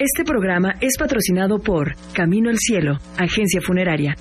Este 0.00 0.24
programa 0.24 0.76
es 0.80 0.96
patrocinado 0.98 1.58
por 1.58 1.94
Camino 2.14 2.48
al 2.48 2.56
Cielo, 2.58 2.96
agencia 3.18 3.60
funeraria. 3.60 4.16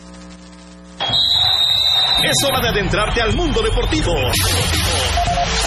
Es 2.21 2.35
hora 2.45 2.59
de 2.59 2.67
adentrarte 2.67 3.21
al 3.21 3.33
mundo 3.33 3.61
deportivo. 3.61 4.13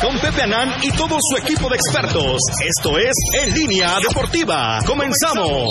Con 0.03 0.19
Pepe 0.19 0.43
Anán 0.43 0.69
y 0.83 0.91
todo 0.91 1.17
su 1.19 1.39
equipo 1.39 1.67
de 1.71 1.77
expertos. 1.77 2.43
Esto 2.63 2.99
es 2.99 3.15
En 3.43 3.55
Línea 3.55 3.97
Deportiva. 4.07 4.81
Comenzamos. 4.87 5.71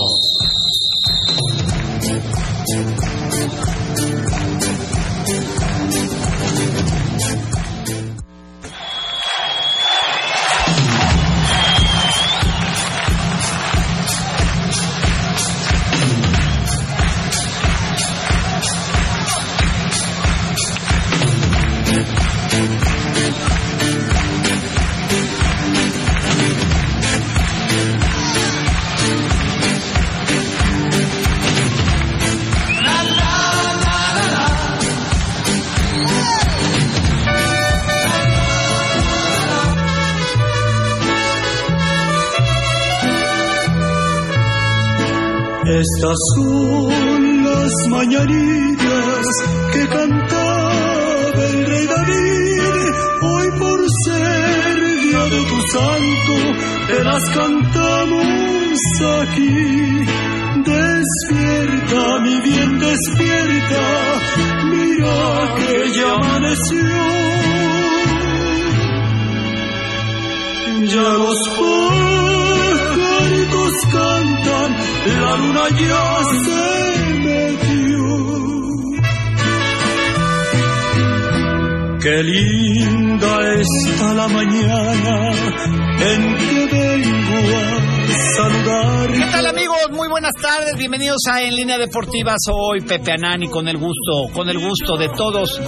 ¿Qué 89.13 89.25
tal 89.31 89.45
amigos? 89.45 89.77
Muy 89.91 90.07
buenas 90.09 90.33
tardes, 90.41 90.77
bienvenidos 90.77 91.17
a 91.29 91.41
En 91.41 91.55
Línea 91.55 91.77
Deportiva. 91.77 92.35
Soy 92.37 92.81
Pepe 92.81 93.13
Anani 93.13 93.47
con 93.47 93.67
el 93.67 93.77
gusto, 93.77 94.31
con 94.33 94.47
el 94.49 94.59
gusto 94.59 94.95
de 94.97 95.09
todos, 95.09 95.59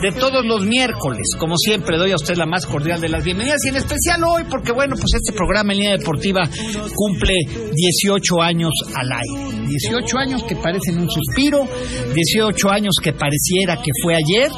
de 0.00 0.12
todos 0.12 0.44
los 0.44 0.64
miércoles. 0.64 1.22
Como 1.38 1.56
siempre, 1.56 1.98
doy 1.98 2.12
a 2.12 2.16
usted 2.16 2.36
la 2.36 2.46
más 2.46 2.66
cordial 2.66 3.00
de 3.00 3.08
las 3.08 3.22
bienvenidas 3.24 3.58
y 3.64 3.68
en 3.68 3.76
especial 3.76 4.22
hoy, 4.24 4.44
porque 4.50 4.72
bueno, 4.72 4.94
pues 4.96 5.14
este 5.14 5.32
programa 5.32 5.72
En 5.72 5.78
Línea 5.78 5.96
Deportiva 5.96 6.42
cumple 6.94 7.34
18 7.72 8.42
años 8.42 8.72
al 8.94 9.08
aire. 9.12 9.66
18 9.68 10.18
años 10.18 10.42
que 10.44 10.56
parecen 10.56 10.98
un 10.98 11.08
suspiro, 11.08 11.66
18 12.14 12.70
años 12.70 12.94
que 13.02 13.12
pareciera 13.12 13.76
que 13.76 13.90
fue 14.02 14.14
ayer 14.14 14.50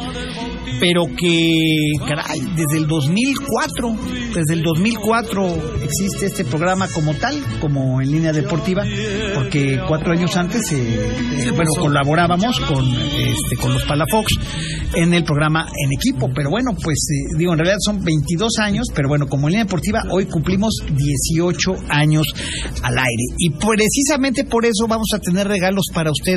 pero 0.84 1.06
que, 1.16 1.92
caray, 2.06 2.40
desde 2.56 2.76
el 2.76 2.86
2004, 2.86 3.96
desde 4.34 4.52
el 4.52 4.62
2004 4.62 5.46
existe 5.82 6.26
este 6.26 6.44
programa 6.44 6.88
como 6.88 7.14
tal, 7.14 7.42
como 7.58 8.02
en 8.02 8.12
línea 8.12 8.34
deportiva, 8.34 8.84
porque 9.34 9.80
cuatro 9.88 10.12
años 10.12 10.36
antes, 10.36 10.60
eh, 10.72 10.76
eh, 10.76 11.50
bueno, 11.52 11.70
colaborábamos 11.80 12.60
con, 12.60 12.84
este, 12.84 13.56
con 13.62 13.72
los 13.72 13.82
Palafox 13.84 14.30
en 14.94 15.14
el 15.14 15.24
programa 15.24 15.66
en 15.66 15.90
equipo, 15.98 16.30
pero 16.34 16.50
bueno, 16.50 16.72
pues 16.82 16.98
eh, 17.10 17.34
digo, 17.38 17.52
en 17.52 17.60
realidad 17.60 17.78
son 17.80 18.04
22 18.04 18.58
años, 18.58 18.86
pero 18.94 19.08
bueno, 19.08 19.26
como 19.26 19.48
en 19.48 19.52
línea 19.52 19.64
deportiva, 19.64 20.02
hoy 20.10 20.26
cumplimos 20.26 20.74
18 20.86 21.76
años 21.88 22.26
al 22.82 22.98
aire. 22.98 23.24
Y 23.38 23.50
precisamente 23.52 24.44
por 24.44 24.66
eso 24.66 24.86
vamos 24.86 25.08
a 25.14 25.18
tener 25.18 25.48
regalos 25.48 25.86
para 25.94 26.10
usted. 26.10 26.36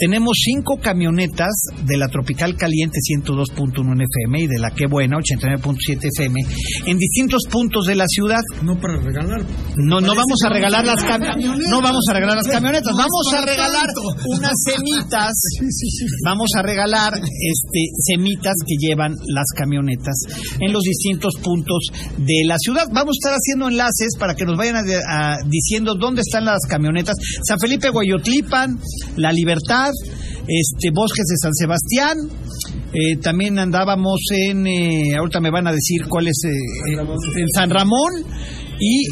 Tenemos 0.00 0.38
cinco 0.44 0.78
camionetas 0.82 1.54
de 1.84 1.96
la 1.96 2.08
Tropical 2.08 2.56
Caliente 2.56 2.98
102.1 3.76 4.02
FM 4.02 4.40
y 4.40 4.46
de 4.46 4.58
la 4.58 4.70
Que 4.70 4.86
Buena 4.86 5.16
89.7 5.18 6.00
FM 6.16 6.40
en 6.86 6.98
distintos 6.98 7.42
puntos 7.50 7.86
de 7.86 7.94
la 7.94 8.04
ciudad. 8.06 8.40
No 8.62 8.78
para 8.80 8.96
regalar. 8.98 9.42
No, 9.76 10.00
no 10.00 10.08
vamos 10.14 10.38
a 10.44 10.48
regalar 10.48 10.84
las 10.84 11.02
camionetas. 11.04 11.68
No 11.70 11.80
vamos 11.82 12.04
a 12.08 12.12
regalar 12.14 12.36
las 12.36 12.46
camionetas. 12.46 12.92
Vamos 12.96 13.34
a 13.36 13.44
regalar 13.46 13.86
unas 14.26 14.52
semitas. 14.64 15.32
Vamos 16.24 16.50
a 16.56 16.62
regalar 16.62 17.14
este 17.14 17.80
semitas 17.98 18.54
que 18.66 18.74
llevan 18.78 19.12
las 19.26 19.46
camionetas 19.56 20.14
en 20.60 20.72
los 20.72 20.82
distintos 20.82 21.34
puntos 21.42 21.86
de 22.16 22.44
la 22.46 22.56
ciudad. 22.58 22.86
Vamos 22.92 23.14
a 23.16 23.18
estar 23.28 23.32
haciendo 23.34 23.68
enlaces 23.68 24.16
para 24.18 24.34
que 24.34 24.44
nos 24.44 24.56
vayan 24.56 24.76
a- 24.76 24.82
a- 25.34 25.38
diciendo 25.48 25.94
dónde 25.98 26.22
están 26.22 26.44
las 26.44 26.60
camionetas. 26.68 27.14
San 27.46 27.58
Felipe 27.60 27.90
Guayotlipan, 27.90 28.78
La 29.16 29.32
Libertad, 29.32 29.90
este 30.48 30.90
Bosques 30.92 31.26
de 31.26 31.36
San 31.36 31.54
Sebastián. 31.54 32.16
Eh, 32.92 33.16
también 33.20 33.58
andábamos 33.58 34.20
en, 34.30 34.66
eh, 34.66 35.16
ahorita 35.18 35.40
me 35.40 35.50
van 35.50 35.66
a 35.66 35.72
decir 35.72 36.06
cuál 36.08 36.28
es, 36.28 36.40
eh, 36.44 37.00
en 37.36 37.48
San 37.54 37.70
Ramón. 37.70 38.24
Y, 38.78 39.08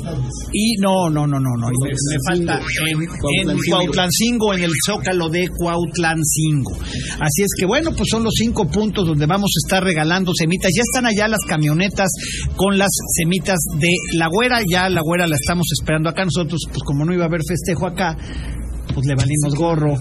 y 0.52 0.76
no, 0.78 1.08
no, 1.08 1.26
no, 1.26 1.40
no, 1.40 1.50
no, 1.58 1.68
me, 1.68 1.88
me 1.88 2.18
falta 2.28 2.60
en, 2.86 3.50
en 3.50 3.58
Cuautlancingo, 3.66 4.52
en 4.52 4.62
el 4.62 4.72
Zócalo 4.84 5.30
de 5.30 5.48
Cuautlancingo. 5.48 6.72
Así 7.18 7.42
es 7.42 7.48
que 7.58 7.64
bueno, 7.64 7.92
pues 7.96 8.10
son 8.10 8.24
los 8.24 8.34
cinco 8.36 8.68
puntos 8.68 9.06
donde 9.06 9.24
vamos 9.24 9.50
a 9.56 9.66
estar 9.66 9.82
regalando 9.82 10.32
semitas. 10.34 10.70
Ya 10.76 10.82
están 10.82 11.06
allá 11.06 11.28
las 11.28 11.40
camionetas 11.48 12.10
con 12.56 12.76
las 12.76 12.90
semitas 13.16 13.58
de 13.80 13.88
la 14.18 14.28
güera, 14.30 14.60
ya 14.70 14.90
la 14.90 15.00
güera 15.00 15.26
la 15.26 15.36
estamos 15.36 15.64
esperando 15.72 16.10
acá. 16.10 16.24
Nosotros, 16.24 16.60
pues 16.68 16.82
como 16.84 17.06
no 17.06 17.14
iba 17.14 17.24
a 17.24 17.28
haber 17.28 17.40
festejo 17.48 17.86
acá, 17.86 18.18
pues 18.92 19.06
le 19.06 19.14
valimos 19.14 19.54
gorro. 19.56 19.96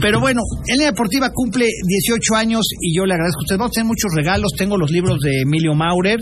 Pero 0.00 0.20
bueno, 0.20 0.40
en 0.66 0.78
la 0.78 0.86
deportiva 0.86 1.30
cumple 1.32 1.66
18 1.66 2.34
años 2.34 2.62
y 2.80 2.96
yo 2.96 3.04
le 3.04 3.14
agradezco 3.14 3.40
a 3.40 3.44
usted. 3.44 3.56
Vamos 3.58 3.72
a 3.72 3.76
tener 3.76 3.86
muchos 3.86 4.12
regalos. 4.14 4.52
Tengo 4.56 4.76
los 4.76 4.90
libros 4.90 5.20
de 5.20 5.42
Emilio 5.42 5.74
Maurer, 5.74 6.20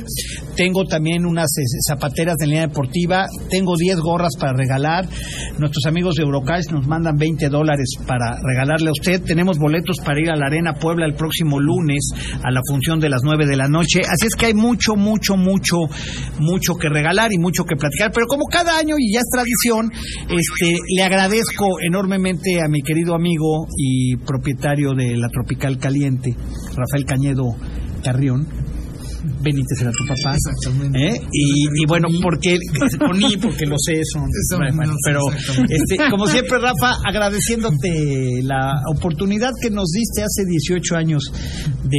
tengo 0.57 0.85
también 0.85 1.27
unas 1.27 1.49
eh, 1.59 1.63
zapateras 1.89 2.37
de 2.37 2.47
línea 2.47 2.67
deportiva, 2.69 3.27
tengo 3.51 3.77
10 3.77 3.99
gorras 3.99 4.33
para 4.39 4.53
regalar. 4.53 5.09
Nuestros 5.59 5.87
amigos 5.87 6.17
de 6.17 6.23
Eurocash 6.23 6.71
nos 6.71 6.87
mandan 6.87 7.17
20 7.17 7.49
dólares 7.49 7.95
para 8.07 8.39
regalarle 8.43 8.89
a 8.89 8.93
usted. 8.93 9.23
Tenemos 9.23 9.59
boletos 9.59 9.99
para 10.05 10.21
ir 10.21 10.31
a 10.31 10.37
la 10.37 10.47
Arena 10.47 10.75
Puebla 10.75 11.07
el 11.07 11.15
próximo 11.15 11.61
lunes 11.61 12.11
a 12.43 12.51
la 12.51 12.61
función 12.69 13.01
de 13.01 13.09
las 13.09 13.21
9 13.23 13.47
de 13.47 13.57
la 13.57 13.69
noche. 13.69 14.01
Así 14.01 14.27
es 14.27 14.35
que 14.35 14.47
hay 14.47 14.55
mucho, 14.55 14.97
mucho, 14.97 15.37
mucho, 15.37 15.77
mucho 16.39 16.75
que 16.77 16.89
regalar 16.89 17.33
y 17.33 17.39
mucho 17.39 17.65
que 17.65 17.77
platicar. 17.77 18.11
Pero 18.13 18.27
como 18.27 18.45
cada 18.51 18.79
año 18.79 18.95
y 18.99 19.13
ya 19.13 19.21
es 19.21 19.29
tradición, 19.31 19.91
este, 20.29 20.77
le 20.97 21.03
agradezco 21.03 21.67
enormemente 21.95 22.61
a 22.61 22.69
mi 22.69 22.83
querido 22.83 23.15
amigo 23.15 23.69
y 23.77 24.17
propietario 24.17 24.95
de 24.95 25.17
la 25.17 25.29
Tropical 25.29 25.79
Caliente, 25.79 26.35
Rafael 26.71 27.05
Cañedo 27.07 27.55
Carrión. 28.03 28.49
Benítez 29.41 29.81
era 29.81 29.91
tu 29.93 30.05
papá. 30.07 30.37
Exactamente. 30.37 31.07
¿eh? 31.07 31.21
Y, 31.33 31.83
y 31.83 31.87
bueno, 31.87 32.09
porque 32.21 32.59
con 32.99 33.17
I, 33.23 33.37
porque 33.41 33.65
lo 33.65 33.77
sé, 33.79 34.01
son. 34.13 34.29
Bueno, 34.59 34.93
no, 34.93 34.97
pero 35.07 35.21
este, 35.71 36.11
como 36.11 36.27
siempre, 36.27 36.59
Rafa, 36.59 36.99
agradeciéndote 37.09 38.43
la 38.43 38.73
oportunidad 38.95 39.53
que 39.63 39.71
nos 39.71 39.89
diste 39.93 40.23
hace 40.23 40.45
18 40.47 40.97
años 40.97 41.23
de 41.85 41.99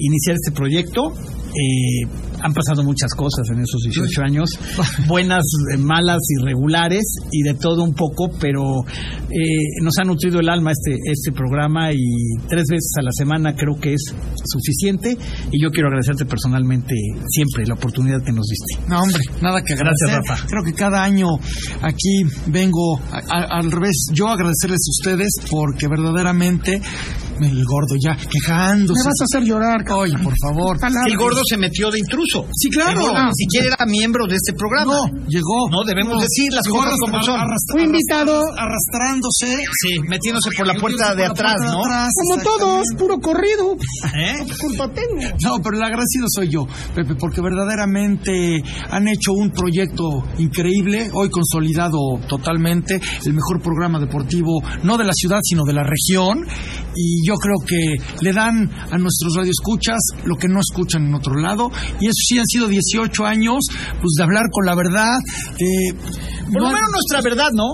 iniciar 0.00 0.34
este 0.34 0.50
proyecto. 0.50 1.12
Eh, 1.12 2.08
han 2.42 2.52
pasado 2.52 2.82
muchas 2.84 3.12
cosas 3.14 3.46
en 3.52 3.60
esos 3.60 3.80
18 3.82 4.22
años, 4.22 4.50
buenas, 5.08 5.44
eh, 5.72 5.76
malas 5.78 6.20
y 6.28 6.44
regulares 6.44 7.02
y 7.30 7.42
de 7.42 7.54
todo 7.54 7.82
un 7.84 7.94
poco, 7.94 8.30
pero 8.40 8.62
eh, 9.30 9.82
nos 9.82 9.94
ha 9.98 10.04
nutrido 10.04 10.40
el 10.40 10.48
alma 10.48 10.72
este, 10.72 10.98
este 11.10 11.32
programa 11.32 11.92
y 11.92 11.98
tres 12.48 12.64
veces 12.70 12.90
a 12.98 13.02
la 13.02 13.10
semana 13.12 13.54
creo 13.54 13.78
que 13.80 13.94
es 13.94 14.02
suficiente 14.44 15.16
y 15.50 15.62
yo 15.62 15.70
quiero 15.70 15.88
agradecerte 15.88 16.24
personalmente 16.26 16.94
siempre 17.28 17.66
la 17.66 17.74
oportunidad 17.74 18.22
que 18.24 18.32
nos 18.32 18.46
diste. 18.46 18.88
No, 18.88 19.00
hombre, 19.00 19.22
nada 19.42 19.60
que 19.62 19.72
agradecer. 19.74 20.08
Gracias, 20.08 20.28
Rafa. 20.28 20.46
Creo 20.48 20.62
que 20.64 20.72
cada 20.72 21.02
año 21.02 21.26
aquí 21.82 22.22
vengo 22.46 22.98
a- 23.10 23.20
a- 23.28 23.58
al 23.58 23.70
revés, 23.70 24.06
yo 24.12 24.28
agradecerles 24.28 24.80
a 24.86 24.90
ustedes 25.00 25.28
porque 25.50 25.88
verdaderamente 25.88 26.80
El 27.38 27.62
gordo 27.66 27.96
ya 28.02 28.16
quejándose. 28.16 28.98
Me 28.98 29.04
vas 29.10 29.20
a 29.20 29.24
hacer 29.24 29.46
llorar. 29.46 29.84
Oye, 29.92 30.16
por 30.24 30.32
favor. 30.40 30.78
El 31.06 31.16
gordo 31.18 31.40
se 31.46 31.58
metió 31.58 31.90
de 31.90 31.98
intruso. 31.98 32.25
Sí, 32.52 32.68
claro. 32.70 33.00
Gordo 33.00 33.16
Ah. 33.16 33.26
Ni 33.28 33.34
siquiera 33.34 33.66
era 33.74 33.86
miembro 33.86 34.26
de 34.26 34.36
este 34.36 34.52
programa. 34.52 34.94
No, 34.96 35.26
llegó. 35.28 35.70
No, 35.70 35.84
debemos 35.84 36.20
decir 36.20 36.52
las 36.52 36.64
Llegó 36.64 36.76
cosas 36.78 36.92
arrastra- 36.92 37.10
como 37.10 37.22
son. 37.24 37.40
arrastra- 37.40 37.72
Fui 37.72 37.82
invitado, 37.84 38.42
Arrastrándose. 38.56 39.56
Sí, 39.82 39.98
metiéndose 40.08 40.50
por 40.56 40.66
la 40.66 40.74
puerta 40.74 41.14
de 41.14 41.24
atrás, 41.26 41.56
¿no? 41.60 41.80
como 41.82 42.42
todos, 42.42 42.84
puro 42.98 43.18
corrido. 43.20 43.76
¿Eh? 44.16 44.46
Culpa 44.60 44.88
tengo. 44.92 45.20
No, 45.42 45.58
pero 45.62 45.76
el 45.76 45.82
agradecido 45.82 46.26
soy 46.28 46.48
yo, 46.48 46.66
Pepe, 46.94 47.14
porque 47.16 47.40
verdaderamente 47.40 48.62
han 48.90 49.08
hecho 49.08 49.32
un 49.32 49.50
proyecto 49.50 50.22
increíble, 50.38 51.10
hoy 51.12 51.28
consolidado 51.30 51.98
totalmente, 52.28 53.00
el 53.24 53.32
mejor 53.34 53.60
programa 53.62 53.98
deportivo, 54.00 54.62
no 54.82 54.96
de 54.96 55.04
la 55.04 55.12
ciudad, 55.12 55.40
sino 55.42 55.64
de 55.64 55.72
la 55.72 55.82
región, 55.84 56.46
y 56.96 57.26
yo 57.26 57.34
creo 57.34 57.56
que 57.66 57.96
le 58.24 58.32
dan 58.32 58.70
a 58.90 58.98
nuestros 58.98 59.34
radioescuchas 59.36 59.98
lo 60.24 60.36
que 60.36 60.48
no 60.48 60.60
escuchan 60.60 61.06
en 61.06 61.14
otro 61.14 61.34
lado, 61.34 61.70
y 62.00 62.06
eso 62.06 62.14
sí 62.26 62.38
han 62.38 62.46
sido 62.46 62.68
18 62.68 63.24
años, 63.26 63.58
pues 64.00 64.12
de 64.16 64.24
hablar 64.24 64.44
con 64.50 64.64
la 64.66 64.74
verdad. 64.74 65.18
eh, 65.58 65.92
Por 66.52 66.62
lo 66.62 66.68
no- 66.68 66.74
menos 66.74 66.90
nuestra 66.90 67.20
verdad, 67.22 67.50
¿no? 67.54 67.64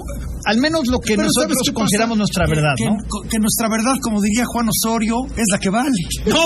Al 0.45 0.59
menos 0.59 0.87
lo 0.89 0.99
que 0.99 1.15
Pero 1.17 1.29
nosotros 1.29 1.57
consideramos 1.73 2.19
nuestra 2.19 2.47
verdad, 2.47 2.75
que, 2.77 2.85
¿no? 2.85 2.97
que- 2.99 3.29
que 3.29 3.39
nuestra 3.39 3.69
verdad, 3.69 3.95
como 4.03 4.21
diría 4.21 4.45
Juan 4.47 4.69
Osorio, 4.69 5.17
es 5.37 5.47
la 5.53 5.59
que 5.59 5.71
vale. 5.71 5.91
No, 6.27 6.37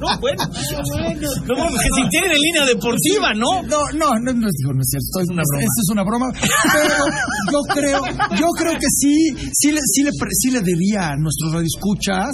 no 0.00 0.18
bueno. 0.20 0.44
No, 0.46 1.54
bueno, 1.56 1.76
que 1.76 1.88
si 1.94 2.02
tienen 2.10 2.30
en 2.32 2.38
línea 2.40 2.64
deportiva, 2.66 3.32
¿no? 3.34 3.62
No, 3.62 3.90
no, 3.92 4.10
no, 4.20 4.32
no, 4.32 4.48
digo, 4.50 4.72
no 4.72 4.80
es 4.82 4.88
cierto. 4.90 5.20
Es 5.22 5.28
una 5.30 5.42
broma. 5.46 5.62
Esto 5.62 5.80
es 5.82 5.88
una 5.92 6.04
broma. 6.04 6.32
Pero 6.74 7.06
yo 7.52 7.60
creo, 7.74 8.00
yo 8.38 8.46
creo 8.58 8.72
que 8.74 8.88
sí, 8.90 9.14
sí 9.52 9.72
le, 9.72 9.80
sí 9.84 10.02
le, 10.04 10.10
pre- 10.18 10.30
sí 10.32 10.50
le 10.50 10.60
debía 10.60 11.08
a 11.10 11.16
nuestros 11.16 11.52
radioescuchas, 11.52 12.30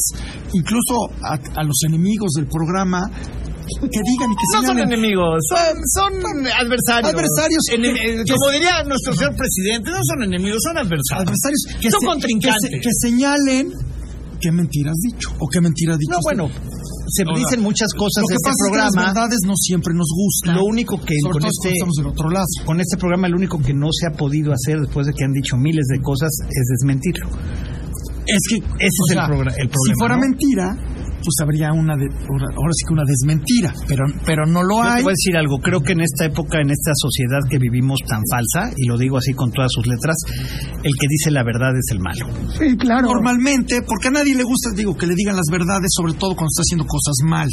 incluso 0.52 1.10
a, 1.22 1.34
a 1.34 1.62
los 1.64 1.82
enemigos 1.86 2.32
del 2.36 2.46
programa, 2.46 3.10
que 3.62 4.00
digan 4.04 4.30
y 4.32 4.36
que 4.36 4.46
No 4.54 4.62
son 4.66 4.78
enemigos, 4.78 5.38
son, 5.48 5.74
son 5.94 6.12
adversarios. 6.46 7.12
Adversarios. 7.14 7.62
Enem- 7.72 7.94
Que- 7.94 8.24
que- 8.24 8.32
como 8.32 8.50
diría 8.50 8.82
nuestro 8.84 9.14
señor 9.14 9.34
presidente, 9.36 9.90
no 9.90 10.00
son 10.02 10.22
enemigos, 10.24 10.58
son 10.62 10.76
adversarios. 10.78 11.28
adversarios 11.28 11.60
que, 11.80 11.90
Son 11.90 12.00
se- 12.00 12.06
contrincantes. 12.06 12.70
que, 12.70 12.76
se- 12.76 12.80
que 12.82 12.90
señalen 13.00 13.64
qué 14.40 14.50
mentira 14.50 14.90
has 14.90 14.98
dicho 14.98 15.30
o 15.38 15.46
qué 15.46 15.60
mentira 15.60 15.96
dicho. 15.96 16.10
No, 16.10 16.18
bueno, 16.22 16.50
se 17.06 17.22
dicen 17.36 17.62
muchas 17.62 17.88
cosas 17.94 18.24
que 18.26 18.34
este 18.34 18.42
pasa 18.42 18.50
es 18.50 18.58
que 18.58 18.70
programa. 18.72 18.90
las 18.90 19.14
verdades 19.14 19.38
no 19.46 19.54
siempre 19.54 19.94
nos 19.94 20.08
gustan. 20.10 20.56
Lo 20.56 20.64
único 20.64 20.98
que 20.98 21.14
sobre 21.22 21.38
con 21.38 21.44
este, 21.46 21.70
estamos 21.70 21.94
del 21.94 22.06
otro 22.08 22.28
lado. 22.30 22.46
con 22.66 22.80
este 22.80 22.96
programa, 22.96 23.28
lo 23.28 23.36
único 23.36 23.60
que 23.62 23.72
no 23.74 23.86
se 23.92 24.06
ha 24.06 24.12
podido 24.16 24.50
hacer 24.52 24.80
después 24.80 25.06
de 25.06 25.12
que 25.14 25.22
han 25.24 25.32
dicho 25.32 25.56
miles 25.56 25.86
de 25.86 26.00
cosas 26.02 26.30
es 26.50 26.64
desmentirlo. 26.74 27.28
Es 28.26 28.42
que 28.48 28.56
Ese 28.56 28.66
o 28.66 28.76
es 28.78 29.10
el 29.10 29.14
sea, 29.14 29.26
el 29.26 29.30
Si 29.30 29.68
problema, 29.68 29.98
fuera 29.98 30.14
¿no? 30.16 30.20
mentira, 30.22 30.66
pues 31.22 31.34
habría 31.40 31.72
una 31.72 31.96
de, 31.96 32.06
ahora 32.06 32.72
sí 32.74 32.84
que 32.86 32.92
una 32.92 33.04
desmentira, 33.06 33.72
pero 33.86 34.04
pero 34.26 34.46
no 34.46 34.62
lo 34.62 34.76
Yo 34.76 34.82
hay. 34.82 34.96
te 34.98 35.02
voy 35.02 35.12
a 35.12 35.18
decir 35.18 35.36
algo, 35.36 35.58
creo 35.58 35.80
que 35.80 35.92
en 35.92 36.00
esta 36.00 36.26
época, 36.26 36.60
en 36.60 36.70
esta 36.70 36.92
sociedad 36.94 37.40
que 37.48 37.58
vivimos 37.58 38.00
tan 38.06 38.20
falsa, 38.30 38.72
y 38.76 38.86
lo 38.86 38.98
digo 38.98 39.18
así 39.18 39.32
con 39.34 39.50
todas 39.52 39.70
sus 39.72 39.86
letras, 39.86 40.16
el 40.82 40.92
que 40.98 41.06
dice 41.08 41.30
la 41.30 41.44
verdad 41.44 41.72
es 41.76 41.90
el 41.92 42.00
malo. 42.00 42.26
Sí, 42.58 42.76
claro. 42.76 43.08
Normalmente, 43.08 43.82
porque 43.82 44.08
a 44.08 44.10
nadie 44.10 44.34
le 44.34 44.42
gusta, 44.42 44.70
digo, 44.74 44.96
que 44.96 45.06
le 45.06 45.14
digan 45.14 45.36
las 45.36 45.46
verdades, 45.50 45.90
sobre 45.94 46.14
todo 46.14 46.34
cuando 46.34 46.50
está 46.50 46.62
haciendo 46.62 46.86
cosas 46.86 47.16
mal. 47.24 47.48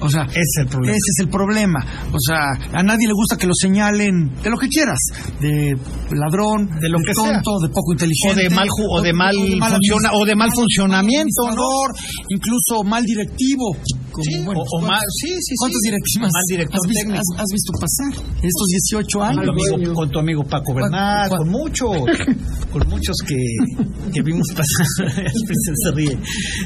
O 0.00 0.08
sea, 0.08 0.22
Ese 0.22 0.38
es 0.40 0.56
el 0.60 0.66
problema. 0.68 0.92
Ese 0.96 1.10
es 1.16 1.20
el 1.20 1.28
problema. 1.28 1.86
O 2.12 2.18
sea, 2.20 2.50
a 2.72 2.82
nadie 2.82 3.06
le 3.06 3.12
gusta 3.14 3.36
que 3.36 3.46
lo 3.46 3.52
señalen 3.54 4.32
de 4.42 4.50
lo 4.50 4.56
que 4.58 4.68
quieras, 4.68 4.98
de 5.40 5.76
ladrón, 6.12 6.68
De 6.80 6.88
lo 6.88 6.98
que 6.98 7.12
tonto, 7.14 7.58
de 7.62 7.68
poco 7.68 7.90
O 7.90 7.92
inteligente, 7.94 8.42
de 8.42 8.50
mal, 8.50 8.68
ju- 8.68 8.86
o 8.90 9.02
de 9.02 9.12
mal, 9.12 9.34
mal 9.58 9.72
funciona, 9.72 10.10
o 10.12 10.24
de 10.24 10.36
mal 10.36 10.50
funcionamiento, 10.54 11.42
¿no? 11.42 11.48
administrador, 11.48 11.94
incluso 12.28 12.84
mal 12.84 13.04
directivo. 13.04 13.76
Como, 14.18 14.26
Sí, 14.26 14.34
bueno, 14.44 14.60
o, 14.60 14.64
o 14.66 14.80
mal, 14.82 14.98
sí, 15.22 15.30
sí, 15.30 15.38
sí. 15.46 15.54
¿Cuántos 15.62 15.80
directivos 15.86 16.28
Mal 16.34 16.46
director 16.50 16.74
has, 16.82 16.90
técnico. 16.90 17.18
has- 17.22 17.34
has 17.38 17.50
visto 17.54 17.70
pasar 17.78 18.10
en 18.18 18.46
estos 18.50 18.66
18 18.66 19.18
Con 19.18 19.28
años? 19.30 19.44
tu, 19.46 19.74
amigo, 19.74 19.94
con 19.94 20.10
tu 20.10 20.18
amigo 20.18 20.42
Paco 20.42 20.74
Bernal, 20.74 21.28
¿Cuál- 21.28 21.38
con 21.38 21.48
muchos, 21.54 21.94
con 22.74 22.82
muchos 22.90 23.14
que, 23.26 23.38
que 24.12 24.20
vimos 24.22 24.46
pasar. 24.50 24.86
Se 25.84 25.90
ríe. 25.92 26.18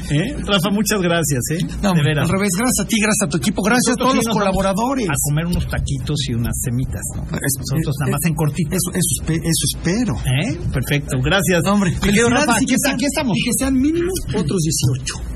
¿Eh? 0.09 0.35
Rafa, 0.45 0.69
muchas 0.71 0.99
gracias, 1.01 1.41
¿eh? 1.53 1.59
No, 1.83 1.93
de 1.93 2.01
veras. 2.01 2.25
al 2.25 2.33
revés, 2.33 2.49
gracias 2.57 2.85
a 2.85 2.87
ti, 2.87 2.97
gracias 2.99 3.23
a 3.27 3.29
tu 3.29 3.37
equipo, 3.37 3.61
gracias 3.61 3.93
a 3.93 3.97
todos 4.01 4.15
los 4.15 4.27
colaboradores. 4.27 5.07
A 5.09 5.13
comer 5.29 5.45
unos 5.45 5.67
taquitos 5.67 6.17
y 6.29 6.33
unas 6.33 6.55
semitas, 6.63 7.01
¿no? 7.15 7.21
Es- 7.37 7.53
Nosotros 7.59 7.95
nada 8.01 8.11
más 8.13 8.21
en 8.25 8.33
cortito. 8.35 8.69
Eso, 8.75 8.89
eso, 8.97 9.13
eso 9.29 9.63
espero. 9.77 10.13
¿Eh? 10.25 10.57
Perfecto, 10.73 11.17
gracias. 11.21 11.61
No, 11.65 11.73
hombre, 11.73 11.91
Rafa, 11.93 12.57
y 12.61 12.65
que 12.65 12.73
aquí, 12.73 12.81
sean- 12.83 12.95
aquí 12.95 13.05
estamos. 13.05 13.37
Y 13.37 13.43
que 13.43 13.51
sean 13.59 13.73
mínimo 13.75 14.11
otros 14.35 14.59
18. 14.63 15.32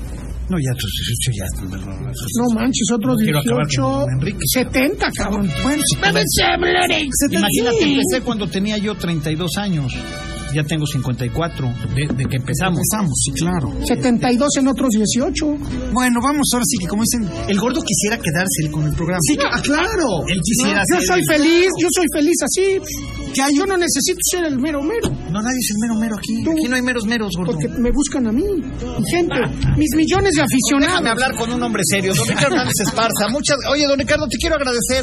No, 0.48 0.56
ya, 0.58 0.72
otros 0.72 0.90
18 1.20 1.32
ya. 1.36 1.46
No 2.40 2.54
manches, 2.54 2.88
otros 2.92 3.16
No 3.16 3.22
quiero 3.22 3.38
acabar 3.40 3.66
18, 3.66 3.82
con 3.82 4.12
Enrique. 4.14 4.38
70, 4.52 5.10
cabrón. 5.12 5.50
Bueno, 5.62 5.82
Imagínate, 7.30 7.84
empecé 7.84 8.20
cuando 8.24 8.46
tenía 8.46 8.78
yo 8.78 8.94
32 8.94 9.56
años. 9.58 9.92
Ya 10.54 10.64
tengo 10.64 10.86
54 10.86 11.68
de, 11.94 12.06
de 12.14 12.24
que 12.24 12.36
empezamos. 12.36 12.78
empezamos, 12.80 13.12
sí, 13.22 13.30
claro. 13.32 13.72
72 13.86 14.48
en 14.58 14.68
otros 14.68 14.88
18. 14.90 15.46
Bueno, 15.92 16.20
vamos 16.22 16.48
ahora 16.54 16.64
sí 16.66 16.76
que 16.80 16.86
como 16.88 17.02
dicen... 17.02 17.28
El 17.48 17.58
gordo 17.60 17.80
quisiera 17.82 18.16
quedarse 18.16 18.70
con 18.70 18.84
el 18.86 18.94
programa. 18.94 19.20
Sí, 19.22 19.36
ah, 19.44 19.60
claro. 19.62 20.24
Él 20.26 20.40
quisiera 20.42 20.82
Yo 20.90 21.00
soy 21.06 21.20
el- 21.20 21.26
feliz, 21.26 21.68
yo 21.78 21.88
soy 21.94 22.06
feliz 22.12 22.36
así. 22.42 22.80
Que 23.34 23.42
yo 23.54 23.66
no 23.66 23.76
necesito 23.76 24.18
ser 24.32 24.44
el 24.46 24.58
mero 24.58 24.82
mero, 24.82 25.10
No, 25.30 25.42
nadie 25.42 25.58
es 25.60 25.70
el 25.70 25.76
mero 25.84 26.00
mero 26.00 26.16
aquí. 26.16 26.42
Tú. 26.42 26.50
Aquí 26.52 26.66
no 26.68 26.76
hay 26.76 26.82
meros 26.82 27.04
meros, 27.04 27.30
gordo. 27.36 27.52
porque 27.52 27.68
me 27.68 27.90
buscan 27.92 28.26
a 28.26 28.32
mí. 28.32 28.42
Mi 28.42 29.04
gente, 29.12 29.36
mis 29.76 29.90
millones 29.94 30.32
de 30.34 30.42
aficionados. 30.42 30.88
Déjame 31.04 31.10
hablar 31.10 31.34
con 31.36 31.52
un 31.52 31.62
hombre 31.62 31.82
serio. 31.84 32.14
Don 32.14 32.26
Ricardo 32.26 32.54
Hernández 32.56 32.80
Esparza. 32.86 33.28
Muchas... 33.30 33.56
Oye, 33.70 33.84
don 33.86 33.98
Ricardo, 33.98 34.26
te 34.28 34.38
quiero 34.38 34.56
agradecer. 34.56 35.02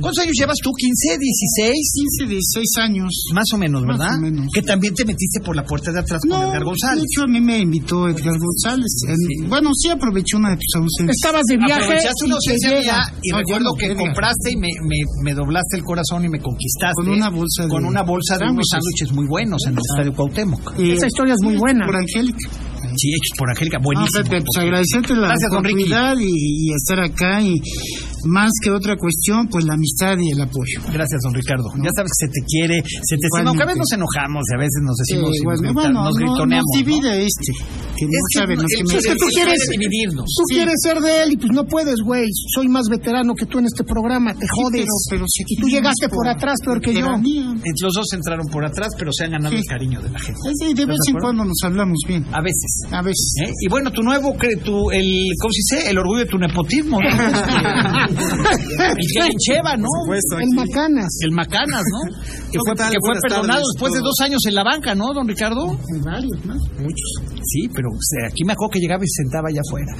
¿Cuántos 0.00 0.24
años 0.24 0.34
llevas 0.38 0.56
tú? 0.62 0.70
¿15, 0.70 1.18
16? 1.18 1.74
15, 2.18 2.32
16 2.32 2.66
años. 2.78 3.10
Más 3.34 3.46
o 3.52 3.58
menos, 3.58 3.82
Más 3.84 3.98
¿verdad? 3.98 4.16
o 4.16 4.20
menos. 4.20 4.46
Que 4.54 4.62
también 4.62 4.85
te 4.94 5.04
metiste 5.04 5.40
por 5.40 5.54
la 5.56 5.64
puerta 5.64 5.92
de 5.92 6.00
atrás 6.00 6.20
con 6.28 6.40
Edgar 6.42 6.58
de 6.60 6.64
González. 6.64 7.04
hecho 7.04 7.22
a 7.24 7.26
mí 7.26 7.40
me 7.40 7.58
invitó 7.58 8.08
Edgar 8.08 8.34
González. 8.38 8.92
En- 9.08 9.48
Bueno, 9.48 9.70
sí 9.74 9.88
aproveché 9.88 10.36
una 10.36 10.50
de 10.50 10.56
tus 10.56 10.74
ausencias. 10.76 11.16
Estabas 11.22 11.42
de 11.48 11.56
viaje 11.56 11.82
Aprovechaste 11.82 12.22
y 12.22 12.26
una 12.26 12.34
ausencia 12.36 12.70
mía 12.80 12.98
y 13.22 13.30
No, 13.30 13.38
recuerdo 13.38 13.64
no, 13.70 13.74
que 13.78 13.86
Edgar. 13.86 13.98
compraste 13.98 14.50
y 14.52 14.56
me, 14.56 14.68
me, 14.82 14.96
me 15.22 15.34
doblaste 15.34 15.76
el 15.78 15.84
corazón 15.84 16.24
y 16.24 16.28
me 16.28 16.40
conquistaste. 16.40 16.94
Con 16.96 17.08
una 17.08 17.30
bolsa 17.30 17.62
de 17.64 17.68
Con 17.68 17.84
una 17.84 18.02
bolsa 18.02 18.38
de 18.38 18.44
unos 18.50 18.66
sándwiches. 18.70 19.12
muy 19.12 19.26
buenos 19.28 19.60
en 19.66 19.72
el 19.74 19.78
Estadio 19.78 20.12
Cuauhtémoc. 20.14 20.78
Eh, 20.78 20.92
Esa 20.94 21.06
historia 21.06 21.34
es 21.34 21.42
muy 21.42 21.56
buena. 21.56 21.86
Por 21.86 21.96
Angélica. 21.96 22.38
Sí, 22.96 23.08
hechos 23.10 23.36
por 23.38 23.50
Angélica, 23.50 23.78
No, 23.78 23.84
buenísimo. 23.84 24.22
Pepe, 24.24 24.42
pues 24.46 24.56
agradecerte 24.64 25.14
la 25.14 25.28
Gracias, 25.28 25.50
oportunidad 25.52 26.16
y, 26.18 26.30
y 26.30 26.72
estar 26.72 27.00
acá 27.00 27.42
y 27.42 27.60
más 28.26 28.50
que 28.62 28.70
otra 28.70 28.96
cuestión, 28.96 29.48
pues 29.48 29.64
la 29.64 29.74
amistad 29.74 30.16
y 30.18 30.30
el 30.32 30.40
apoyo. 30.40 30.80
Gracias, 30.92 31.20
don 31.22 31.34
Ricardo. 31.34 31.64
Ya 31.82 31.90
sabes 31.94 32.10
que 32.18 32.26
se 32.26 32.30
te 32.32 32.40
quiere, 32.46 32.76
se 32.84 33.16
te 33.16 33.26
estima. 33.26 33.50
Aunque 33.50 33.62
a 33.62 33.66
veces 33.66 33.80
nos 33.80 33.92
enojamos 33.92 34.42
y 34.50 34.52
a 34.54 34.58
veces 34.58 34.80
nos 34.82 34.96
decimos 34.96 35.30
Sí, 35.32 35.38
nos, 35.38 35.44
bueno, 35.44 35.60
grita- 35.62 35.74
bueno, 35.74 35.98
nos 36.04 36.14
no- 36.14 36.20
gritoneamos. 36.20 36.66
nos 36.66 36.76
¿no? 36.76 36.78
divide 36.84 37.12
este, 37.26 37.50
que 37.96 38.04
no 38.06 38.12
Es 38.16 38.24
que 38.30 38.38
saben 38.38 38.56
los 38.56 38.66
el 38.66 38.76
que 38.76 38.84
me 38.86 38.98
Es 38.98 39.04
que 39.06 39.14
tú 39.16 39.26
es 39.26 39.34
quieres- 39.34 39.62
dividirnos. 39.70 40.26
Tú 40.26 40.42
quieres 40.48 40.76
ser 40.82 40.98
de 41.00 41.12
él 41.22 41.28
y 41.32 41.36
pues 41.36 41.52
no 41.52 41.64
puedes, 41.64 41.96
güey. 42.04 42.26
Soy 42.54 42.68
más 42.68 42.86
veterano 42.90 43.34
que 43.34 43.46
tú 43.46 43.58
en 43.58 43.66
este 43.66 43.84
programa, 43.84 44.32
te 44.34 44.46
jodes. 44.48 44.86
pero- 44.86 45.22
pero 45.22 45.24
si 45.28 45.42
y 45.46 45.56
tú 45.60 45.68
llegaste 45.68 46.08
por 46.08 46.26
atrás 46.28 46.56
peor 46.64 46.80
que 46.80 46.92
yo. 46.94 47.06
Los 47.16 47.94
dos 47.94 48.06
entraron 48.12 48.46
por 48.48 48.64
atrás, 48.64 48.88
pero 48.98 49.10
se 49.12 49.24
han 49.24 49.30
ganado 49.32 49.52
Sí. 49.54 49.58
el 49.62 49.64
cariño 49.66 50.00
de 50.02 50.10
la 50.10 50.18
gente. 50.18 50.40
Sí, 50.58 50.74
de 50.74 50.86
vez 50.86 50.98
en 51.08 51.14
cuando 51.20 51.44
nos 51.44 51.58
hablamos 51.64 51.98
bien. 52.06 52.24
A 52.32 52.40
veces. 52.42 52.82
A 52.90 53.02
veces. 53.02 53.34
¿Eh? 53.46 53.50
Y 53.60 53.68
bueno, 53.68 53.90
tu 53.90 54.02
nuevo, 54.02 54.34
tu, 54.64 54.90
el, 54.90 55.26
¿cómo 55.40 55.52
se 55.52 55.76
dice? 55.76 55.90
El 55.90 55.98
orgullo 55.98 56.20
de 56.24 56.26
tu 56.30 56.38
nepotismo, 56.38 56.98
¿no? 58.16 59.24
el 59.24 59.34
Cheva, 59.38 59.76
¿no? 59.76 59.88
El 60.40 60.54
Macanas. 60.54 61.08
El 61.22 61.32
Macanas, 61.32 61.82
¿no? 61.92 62.16
Que 62.46 62.58
fue, 62.64 62.74
que 62.74 62.98
fue 63.00 63.12
perdonado 63.20 63.60
tardes, 63.60 63.66
después 63.74 63.92
de 63.92 64.00
dos 64.00 64.14
años 64.22 64.40
en 64.46 64.54
la 64.54 64.64
banca, 64.64 64.94
¿no, 64.94 65.12
don 65.12 65.28
Ricardo? 65.28 65.68
Hay 65.68 66.00
varios 66.00 66.44
más. 66.46 66.58
Sí, 67.44 67.68
pero 67.74 67.88
o 67.90 68.00
sea, 68.00 68.28
aquí 68.28 68.44
me 68.44 68.52
acuerdo 68.52 68.70
que 68.72 68.80
llegaba 68.80 69.04
y 69.04 69.08
se 69.08 69.22
sentaba 69.24 69.48
allá 69.48 69.60
afuera. 69.66 69.92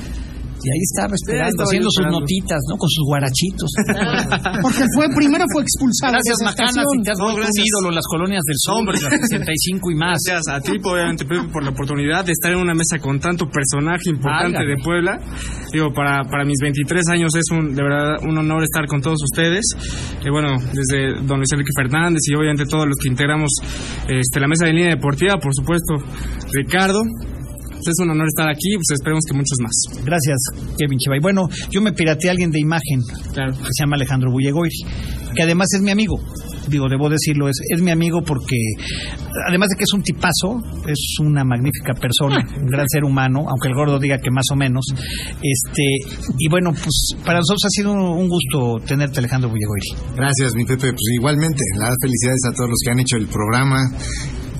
Y 0.56 0.66
ahí 0.72 0.82
estaba 0.88 1.12
esperando, 1.14 1.52
estaba 1.52 1.68
haciendo 1.68 1.90
sus 1.92 2.00
esperando. 2.00 2.20
notitas, 2.20 2.60
¿no? 2.68 2.74
Con 2.76 2.88
sus 2.90 3.04
guarachitos. 3.06 3.70
Porque 4.64 4.84
fue, 4.96 5.04
primero 5.14 5.44
fue 5.52 5.62
expulsado. 5.62 6.16
Gracias, 6.16 6.38
Macanas, 6.42 6.74
te 7.04 7.10
has 7.12 7.20
vuelto 7.20 7.36
un 7.36 7.44
gracias. 7.44 7.66
ídolo 7.66 7.88
las 7.92 8.06
colonias 8.08 8.42
del 8.42 8.58
Hombre. 8.72 8.94
las 8.96 9.20
65 9.30 9.90
y 9.90 9.94
más. 9.94 10.18
Gracias 10.26 10.48
a 10.48 10.60
ti, 10.60 10.72
obviamente, 10.82 11.24
por 11.52 11.62
la 11.62 11.70
oportunidad 11.70 12.24
de 12.24 12.32
estar 12.32 12.50
en 12.52 12.58
una 12.58 12.74
mesa 12.74 12.98
con 12.98 13.20
tanto 13.20 13.46
personaje 13.46 14.10
importante 14.10 14.64
de 14.64 14.76
Puebla. 14.82 15.20
Digo, 15.72 15.92
para, 15.92 16.24
para 16.24 16.44
mis 16.44 16.58
23 16.60 17.04
años 17.12 17.30
es 17.36 17.46
un, 17.52 17.74
de 17.74 17.82
verdad 17.82 18.16
un 18.26 18.36
honor 18.38 18.62
estar 18.64 18.86
con 18.86 19.00
todos 19.00 19.18
ustedes. 19.22 19.64
Y 20.24 20.30
bueno, 20.30 20.56
desde 20.72 21.20
don 21.26 21.38
Luis 21.38 21.52
Enrique 21.52 21.72
Fernández 21.76 22.20
y 22.26 22.34
obviamente 22.34 22.64
todos 22.64 22.86
los 22.86 22.96
que 23.02 23.08
integramos 23.08 23.50
este, 24.08 24.40
la 24.40 24.48
mesa 24.48 24.66
de 24.66 24.72
línea 24.72 24.94
deportiva, 24.96 25.38
por 25.38 25.52
supuesto, 25.54 25.94
Ricardo. 26.52 27.00
Pues 27.86 27.94
es 28.00 28.04
un 28.04 28.10
honor 28.10 28.26
estar 28.26 28.48
aquí, 28.48 28.74
pues 28.74 28.98
esperemos 28.98 29.22
que 29.30 29.36
muchos 29.36 29.58
más. 29.62 30.04
Gracias, 30.04 30.38
Kevin 30.76 30.98
Chevay. 30.98 31.20
Bueno, 31.20 31.48
yo 31.70 31.80
me 31.80 31.92
pirateé 31.92 32.30
a 32.30 32.32
alguien 32.32 32.50
de 32.50 32.58
imagen 32.58 33.00
Claro. 33.32 33.52
que 33.52 33.70
se 33.70 33.84
llama 33.84 33.94
Alejandro 33.94 34.32
Bullegoiri, 34.32 34.82
que 35.36 35.42
además 35.42 35.68
es 35.72 35.82
mi 35.82 35.92
amigo. 35.92 36.18
Digo, 36.66 36.88
debo 36.88 37.08
decirlo, 37.08 37.48
es, 37.48 37.54
es 37.70 37.80
mi 37.80 37.92
amigo 37.92 38.22
porque, 38.22 38.56
además 39.46 39.68
de 39.68 39.76
que 39.76 39.84
es 39.84 39.92
un 39.92 40.02
tipazo, 40.02 40.58
es 40.88 40.98
una 41.20 41.44
magnífica 41.44 41.94
persona, 41.94 42.42
un 42.60 42.66
gran 42.66 42.88
ser 42.88 43.04
humano, 43.04 43.46
aunque 43.46 43.68
el 43.68 43.74
gordo 43.74 44.00
diga 44.00 44.18
que 44.18 44.32
más 44.32 44.46
o 44.50 44.56
menos. 44.56 44.84
Este, 44.90 45.84
y 46.38 46.48
bueno, 46.48 46.72
pues 46.72 47.14
para 47.24 47.38
nosotros 47.38 47.62
ha 47.66 47.70
sido 47.70 47.92
un, 47.92 48.28
gusto 48.28 48.84
tenerte, 48.84 49.20
Alejandro 49.20 49.48
Bullegoiri. 49.48 50.16
Gracias, 50.16 50.56
mi 50.56 50.64
Pepe. 50.64 50.90
Pues 50.90 51.06
igualmente, 51.14 51.62
la 51.78 51.92
felicidades 52.02 52.40
a 52.48 52.52
todos 52.52 52.70
los 52.70 52.78
que 52.84 52.90
han 52.90 52.98
hecho 52.98 53.16
el 53.16 53.28
programa. 53.28 53.78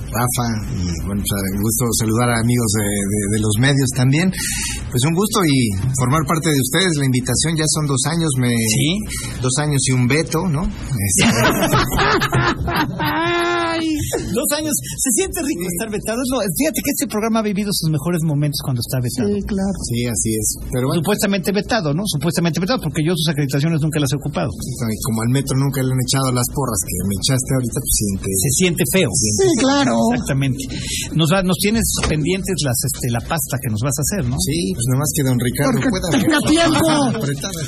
Rafa, 0.07 0.45
y 0.71 0.87
bueno, 1.05 1.19
pues, 1.21 1.51
un 1.55 1.61
gusto 1.61 1.83
saludar 1.99 2.29
a 2.31 2.39
amigos 2.39 2.71
de, 2.79 2.87
de- 2.87 3.27
de 3.35 3.39
los 3.43 3.55
medios 3.59 3.89
también. 3.95 4.31
Pues 4.89 5.03
un 5.05 5.13
gusto 5.13 5.39
y 5.45 5.69
formar 5.99 6.23
parte 6.25 6.47
de 6.49 6.55
ustedes. 6.63 6.95
La 6.97 7.05
invitación 7.05 7.55
ya 7.57 7.65
son 7.75 7.85
dos 7.87 8.01
años, 8.07 8.29
me, 8.39 8.49
dos 9.41 9.53
años 9.59 9.81
y 9.87 9.91
un 9.91 10.07
veto, 10.07 10.47
¿no? 10.47 10.63
Este, 10.63 11.27
Dos 14.33 14.49
años, 14.57 14.73
se 14.73 15.09
siente 15.17 15.39
rico 15.43 15.63
estar 15.67 15.89
vetado. 15.91 16.17
Es 16.21 16.29
lo- 16.31 16.41
fíjate 16.57 16.79
que 16.83 16.91
este 16.95 17.05
programa 17.07 17.39
ha 17.39 17.45
vivido 17.45 17.69
sus 17.73 17.89
mejores 17.91 18.21
momentos 18.23 18.59
cuando 18.63 18.81
está 18.81 18.97
vetado. 19.01 19.29
Sí, 19.33 19.41
claro. 19.45 19.77
sí, 19.87 19.97
así 20.07 20.31
es. 20.35 20.47
Pero 20.71 20.87
bueno, 20.87 21.01
Supuestamente 21.07 21.51
vetado, 21.51 21.93
¿no? 21.93 22.03
Supuestamente 22.05 22.59
vetado, 22.59 22.79
porque 22.83 23.01
yo 23.05 23.13
sus 23.15 23.29
acreditaciones 23.31 23.79
nunca 23.81 23.99
las 23.99 24.11
he 24.11 24.17
ocupado. 24.17 24.49
y 24.51 24.99
como 25.07 25.21
al 25.23 25.29
metro 25.31 25.55
nunca 25.57 25.79
le 25.81 25.91
han 25.93 26.01
echado 26.03 26.31
las 26.35 26.47
porras 26.51 26.79
que 26.83 26.95
me 27.07 27.15
echaste 27.21 27.49
ahorita, 27.55 27.77
pues 27.79 27.93
siente. 27.95 28.27
Se 28.27 28.49
siente 28.59 28.83
feo. 28.91 29.09
Sí, 29.13 29.47
claro. 29.63 29.95
Exactamente. 30.11 30.61
Nos, 31.15 31.29
va- 31.31 31.43
nos 31.43 31.57
tienes 31.63 31.85
pendientes 32.09 32.55
las, 32.65 32.77
este, 32.83 33.07
la 33.11 33.21
pasta 33.23 33.55
que 33.61 33.69
nos 33.71 33.79
vas 33.81 33.95
a 33.97 34.01
hacer, 34.03 34.23
¿no? 34.29 34.35
Sí, 34.39 34.73
pues 34.75 34.85
nada 34.91 34.99
más 34.99 35.11
que 35.15 35.21
don 35.23 35.37
Ricardo 35.39 35.71
Porque 35.71 35.89
pueda. 35.89 36.07
tenga 36.17 36.39
tiempo. 36.47 36.85
Apretada. 37.17 37.61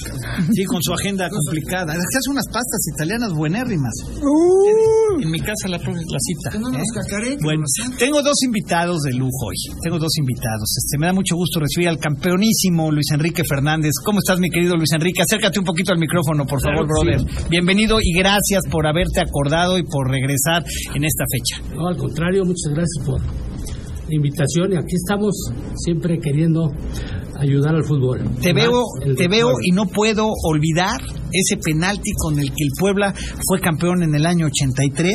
Sí, 0.51 0.63
con 0.65 0.81
su 0.83 0.91
agenda 0.93 1.29
complicada. 1.29 1.93
Es 1.93 2.05
que 2.11 2.17
hace 2.19 2.29
unas 2.29 2.47
pastas 2.51 2.81
italianas 2.95 3.31
buenérrimas. 3.33 3.93
Uh, 4.19 5.21
En 5.21 5.29
mi 5.31 5.39
casa 5.39 5.67
la, 5.67 5.77
la 5.77 6.19
cita. 6.29 6.59
no 6.59 6.69
nos 6.69 6.81
¿eh? 6.81 7.37
Bueno, 7.41 7.63
tengo 7.97 8.21
dos 8.21 8.37
invitados 8.45 9.01
de 9.01 9.13
lujo 9.13 9.47
hoy. 9.47 9.55
Tengo 9.81 9.97
dos 9.97 10.11
invitados. 10.17 10.69
Este, 10.77 10.97
me 10.99 11.07
da 11.07 11.13
mucho 11.13 11.35
gusto 11.35 11.59
recibir 11.59 11.89
al 11.89 11.97
campeonísimo 11.97 12.91
Luis 12.91 13.11
Enrique 13.13 13.43
Fernández. 13.47 13.91
¿Cómo 14.03 14.19
estás, 14.19 14.39
mi 14.39 14.49
querido 14.49 14.75
Luis 14.75 14.91
Enrique? 14.93 15.21
Acércate 15.21 15.59
un 15.59 15.65
poquito 15.65 15.91
al 15.91 15.99
micrófono, 15.99 16.45
por 16.45 16.61
favor, 16.61 16.85
Claro 16.87 17.03
brother. 17.03 17.49
Bienvenido 17.49 17.97
y 18.01 18.13
gracias 18.13 18.63
por 18.69 18.85
haberte 18.85 19.21
acordado 19.21 19.77
y 19.77 19.83
por 19.83 20.09
regresar 20.09 20.63
en 20.93 21.03
esta 21.03 21.23
fecha. 21.31 21.75
No, 21.75 21.87
al 21.87 21.97
contrario, 21.97 22.43
muchas 22.45 22.73
gracias 22.73 23.05
por 23.05 23.21
la 23.21 24.15
invitación 24.15 24.73
y 24.73 24.75
aquí 24.75 24.95
estamos 24.95 25.33
siempre 25.75 26.19
queriendo 26.19 26.71
ayudar 27.39 27.75
al 27.75 27.83
fútbol. 27.83 28.19
Te 28.41 28.53
Más 28.53 28.63
veo, 28.63 28.83
te 29.15 29.27
veo 29.27 29.51
y 29.63 29.71
no 29.71 29.85
puedo 29.85 30.27
olvidar 30.43 30.99
ese 31.31 31.57
penalti 31.63 32.11
con 32.17 32.39
el 32.39 32.47
que 32.47 32.63
el 32.63 32.71
Puebla 32.79 33.13
fue 33.47 33.59
campeón 33.61 34.01
en 34.03 34.15
el 34.15 34.25
año 34.25 34.47
83 34.47 35.13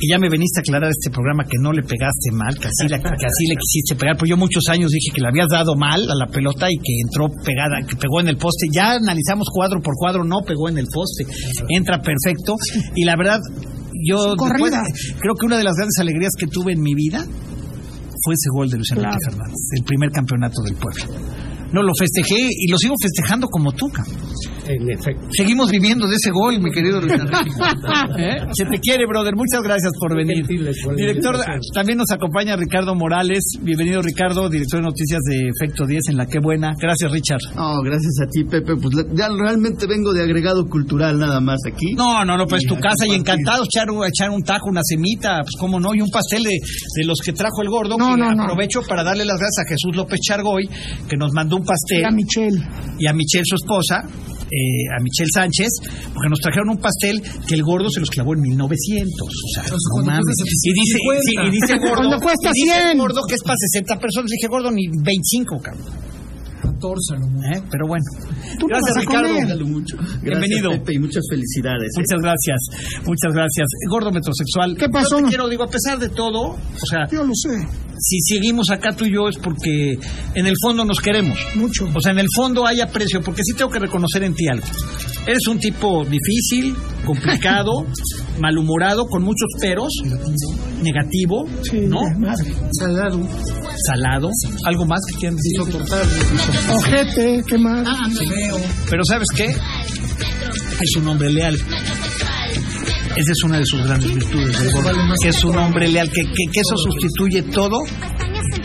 y 0.00 0.10
ya 0.10 0.18
me 0.18 0.28
veniste 0.28 0.60
a 0.60 0.62
aclarar 0.62 0.90
este 0.90 1.10
programa 1.10 1.44
que 1.44 1.56
no 1.60 1.72
le 1.72 1.82
pegaste 1.82 2.30
mal, 2.32 2.58
que 2.58 2.66
así, 2.68 2.88
la- 2.88 2.98
que 2.98 3.26
así 3.26 3.46
le 3.48 3.54
quisiste 3.56 3.94
pegar, 3.96 4.16
pues 4.18 4.28
yo 4.28 4.36
muchos 4.36 4.64
años 4.68 4.90
dije 4.90 5.10
que 5.14 5.20
le 5.20 5.28
habías 5.28 5.48
dado 5.48 5.74
mal 5.76 6.02
a 6.10 6.14
la 6.14 6.26
pelota 6.26 6.66
y 6.70 6.76
que 6.76 6.92
entró 7.04 7.28
pegada, 7.44 7.80
que 7.86 7.96
pegó 7.96 8.20
en 8.20 8.28
el 8.28 8.36
poste, 8.36 8.66
ya 8.72 8.92
analizamos 8.92 9.46
cuadro 9.52 9.80
por 9.80 9.94
cuadro, 9.96 10.24
no 10.24 10.40
pegó 10.46 10.68
en 10.68 10.78
el 10.78 10.86
poste, 10.92 11.24
entra 11.68 12.00
perfecto. 12.00 12.54
Y 12.96 13.04
la 13.04 13.16
verdad 13.16 13.38
yo 14.06 14.34
después- 14.54 14.72
creo 15.20 15.34
que 15.34 15.46
una 15.46 15.58
de 15.58 15.64
las 15.64 15.74
grandes 15.76 15.98
alegrías 16.00 16.32
que 16.38 16.46
tuve 16.46 16.72
en 16.72 16.80
mi 16.82 16.94
vida 16.94 17.24
fue 18.22 18.34
ese 18.34 18.48
gol 18.50 18.68
de 18.70 18.76
Luis 18.78 18.90
Enrique 18.92 19.08
Claro. 19.10 19.30
Fernández, 19.30 19.56
el 19.76 19.84
primer 19.84 20.10
campeonato 20.10 20.62
del 20.62 20.74
pueblo. 20.74 21.04
No, 21.72 21.82
lo 21.82 21.92
festejé 21.98 22.48
y 22.50 22.70
lo 22.70 22.78
sigo 22.78 22.94
festejando 23.00 23.46
como 23.48 23.72
tú, 23.72 23.86
cabrón. 23.88 24.16
En 24.66 24.90
efecto. 24.90 25.26
Seguimos 25.32 25.70
viviendo 25.70 26.06
de 26.06 26.14
ese 26.16 26.30
gol, 26.30 26.60
mi 26.60 26.70
querido 26.70 27.00
Luis 27.00 27.12
Enrique. 27.14 27.50
¿Eh? 28.18 28.36
Se 28.52 28.64
te 28.66 28.78
quiere, 28.80 29.06
brother. 29.06 29.34
Muchas 29.34 29.62
gracias 29.62 29.92
por 29.98 30.14
venir. 30.14 30.46
Director, 30.46 31.36
también 31.74 31.98
nos 31.98 32.10
acompaña 32.10 32.54
Ricardo 32.56 32.94
Morales. 32.94 33.40
Bienvenido, 33.62 34.02
Ricardo, 34.02 34.48
director 34.48 34.80
de 34.80 34.86
noticias 34.86 35.20
de 35.22 35.48
Efecto 35.48 35.86
10 35.86 36.00
en 36.10 36.16
La 36.18 36.26
Qué 36.26 36.38
Buena. 36.38 36.72
Gracias, 36.80 37.10
Richard. 37.10 37.40
No, 37.56 37.80
gracias 37.82 38.12
a 38.22 38.26
ti, 38.30 38.44
Pepe. 38.44 38.74
Pues 38.76 38.94
ya 39.14 39.28
realmente 39.28 39.86
vengo 39.86 40.12
de 40.12 40.22
agregado 40.22 40.66
cultural 40.66 41.18
nada 41.18 41.40
más 41.40 41.58
aquí. 41.66 41.94
No, 41.94 42.24
no, 42.24 42.36
no, 42.36 42.46
pues 42.46 42.64
tu 42.66 42.74
casa 42.76 43.06
y 43.06 43.12
encantado 43.14 43.64
echar, 43.64 43.90
un- 43.90 44.04
echar 44.06 44.30
un 44.30 44.42
taco, 44.42 44.68
una 44.68 44.82
semita, 44.84 45.40
pues 45.42 45.54
cómo 45.58 45.80
no, 45.80 45.94
y 45.94 46.00
un 46.02 46.10
pastel 46.10 46.42
de, 46.44 46.50
de 46.50 47.04
los 47.06 47.18
que 47.24 47.32
trajo 47.32 47.62
el 47.62 47.68
gordo. 47.68 47.96
No, 47.98 48.14
que 48.14 48.20
no, 48.20 48.34
no. 48.34 48.44
aprovecho 48.44 48.80
para 48.88 49.02
darle 49.02 49.24
las 49.24 49.38
gracias 49.38 49.64
a 49.64 49.68
Jesús 49.68 49.96
López 49.96 50.20
Chargoy, 50.20 50.68
que 51.08 51.16
nos 51.16 51.32
mandó 51.32 51.57
un 51.58 51.64
pastel. 51.64 52.04
a 52.04 52.10
Michelle. 52.10 52.58
y 52.98 53.06
a 53.06 53.12
Michelle, 53.12 53.44
su 53.44 53.56
esposa, 53.56 54.02
eh, 54.48 54.88
a 54.96 55.02
Michelle 55.02 55.28
Sánchez, 55.32 55.68
porque 56.14 56.28
nos 56.30 56.40
trajeron 56.40 56.70
un 56.70 56.78
pastel 56.78 57.20
que 57.46 57.54
el 57.54 57.62
gordo 57.62 57.90
se 57.90 58.00
los 58.00 58.08
clavó 58.10 58.34
en 58.34 58.40
1900. 58.40 59.20
O 59.20 59.48
sea, 59.54 59.62
no 59.64 59.76
cuando 59.92 60.10
mames. 60.12 60.34
Y 60.64 60.72
dice, 60.72 60.98
50. 60.98 61.22
sí, 61.22 61.34
y 61.36 61.50
dice 61.50 61.72
gordo, 61.78 61.96
Cuando 61.96 62.18
cuesta 62.20 62.50
y 62.54 62.62
dice 62.64 62.80
100. 62.88 62.98
gordo 62.98 63.20
que 63.28 63.34
es 63.34 63.42
para 63.42 63.56
60 63.58 63.98
personas. 63.98 64.30
Dije, 64.30 64.48
gordo, 64.48 64.70
ni 64.70 64.88
25, 64.88 65.60
cabrón. 65.60 66.07
14 66.78 67.14
a 67.14 67.18
lo 67.18 67.26
mucho. 67.26 67.48
¿Eh? 67.48 67.62
Pero 67.70 67.86
bueno. 67.88 68.04
Tú 68.58 68.66
Gracias, 68.68 68.96
Ricardo. 68.96 69.66
mucho. 69.66 69.96
Gracias, 69.96 70.22
Bienvenido. 70.22 70.70
Pepe, 70.70 70.94
y 70.94 70.98
muchas 70.98 71.24
felicidades. 71.30 71.88
¿eh? 71.96 72.00
Muchas 72.00 72.20
gracias, 72.22 72.58
muchas 73.04 73.32
gracias. 73.34 73.66
Gordo 73.90 74.10
metrosexual. 74.12 74.76
¿Qué 74.76 74.88
pasó? 74.88 75.18
Yo 75.18 75.24
te 75.24 75.28
quiero, 75.30 75.48
digo, 75.48 75.64
a 75.64 75.68
pesar 75.68 75.98
de 75.98 76.08
todo, 76.08 76.40
o 76.50 76.86
sea, 76.88 77.06
Yo 77.10 77.24
lo 77.24 77.34
sé. 77.34 77.66
si 77.98 78.20
seguimos 78.20 78.70
acá 78.70 78.92
tú 78.94 79.04
y 79.04 79.12
yo 79.14 79.28
es 79.28 79.36
porque 79.38 79.98
en 80.34 80.46
el 80.46 80.54
fondo 80.62 80.84
nos 80.84 81.00
queremos. 81.00 81.38
Mucho. 81.56 81.88
O 81.94 82.00
sea, 82.00 82.12
en 82.12 82.18
el 82.20 82.28
fondo 82.34 82.66
hay 82.66 82.80
aprecio, 82.80 83.20
porque 83.22 83.42
sí 83.44 83.54
tengo 83.56 83.70
que 83.70 83.78
reconocer 83.80 84.22
en 84.22 84.34
ti 84.34 84.46
algo. 84.48 84.66
Eres 85.26 85.46
un 85.50 85.58
tipo 85.58 86.04
difícil, 86.06 86.74
complicado, 87.04 87.84
malhumorado, 88.40 89.06
con 89.06 89.22
muchos 89.22 89.48
peros, 89.60 89.92
negativo, 90.82 91.44
Sí, 91.70 91.80
¿no? 91.86 91.98
Salado. 92.78 93.20
Salado. 93.86 94.30
¿Algo 94.64 94.86
más 94.86 95.00
que 95.10 95.18
quieran 95.18 95.36
decir? 95.36 95.60
Ojete, 96.70 97.42
¿qué 97.46 97.58
más? 97.58 97.86
Pero 98.90 99.02
¿sabes 99.04 99.26
qué? 99.36 99.46
Es 99.46 100.96
un 100.96 101.08
hombre 101.08 101.30
leal. 101.30 101.54
Esa 101.54 103.32
es 103.32 103.42
una 103.44 103.58
de 103.58 103.66
sus 103.66 103.82
grandes 103.84 104.14
virtudes 104.14 104.72
gordo, 104.72 104.90
que 105.22 105.28
es 105.30 105.44
un 105.44 105.56
hombre 105.58 105.88
leal, 105.88 106.08
que, 106.08 106.22
que, 106.22 106.52
que 106.52 106.60
eso 106.60 106.76
sustituye 106.76 107.42
todo, 107.42 107.78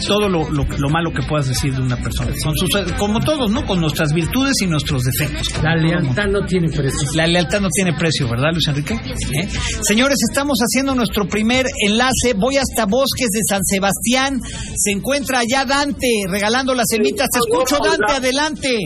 todo 0.08 0.30
lo, 0.30 0.50
lo, 0.50 0.66
lo 0.66 0.90
malo 0.90 1.12
que 1.12 1.22
puedas 1.24 1.48
decir 1.48 1.74
de 1.74 1.82
una 1.82 1.98
persona. 1.98 2.32
Con 2.44 2.56
sus, 2.56 2.70
como 2.98 3.20
todos, 3.20 3.52
¿no? 3.52 3.66
Con 3.66 3.82
nuestras 3.82 4.14
virtudes 4.14 4.54
y 4.62 4.68
nuestros 4.68 5.04
defectos. 5.04 5.62
La 5.62 5.76
lealtad 5.76 6.28
no 6.28 6.46
tiene 6.46 6.70
precio. 6.70 7.08
La 7.16 7.28
lealtad 7.28 7.62
no 7.62 7.70
tiene 7.70 7.94
precio, 7.94 8.28
¿verdad, 8.28 8.50
Luis 8.52 8.68
Enrique? 8.68 8.94
¿Eh? 8.94 9.48
Señores, 9.82 10.18
estamos 10.30 10.58
haciendo 10.60 10.96
nuestro 10.96 11.28
primer 11.28 11.66
enlace. 11.88 12.34
Voy 12.36 12.58
hasta 12.58 12.86
Bosques 12.86 13.30
de 13.32 13.42
San 13.48 13.64
Sebastián. 13.64 14.40
Se 14.76 14.92
encuentra 14.92 15.40
allá 15.40 15.66
Dante 15.66 16.08
regalando 16.30 16.74
las 16.74 16.88
semitas. 16.90 17.28
Te 17.30 17.40
escucho, 17.40 17.78
Dante, 17.84 18.14
adelante. 18.14 18.78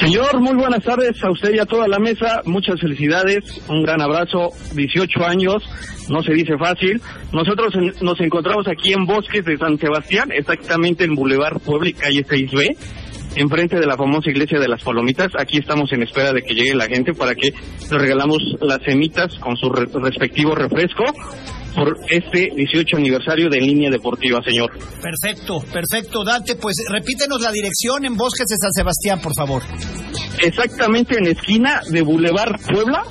Señor, 0.00 0.40
muy 0.40 0.54
buenas 0.54 0.84
tardes 0.84 1.16
a 1.22 1.30
usted 1.30 1.54
y 1.54 1.58
a 1.58 1.64
toda 1.66 1.88
la 1.88 1.98
mesa. 1.98 2.42
Muchas 2.44 2.80
felicidades, 2.80 3.38
un 3.68 3.82
gran 3.82 4.00
abrazo. 4.02 4.50
18 4.74 5.24
años, 5.24 5.62
no 6.08 6.22
se 6.22 6.32
dice 6.32 6.56
fácil. 6.58 7.00
Nosotros 7.32 7.74
en- 7.74 7.92
nos 8.04 8.20
encontramos 8.20 8.66
aquí 8.68 8.92
en 8.92 9.06
Bosques 9.06 9.44
de 9.44 9.56
San 9.58 9.78
Sebastián, 9.78 10.30
exactamente 10.32 11.04
en 11.04 11.14
Boulevard 11.14 11.58
Puebla 11.60 11.88
y 11.90 11.92
calle 11.94 12.24
6B, 12.24 12.76
enfrente 13.36 13.76
de 13.78 13.86
la 13.86 13.96
famosa 13.96 14.30
iglesia 14.30 14.58
de 14.58 14.68
las 14.68 14.82
Palomitas. 14.82 15.28
Aquí 15.38 15.58
estamos 15.58 15.92
en 15.92 16.02
espera 16.02 16.32
de 16.32 16.42
que 16.42 16.54
llegue 16.54 16.74
la 16.74 16.86
gente 16.86 17.12
para 17.12 17.34
que 17.34 17.50
le 17.50 17.98
regalamos 17.98 18.38
las 18.60 18.78
semitas 18.86 19.34
con 19.40 19.56
su 19.56 19.68
re- 19.70 19.86
respectivo 20.02 20.54
refresco 20.54 21.04
por 21.74 21.94
este 22.08 22.48
18 22.56 22.96
aniversario 22.96 23.50
de 23.50 23.60
Línea 23.60 23.90
Deportiva, 23.90 24.40
señor. 24.42 24.70
Perfecto, 25.02 25.60
perfecto, 25.70 26.24
Dante. 26.24 26.56
Pues 26.56 26.76
repítenos 26.90 27.42
la 27.42 27.52
dirección 27.52 28.06
en 28.06 28.16
Bosques 28.16 28.46
de 28.46 28.56
San 28.56 28.72
Sebastián, 28.72 29.20
por 29.20 29.32
favor. 29.36 29.62
exactamente 30.42 31.16
en 31.18 31.26
esquina 31.26 31.80
de 31.90 32.02
Boulevard 32.02 32.60
Puebla, 32.72 33.02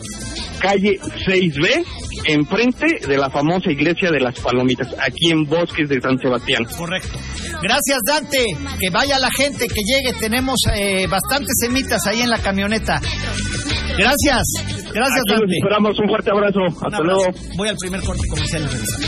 calle 0.59 0.99
6B, 1.27 1.83
enfrente 2.25 2.85
de 3.07 3.17
la 3.17 3.29
famosa 3.29 3.71
iglesia 3.71 4.09
de 4.11 4.19
las 4.19 4.39
Palomitas, 4.39 4.87
aquí 4.99 5.31
en 5.31 5.43
Bosques 5.45 5.87
de 5.89 5.99
San 6.01 6.17
Sebastián. 6.19 6.65
Correcto. 6.77 7.17
Gracias, 7.61 7.99
Dante. 8.07 8.43
Que 8.79 8.89
vaya 8.91 9.19
la 9.19 9.29
gente, 9.37 9.67
que 9.67 9.81
llegue. 9.81 10.13
Tenemos 10.19 10.55
eh, 10.75 11.07
bastantes 11.09 11.53
semitas 11.59 12.05
ahí 12.07 12.21
en 12.21 12.29
la 12.29 12.39
camioneta. 12.39 12.99
Gracias. 13.97 14.43
Gracias, 14.93 15.21
Aquí 15.25 15.31
los 15.31 15.39
Dante. 15.41 15.55
esperamos, 15.57 15.99
un 15.99 16.07
fuerte 16.09 16.31
abrazo, 16.31 16.59
Un 16.59 16.67
hasta 16.67 16.85
abrazo. 16.97 17.03
luego. 17.03 17.25
Voy 17.57 17.69
al 17.69 17.75
primer 17.77 18.01
corte 18.01 18.27
comercial 18.29 18.61
y 18.63 18.67
regresamos. 18.67 19.05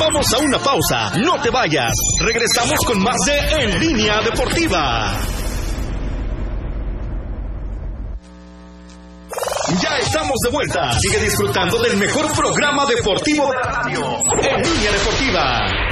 Vamos 0.00 0.24
a 0.34 0.38
una 0.38 0.58
pausa, 0.58 1.12
no 1.18 1.42
te 1.42 1.50
vayas. 1.50 1.92
Regresamos 2.20 2.78
con 2.86 3.02
más 3.02 3.16
de 3.26 3.62
En 3.62 3.80
Línea 3.80 4.22
Deportiva. 4.22 5.12
Ya 9.78 9.98
estamos 9.98 10.38
de 10.42 10.50
vuelta. 10.50 10.98
Sigue 10.98 11.18
disfrutando 11.22 11.82
del 11.82 11.98
mejor 11.98 12.32
programa 12.32 12.86
deportivo 12.86 13.50
de 13.50 13.56
la 13.56 13.62
radio, 13.62 14.16
En 14.40 14.62
Línea 14.62 14.90
Deportiva. 14.90 15.89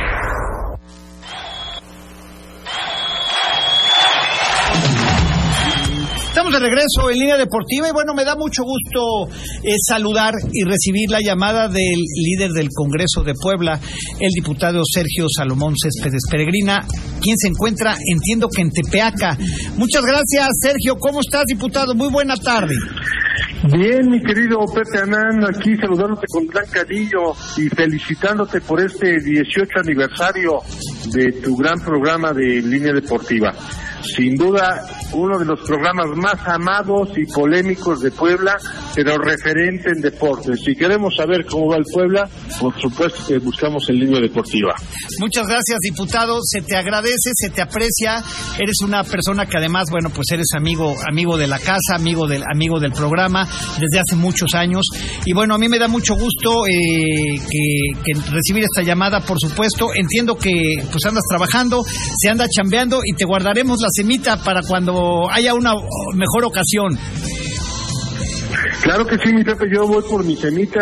Estamos 6.38 6.54
de 6.54 6.68
regreso 6.68 7.10
en 7.10 7.18
línea 7.18 7.36
deportiva 7.36 7.88
y 7.88 7.92
bueno, 7.92 8.14
me 8.14 8.24
da 8.24 8.36
mucho 8.36 8.62
gusto 8.62 9.26
eh, 9.64 9.74
saludar 9.84 10.32
y 10.52 10.62
recibir 10.62 11.10
la 11.10 11.18
llamada 11.20 11.66
del 11.66 11.98
líder 11.98 12.52
del 12.52 12.68
Congreso 12.72 13.24
de 13.24 13.34
Puebla, 13.34 13.80
el 14.20 14.30
diputado 14.30 14.82
Sergio 14.88 15.26
Salomón 15.36 15.74
Céspedes 15.76 16.22
Peregrina, 16.30 16.86
quien 17.20 17.36
se 17.36 17.48
encuentra, 17.48 17.96
entiendo 18.14 18.48
que 18.54 18.62
en 18.62 18.70
Tepeaca. 18.70 19.36
Muchas 19.78 20.02
gracias, 20.02 20.46
Sergio. 20.62 20.94
¿Cómo 21.00 21.22
estás, 21.22 21.42
diputado? 21.44 21.96
Muy 21.96 22.08
buena 22.08 22.36
tarde. 22.36 22.76
Bien, 23.64 24.08
mi 24.08 24.22
querido 24.22 24.58
Pepe 24.72 25.02
Anán, 25.02 25.44
aquí 25.44 25.76
saludándote 25.76 26.26
con 26.30 26.46
gran 26.46 26.66
cariño 26.66 27.34
y 27.56 27.68
felicitándote 27.68 28.60
por 28.60 28.80
este 28.80 29.16
18 29.20 29.80
aniversario 29.82 30.60
de 31.12 31.32
tu 31.42 31.56
gran 31.56 31.80
programa 31.80 32.32
de 32.32 32.62
línea 32.62 32.92
deportiva. 32.92 33.52
Sin 34.02 34.36
duda, 34.36 34.86
uno 35.12 35.38
de 35.38 35.44
los 35.44 35.60
programas 35.60 36.06
más 36.16 36.38
amados 36.46 37.10
y 37.16 37.24
polémicos 37.32 38.00
de 38.00 38.10
Puebla, 38.10 38.56
pero 38.94 39.18
referente 39.18 39.90
en 39.90 40.00
deportes. 40.00 40.60
Si 40.64 40.74
queremos 40.74 41.16
saber 41.16 41.44
cómo 41.46 41.70
va 41.70 41.76
el 41.76 41.84
Puebla, 41.92 42.28
por 42.60 42.78
supuesto 42.80 43.26
que 43.26 43.38
buscamos 43.38 43.88
en 43.88 43.96
línea 43.96 44.20
deportiva. 44.20 44.74
Muchas 45.18 45.46
gracias, 45.46 45.78
diputado. 45.82 46.38
Se 46.42 46.62
te 46.62 46.76
agradece, 46.76 47.30
se 47.34 47.50
te 47.50 47.62
aprecia. 47.62 48.22
Eres 48.58 48.76
una 48.82 49.02
persona 49.04 49.46
que 49.46 49.58
además, 49.58 49.86
bueno, 49.90 50.10
pues 50.10 50.26
eres 50.32 50.48
amigo, 50.56 50.94
amigo 51.08 51.36
de 51.36 51.46
la 51.46 51.58
casa, 51.58 51.94
amigo 51.94 52.26
del, 52.26 52.42
amigo 52.50 52.78
del 52.80 52.92
programa 52.92 53.48
desde 53.78 54.00
hace 54.00 54.16
muchos 54.16 54.54
años. 54.54 54.86
Y 55.24 55.32
bueno, 55.32 55.54
a 55.54 55.58
mí 55.58 55.68
me 55.68 55.78
da 55.78 55.88
mucho 55.88 56.14
gusto 56.14 56.66
eh, 56.66 57.38
que, 57.38 58.00
que 58.04 58.30
recibir 58.30 58.64
esta 58.64 58.82
llamada, 58.82 59.20
por 59.20 59.38
supuesto. 59.40 59.88
Entiendo 59.94 60.36
que 60.36 60.52
pues 60.90 61.04
andas 61.06 61.24
trabajando, 61.28 61.84
se 62.16 62.30
anda 62.30 62.46
chambeando 62.48 63.00
y 63.04 63.14
te 63.14 63.24
guardaremos 63.24 63.78
la 63.80 63.87
semita 63.92 64.36
para 64.42 64.60
cuando 64.62 65.28
haya 65.30 65.54
una 65.54 65.72
mejor 66.14 66.44
ocasión. 66.44 66.98
Claro 68.82 69.06
que 69.06 69.18
sí, 69.18 69.32
mi 69.34 69.44
Pepe, 69.44 69.66
yo 69.72 69.86
voy 69.86 70.02
por 70.08 70.24
mi 70.24 70.36
semita. 70.36 70.80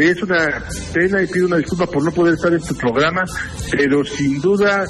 Es 0.00 0.22
una 0.22 0.64
pena 0.92 1.22
y 1.22 1.26
pido 1.26 1.46
una 1.46 1.58
disculpa 1.58 1.86
por 1.86 2.02
no 2.02 2.10
poder 2.10 2.34
estar 2.34 2.52
en 2.52 2.60
tu 2.60 2.74
programa, 2.74 3.22
pero 3.70 4.02
sin 4.04 4.40
duda 4.40 4.84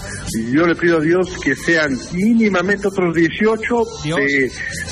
yo 0.52 0.66
le 0.66 0.74
pido 0.76 0.98
a 0.98 1.00
Dios 1.00 1.28
que 1.42 1.54
sean 1.56 1.90
mínimamente 2.12 2.88
otros 2.88 3.14
18 3.14 3.74
de 4.16 4.50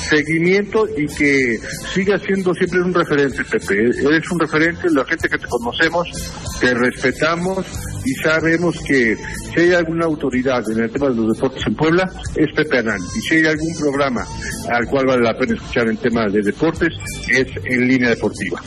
seguimiento 0.09 0.85
y 0.97 1.07
que 1.07 1.57
siga 1.93 2.19
siendo 2.19 2.53
siempre 2.53 2.81
un 2.81 2.93
referente, 2.93 3.43
Pepe. 3.45 3.75
Eres 3.79 4.31
un 4.31 4.39
referente, 4.39 4.87
la 4.91 5.05
gente 5.05 5.29
que 5.29 5.37
te 5.37 5.47
conocemos, 5.47 6.07
te 6.59 6.73
respetamos 6.73 7.65
y 8.05 8.13
sabemos 8.15 8.77
que 8.85 9.15
si 9.53 9.61
hay 9.61 9.73
alguna 9.73 10.05
autoridad 10.05 10.63
en 10.71 10.83
el 10.83 10.91
tema 10.91 11.09
de 11.09 11.15
los 11.15 11.35
deportes 11.35 11.65
en 11.67 11.75
Puebla, 11.75 12.09
es 12.35 12.47
Pepe 12.55 12.79
Anán. 12.79 12.99
Y 13.15 13.21
si 13.21 13.35
hay 13.35 13.45
algún 13.45 13.75
programa 13.79 14.25
al 14.69 14.85
cual 14.87 15.05
vale 15.07 15.23
la 15.23 15.37
pena 15.37 15.55
escuchar 15.55 15.87
en 15.89 15.97
temas 15.97 16.31
de 16.31 16.41
deportes, 16.41 16.89
es 17.29 17.47
en 17.65 17.87
línea 17.87 18.09
deportiva. 18.09 18.61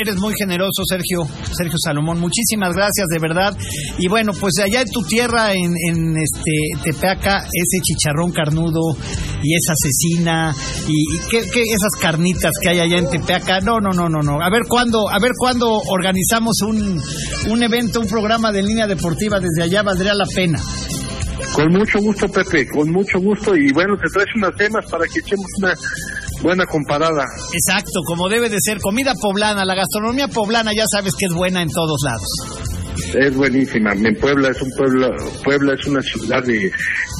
Eres 0.00 0.16
muy 0.16 0.34
generoso, 0.38 0.82
Sergio, 0.84 1.26
Sergio 1.56 1.78
Salomón. 1.82 2.20
Muchísimas 2.20 2.74
gracias, 2.74 3.06
de 3.10 3.18
verdad. 3.18 3.56
Y 3.98 4.08
bueno, 4.08 4.32
pues 4.38 4.58
allá 4.62 4.82
en 4.82 4.90
tu 4.90 5.02
tierra, 5.02 5.52
en, 5.54 5.74
en 5.88 6.16
este 6.16 6.52
Tepeaca, 6.84 7.38
ese 7.38 7.80
chicharrón 7.82 8.32
carnudo 8.32 8.96
y 9.42 9.54
esa 9.54 9.74
cecina 9.76 10.54
y, 10.88 11.16
y 11.16 11.18
¿qué, 11.30 11.42
qué 11.50 11.62
esas 11.62 12.00
carnitas 12.00 12.52
que 12.60 12.68
hay 12.68 12.80
allá 12.80 12.98
en 12.98 13.10
Tepeaca. 13.10 13.60
No, 13.60 13.80
no, 13.80 13.90
no, 13.90 14.08
no, 14.08 14.20
no. 14.22 14.40
A 14.42 14.50
ver 14.50 14.62
cuándo, 14.68 15.08
a 15.08 15.18
ver 15.18 15.32
cuándo 15.38 15.80
organizamos 15.88 16.56
un, 16.66 17.00
un 17.50 17.62
evento, 17.62 18.00
un 18.00 18.08
programa 18.08 18.52
de 18.52 18.62
línea 18.62 18.86
deportiva 18.86 19.40
desde 19.40 19.62
allá, 19.62 19.82
valdría 19.82 20.14
la 20.14 20.26
pena. 20.26 20.60
Con 21.54 21.72
mucho 21.72 21.98
gusto, 22.00 22.28
Pepe, 22.28 22.66
con 22.68 22.90
mucho 22.90 23.18
gusto. 23.18 23.56
Y 23.56 23.72
bueno, 23.72 23.96
te 23.96 24.08
traes 24.12 24.28
unas 24.36 24.54
temas 24.56 24.84
para 24.90 25.04
que 25.06 25.20
echemos 25.20 25.46
una 25.58 25.74
buena 26.42 26.66
comparada. 26.66 27.24
Exacto, 27.52 28.00
como 28.06 28.28
debe 28.28 28.48
de 28.48 28.58
ser. 28.60 28.78
Comida 28.80 29.14
poblana, 29.20 29.64
la 29.64 29.74
gastronomía 29.74 30.28
poblana 30.28 30.72
ya 30.74 30.84
sabes 30.90 31.12
que 31.18 31.26
es 31.26 31.32
buena 31.32 31.62
en 31.62 31.68
todos 31.68 32.00
lados. 32.04 32.66
Es 33.14 33.34
buenísima. 33.36 33.92
En 33.92 34.14
Puebla 34.16 34.48
es 34.48 34.60
un 34.60 34.70
pueblo, 34.76 35.08
Puebla 35.44 35.74
es 35.78 35.86
una 35.86 36.00
ciudad 36.02 36.42
de, 36.42 36.70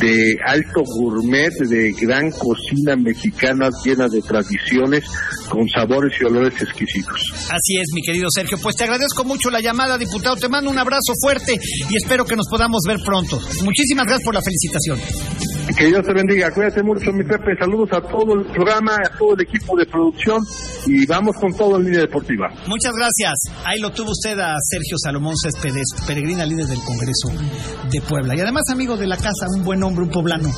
de 0.00 0.36
alto 0.46 0.82
gourmet, 0.84 1.52
de 1.68 1.92
gran 2.00 2.30
cocina 2.30 2.96
mexicana 2.96 3.68
llena 3.84 4.08
de 4.08 4.20
tradiciones, 4.22 5.04
con 5.48 5.68
sabores 5.68 6.12
y 6.20 6.24
olores 6.24 6.60
exquisitos. 6.60 7.20
Así 7.44 7.78
es, 7.78 7.88
mi 7.94 8.02
querido 8.02 8.28
Sergio. 8.30 8.58
Pues 8.62 8.76
te 8.76 8.84
agradezco 8.84 9.24
mucho 9.24 9.50
la 9.50 9.60
llamada, 9.60 9.98
diputado. 9.98 10.36
Te 10.36 10.48
mando 10.48 10.70
un 10.70 10.78
abrazo 10.78 11.12
fuerte 11.20 11.54
y 11.54 11.96
espero 11.96 12.24
que 12.24 12.36
nos 12.36 12.48
podamos 12.48 12.82
ver 12.86 12.98
pronto. 13.04 13.38
Muchísimas 13.62 14.06
gracias 14.06 14.24
por 14.24 14.34
la 14.34 14.42
felicitación. 14.42 15.45
Que 15.76 15.86
Dios 15.86 16.04
te 16.06 16.12
bendiga. 16.12 16.50
Cuídate 16.52 16.82
mucho, 16.82 17.12
mi 17.12 17.24
Pepe. 17.24 17.56
Saludos 17.58 17.88
a 17.92 18.00
todo 18.00 18.34
el 18.34 18.46
programa, 18.52 18.94
a 18.94 19.18
todo 19.18 19.34
el 19.34 19.40
equipo 19.42 19.76
de 19.76 19.84
producción 19.86 20.38
y 20.86 21.04
vamos 21.06 21.34
con 21.40 21.52
todo 21.54 21.76
en 21.78 21.84
línea 21.84 22.00
deportiva. 22.00 22.48
Muchas 22.66 22.92
gracias. 22.96 23.34
Ahí 23.64 23.80
lo 23.80 23.90
tuvo 23.90 24.10
usted 24.10 24.38
a 24.38 24.54
Sergio 24.60 24.96
Salomón 25.02 25.34
Céspedes, 25.36 25.84
peregrina 26.06 26.46
líder 26.46 26.66
del 26.66 26.78
Congreso 26.80 27.28
de 27.90 28.00
Puebla. 28.02 28.34
Y 28.36 28.40
además 28.40 28.62
amigo 28.70 28.96
de 28.96 29.06
la 29.06 29.16
casa, 29.16 29.46
un 29.56 29.64
buen 29.64 29.82
hombre, 29.82 30.04
un 30.04 30.10
poblano. 30.10 30.50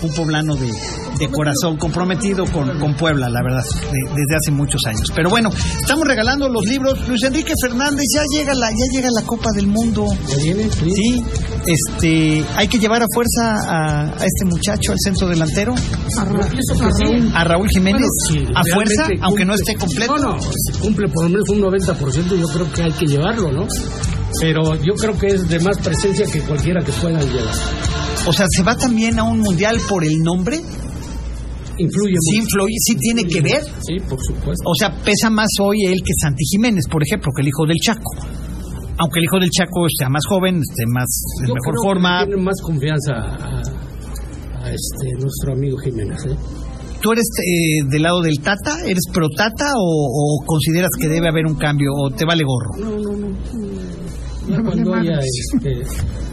Un 0.00 0.14
poblano 0.14 0.54
de, 0.54 0.70
de 1.18 1.28
corazón, 1.28 1.76
comprometido 1.76 2.44
con, 2.46 2.78
con 2.78 2.94
Puebla, 2.94 3.28
la 3.28 3.42
verdad, 3.42 3.64
de- 3.64 4.08
desde 4.10 4.36
hace 4.36 4.50
muchos 4.52 4.80
años. 4.86 5.10
Pero 5.12 5.28
bueno, 5.28 5.50
estamos 5.50 6.06
regalando 6.06 6.48
los 6.48 6.64
libros. 6.66 7.08
Luis 7.08 7.20
Enrique 7.24 7.52
Fernández, 7.60 8.04
ya 8.14 8.22
llega 8.32 8.54
la, 8.54 8.70
ya 8.70 8.86
llega 8.92 9.08
la 9.12 9.26
Copa 9.26 9.50
del 9.56 9.66
Mundo. 9.66 10.06
¿Ya 10.28 10.36
viene? 10.36 10.70
Sí, 10.70 11.24
este, 11.72 12.44
hay 12.56 12.68
que 12.68 12.78
llevar 12.78 13.02
a 13.02 13.06
fuerza 13.12 13.54
a, 13.66 14.02
a 14.04 14.24
este 14.24 14.44
muchacho, 14.44 14.92
al 14.92 14.98
centro 15.02 15.28
delantero, 15.28 15.74
A 16.18 16.24
Raúl. 16.24 17.32
a 17.34 17.44
Raúl 17.44 17.68
Jiménez, 17.68 18.06
Sí, 18.28 18.44
a 18.54 18.62
fuerza, 18.74 19.08
aunque 19.22 19.44
no 19.44 19.54
esté 19.54 19.74
completo. 19.76 20.16
No, 20.16 20.34
no, 20.36 20.40
si 20.40 20.78
cumple 20.80 21.08
por 21.08 21.24
lo 21.24 21.30
menos 21.30 21.48
un 21.48 21.60
90%, 21.60 22.36
yo 22.38 22.46
creo 22.48 22.72
que 22.72 22.82
hay 22.82 22.92
que 22.92 23.06
llevarlo, 23.06 23.52
¿no? 23.52 23.66
Pero 24.40 24.74
yo 24.82 24.94
creo 24.94 25.18
que 25.18 25.26
es 25.28 25.48
de 25.48 25.58
más 25.60 25.78
presencia 25.78 26.26
que 26.30 26.40
cualquiera 26.40 26.82
que 26.84 26.92
pueda 26.92 27.20
llevar. 27.20 27.54
O 28.26 28.32
sea, 28.32 28.46
¿se 28.48 28.62
va 28.62 28.76
también 28.76 29.18
a 29.18 29.24
un 29.24 29.40
mundial 29.40 29.78
por 29.88 30.04
el 30.04 30.18
nombre? 30.22 30.56
Influye 31.80 32.14
Sí, 32.20 32.38
mucho. 32.38 32.42
influye, 32.44 32.74
sí 32.80 32.94
tiene 32.96 33.24
que 33.24 33.40
ver. 33.40 33.62
Sí, 33.64 33.96
por 34.08 34.18
supuesto. 34.20 34.64
O 34.66 34.74
sea, 34.78 34.90
pesa 35.02 35.30
más 35.30 35.48
hoy 35.60 35.76
él 35.86 36.00
que 36.04 36.12
Santi 36.20 36.44
Jiménez, 36.44 36.84
por 36.90 37.02
ejemplo, 37.02 37.30
que 37.34 37.42
el 37.42 37.48
hijo 37.48 37.64
del 37.66 37.76
Chaco. 37.80 38.16
Aunque 39.00 39.20
el 39.20 39.24
hijo 39.24 39.38
del 39.38 39.50
Chaco 39.50 39.86
sea 39.96 40.08
más 40.08 40.22
joven, 40.28 40.56
esté 40.60 40.84
más 40.92 41.08
en 41.42 41.48
Yo 41.48 41.54
mejor 41.54 41.72
creo 41.72 41.82
que 41.82 41.88
forma. 41.88 42.26
Tiene 42.26 42.42
más 42.42 42.60
confianza 42.62 43.12
a, 43.14 44.64
a 44.64 44.70
este 44.70 45.06
nuestro 45.20 45.52
amigo 45.52 45.78
Jiménez, 45.78 46.26
¿eh? 46.26 46.36
¿Tú 47.00 47.12
eres 47.12 47.26
eh, 47.38 47.86
del 47.88 48.02
lado 48.02 48.20
del 48.22 48.40
Tata? 48.40 48.80
¿Eres 48.84 49.04
pro 49.12 49.28
Tata 49.28 49.70
o, 49.76 50.40
o 50.40 50.44
consideras 50.44 50.90
que 51.00 51.06
debe 51.06 51.28
haber 51.28 51.46
un 51.46 51.54
cambio 51.54 51.90
o 51.94 52.10
te 52.10 52.24
vale 52.24 52.42
gorro? 52.42 52.74
No, 52.76 52.98
no, 52.98 53.16
no. 53.16 53.28
Cuando 54.64 54.94
haya 54.94 55.18
este, 55.20 55.82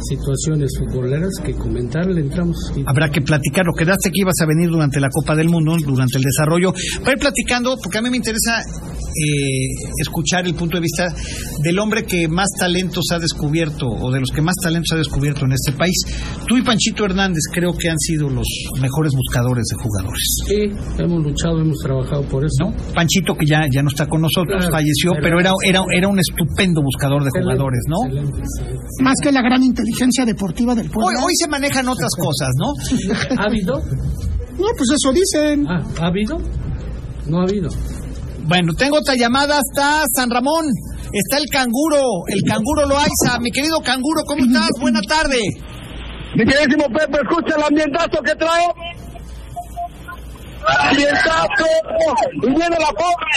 situaciones 0.04 0.72
futboleras 0.78 1.32
que 1.44 1.54
comentar, 1.54 2.06
le 2.08 2.22
entramos. 2.22 2.56
Y- 2.76 2.84
Habrá 2.86 3.10
que 3.10 3.22
platicar. 3.22 3.66
Lo 3.66 3.74
quedaste 3.74 4.10
que 4.12 4.22
ibas 4.22 4.36
a 4.42 4.46
venir 4.46 4.70
durante 4.70 5.00
la 5.00 5.10
Copa 5.10 5.36
del 5.36 5.50
Mundo, 5.50 5.76
durante 5.86 6.18
el 6.18 6.24
desarrollo. 6.24 6.74
Para 7.02 7.14
ir 7.14 7.20
platicando, 7.20 7.78
porque 7.82 7.98
a 7.98 8.02
mí 8.02 8.10
me 8.10 8.18
interesa 8.18 8.60
eh, 8.60 9.68
escuchar 10.02 10.46
el 10.46 10.54
punto 10.56 10.78
de 10.78 10.82
vista 10.82 11.08
del 11.64 11.80
hombre 11.80 12.04
que 12.04 12.28
más 12.28 12.50
talentos 12.60 13.06
ha 13.12 13.20
descubierto, 13.20 13.88
o 13.88 14.12
de 14.12 14.20
los 14.20 14.30
que 14.32 14.42
más 14.42 14.56
talentos 14.62 14.92
ha 14.94 14.98
descubierto 14.98 15.46
en 15.46 15.54
este 15.54 15.72
país. 15.72 15.96
Tú 16.48 16.58
y 16.58 16.62
Panchito 16.64 17.06
Hernández 17.06 17.44
creo 17.54 17.74
que 17.78 17.90
han 17.90 17.98
sido 18.00 18.30
los 18.30 18.48
mejores 18.82 19.14
buscadores 19.14 19.64
de 19.72 19.76
jugadores. 19.84 20.36
Sí, 20.48 21.02
hemos 21.04 21.24
luchado, 21.24 21.62
hemos 21.62 21.78
trabajado 21.80 22.22
por 22.24 22.46
eso. 22.46 22.72
Panchito, 22.94 23.36
que 23.36 23.46
ya, 23.46 23.66
ya 23.72 23.82
no 23.82 23.90
está 23.90 24.08
con 24.08 24.22
nosotros, 24.22 24.58
Claro, 24.58 24.72
falleció, 24.72 25.12
pero 25.22 25.40
era, 25.40 25.52
era, 25.68 25.82
era 25.96 26.08
un 26.08 26.20
estupendo 26.20 26.82
buscador 26.82 27.24
de 27.24 27.30
jugadores, 27.42 27.82
¿no? 27.88 28.05
Más 29.02 29.16
que 29.22 29.32
la 29.32 29.42
gran 29.42 29.64
inteligencia 29.64 30.26
deportiva 30.26 30.74
del 30.76 30.88
Hoy, 30.88 30.92
pueblo. 30.92 31.20
hoy 31.26 31.34
se 31.36 31.48
manejan 31.48 31.88
otras 31.88 32.12
cosas, 32.18 32.50
¿no? 32.58 33.40
¿Ha 33.40 33.46
habido? 33.46 33.74
No, 34.58 34.68
pues 34.78 34.90
eso 34.96 35.12
dicen. 35.14 35.66
Ah, 35.70 35.82
¿Ha 36.02 36.08
habido? 36.08 36.38
No 37.28 37.40
ha 37.40 37.44
habido. 37.44 37.70
Bueno, 38.48 38.74
tengo 38.78 38.98
otra 38.98 39.16
llamada 39.16 39.60
hasta 39.60 40.04
San 40.16 40.30
Ramón. 40.30 40.66
Está 41.12 41.38
el 41.38 41.46
canguro, 41.52 42.00
el 42.28 42.42
canguro 42.48 42.86
Loaiza. 42.88 43.40
Mi 43.42 43.52
querido 43.52 43.80
canguro, 43.82 44.22
¿cómo 44.28 44.46
estás? 44.46 44.70
Buena 44.80 45.00
tarde. 45.02 45.38
Mi 46.36 46.46
queridísimo 46.46 46.86
Pepe, 46.88 47.18
escucha 47.24 47.56
el 47.58 47.64
ambientazo 47.64 48.22
que 48.24 48.36
trae. 48.36 48.68
Y 52.34 52.48
viene 52.48 52.78
la 52.80 52.92
pobre. 52.94 53.36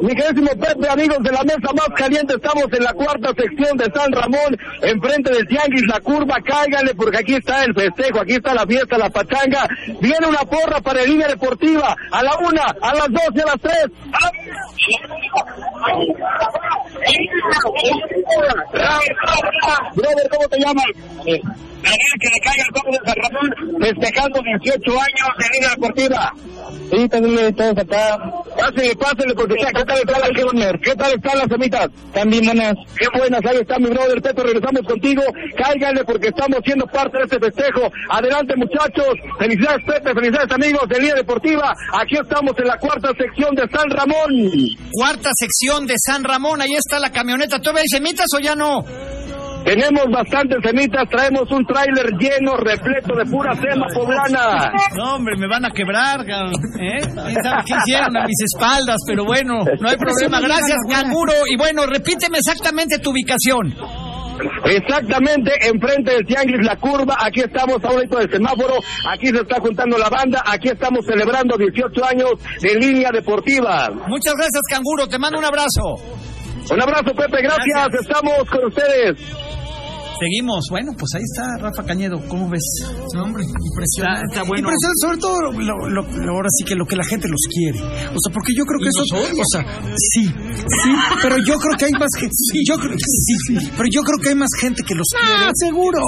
Mi 0.00 0.14
queridísimo 0.14 0.50
Pepe, 0.60 0.88
amigos 0.88 1.18
de 1.22 1.32
la 1.32 1.42
mesa 1.42 1.72
más 1.72 1.88
caliente, 1.96 2.34
estamos 2.34 2.64
en 2.72 2.84
la 2.84 2.92
cuarta 2.92 3.30
sección 3.36 3.76
de 3.76 3.90
San 3.94 4.12
Ramón, 4.12 4.56
enfrente 4.82 5.32
del 5.32 5.46
Tianguis, 5.46 5.86
la 5.86 6.00
curva, 6.00 6.36
cáiganle 6.44 6.94
porque 6.94 7.18
aquí 7.18 7.34
está 7.34 7.64
el 7.64 7.74
festejo, 7.74 8.20
aquí 8.20 8.34
está 8.34 8.54
la 8.54 8.66
fiesta, 8.66 8.98
la 8.98 9.10
pachanga. 9.10 9.66
Viene 10.00 10.26
una 10.26 10.40
porra 10.40 10.80
para 10.80 11.02
el 11.02 11.10
línea 11.10 11.28
deportiva, 11.28 11.96
a 12.10 12.22
la 12.22 12.36
una, 12.38 12.64
a 12.80 12.94
las 12.94 13.08
dos 13.10 13.28
y 13.34 13.40
a 13.40 13.46
las 13.46 13.60
tres. 13.60 13.86
Brother, 19.94 20.28
¿cómo 20.30 20.48
te 20.48 20.58
llamas? 20.58 20.85
Eh, 21.26 21.40
que 22.18 22.28
le 22.28 22.40
caiga 22.40 22.64
el 22.66 22.72
copo 22.72 22.90
de 22.90 22.98
San 23.04 23.16
Ramón, 23.16 23.80
festejando 23.80 24.40
18 24.42 24.90
años 24.90 25.28
de 25.38 25.46
línea 25.54 25.70
deportiva. 25.70 26.32
Sí, 26.90 27.08
también 27.08 27.54
todos 27.54 27.78
acá. 27.78 28.18
Pásale, 28.56 28.96
pásale, 28.96 29.34
porque 29.34 29.54
ya, 29.60 29.70
¿qué 29.72 29.84
tal 29.84 29.98
están 29.98 30.20
las 30.20 30.80
¿Qué 30.82 30.94
tal 30.94 31.12
están 31.12 31.38
las 31.38 31.48
semitas? 31.48 31.88
También 32.12 32.44
buenas. 32.46 32.74
Qué 32.98 33.06
buenas, 33.18 33.40
ahí 33.44 33.58
está 33.60 33.78
mi 33.78 33.90
brother 33.90 34.22
Pepe, 34.22 34.42
regresamos 34.42 34.82
contigo. 34.82 35.22
Cáiganle 35.56 36.04
porque 36.04 36.28
estamos 36.28 36.60
siendo 36.64 36.86
parte 36.86 37.18
de 37.18 37.24
este 37.24 37.38
festejo. 37.38 37.90
Adelante, 38.10 38.54
muchachos. 38.56 39.14
Felicidades, 39.38 39.84
Pepe, 39.86 40.14
felicidades, 40.14 40.52
amigos 40.52 40.88
de 40.88 40.98
Línea 40.98 41.14
Deportiva. 41.14 41.74
Aquí 41.92 42.16
estamos 42.16 42.52
en 42.58 42.66
la 42.66 42.78
cuarta 42.78 43.10
sección 43.18 43.54
de 43.54 43.68
San 43.68 43.90
Ramón. 43.90 44.30
Cuarta 44.92 45.30
sección 45.34 45.86
de 45.86 45.94
San 45.98 46.24
Ramón, 46.24 46.60
ahí 46.60 46.74
está 46.74 46.98
la 46.98 47.10
camioneta. 47.10 47.58
¿Todavía 47.58 47.82
hay 47.82 47.88
semitas 47.88 48.26
o 48.34 48.40
ya 48.40 48.54
no? 48.54 48.84
Tenemos 49.66 50.04
bastantes 50.12 50.58
semitas, 50.62 51.08
traemos 51.10 51.50
un 51.50 51.66
tráiler 51.66 52.06
lleno, 52.20 52.56
repleto 52.56 53.16
de 53.16 53.26
pura 53.26 53.52
sema 53.56 53.86
poblana. 53.92 54.70
No, 54.94 55.16
hombre, 55.16 55.34
me 55.36 55.48
van 55.48 55.64
a 55.64 55.70
quebrar, 55.70 56.20
¿eh? 56.20 57.00
¿Quién 57.00 57.42
sabe 57.42 57.62
qué 57.66 57.74
hicieron 57.74 58.16
a 58.16 58.24
mis 58.26 58.40
espaldas? 58.54 58.98
Pero 59.08 59.24
bueno, 59.24 59.64
no 59.80 59.88
hay 59.88 59.96
problema. 59.96 60.40
Gracias, 60.40 60.78
canguro. 60.88 61.32
Y 61.50 61.56
bueno, 61.56 61.84
repíteme 61.84 62.38
exactamente 62.38 63.00
tu 63.00 63.10
ubicación. 63.10 63.74
Exactamente, 64.66 65.50
enfrente 65.62 66.12
del 66.12 66.26
Tianguis 66.26 66.64
La 66.64 66.76
Curva, 66.76 67.16
aquí 67.18 67.40
estamos 67.40 67.82
a 67.82 67.88
un 67.88 68.02
lado 68.02 68.18
del 68.18 68.30
semáforo, 68.30 68.74
aquí 69.08 69.28
se 69.28 69.38
está 69.38 69.58
juntando 69.60 69.96
la 69.96 70.10
banda, 70.10 70.42
aquí 70.46 70.68
estamos 70.68 71.06
celebrando 71.06 71.56
18 71.56 72.04
años 72.04 72.30
de 72.60 72.74
línea 72.74 73.10
deportiva. 73.10 73.88
Muchas 74.06 74.34
gracias, 74.34 74.62
canguro. 74.70 75.08
Te 75.08 75.18
mando 75.18 75.38
un 75.38 75.44
abrazo. 75.44 76.25
Un 76.70 76.82
abrazo, 76.82 77.14
Pepe, 77.14 77.42
gracias. 77.42 77.94
Estamos 78.00 78.50
con 78.50 78.64
ustedes. 78.66 79.16
Seguimos. 80.18 80.64
Bueno, 80.70 80.92
pues 80.98 81.10
ahí 81.14 81.22
está 81.22 81.58
Rafa 81.60 81.82
Cañedo. 81.84 82.16
¿Cómo 82.28 82.48
ves? 82.48 82.62
Sí, 82.62 83.18
hombre, 83.18 83.44
impresionante. 83.44 84.24
Está, 84.32 84.40
está 84.40 84.42
bueno. 84.48 84.68
Impresionante, 84.68 85.00
sobre 85.04 85.18
todo, 85.18 85.36
lo, 85.42 85.88
lo- 85.88 85.88
lo- 86.08 86.32
ahora 86.32 86.48
sí 86.56 86.64
que 86.64 86.74
lo 86.74 86.86
que 86.86 86.96
la 86.96 87.04
gente 87.04 87.28
los 87.28 87.40
quiere. 87.52 87.78
O 87.80 88.18
sea, 88.18 88.32
porque 88.32 88.52
yo 88.56 88.64
creo 88.64 88.80
que 88.80 88.88
eso. 88.88 89.02
O 89.12 89.44
sea, 89.52 89.62
sí, 89.96 90.24
sí, 90.24 90.90
pero 91.22 91.36
yo 91.44 91.54
creo 91.60 91.76
que 91.76 91.84
hay 91.86 91.92
más 91.92 92.08
gente. 92.16 92.34
yo 92.66 92.76
creo 92.78 92.92
que 92.96 93.04
sí, 93.04 93.70
pero 93.76 93.88
yo 93.92 94.00
creo 94.02 94.18
que 94.22 94.28
hay 94.30 94.34
más 94.36 94.50
gente 94.60 94.82
que 94.82 94.94
los 94.94 95.06
quiere. 95.12 95.46
Ah, 95.46 95.50
seguro. 95.54 95.98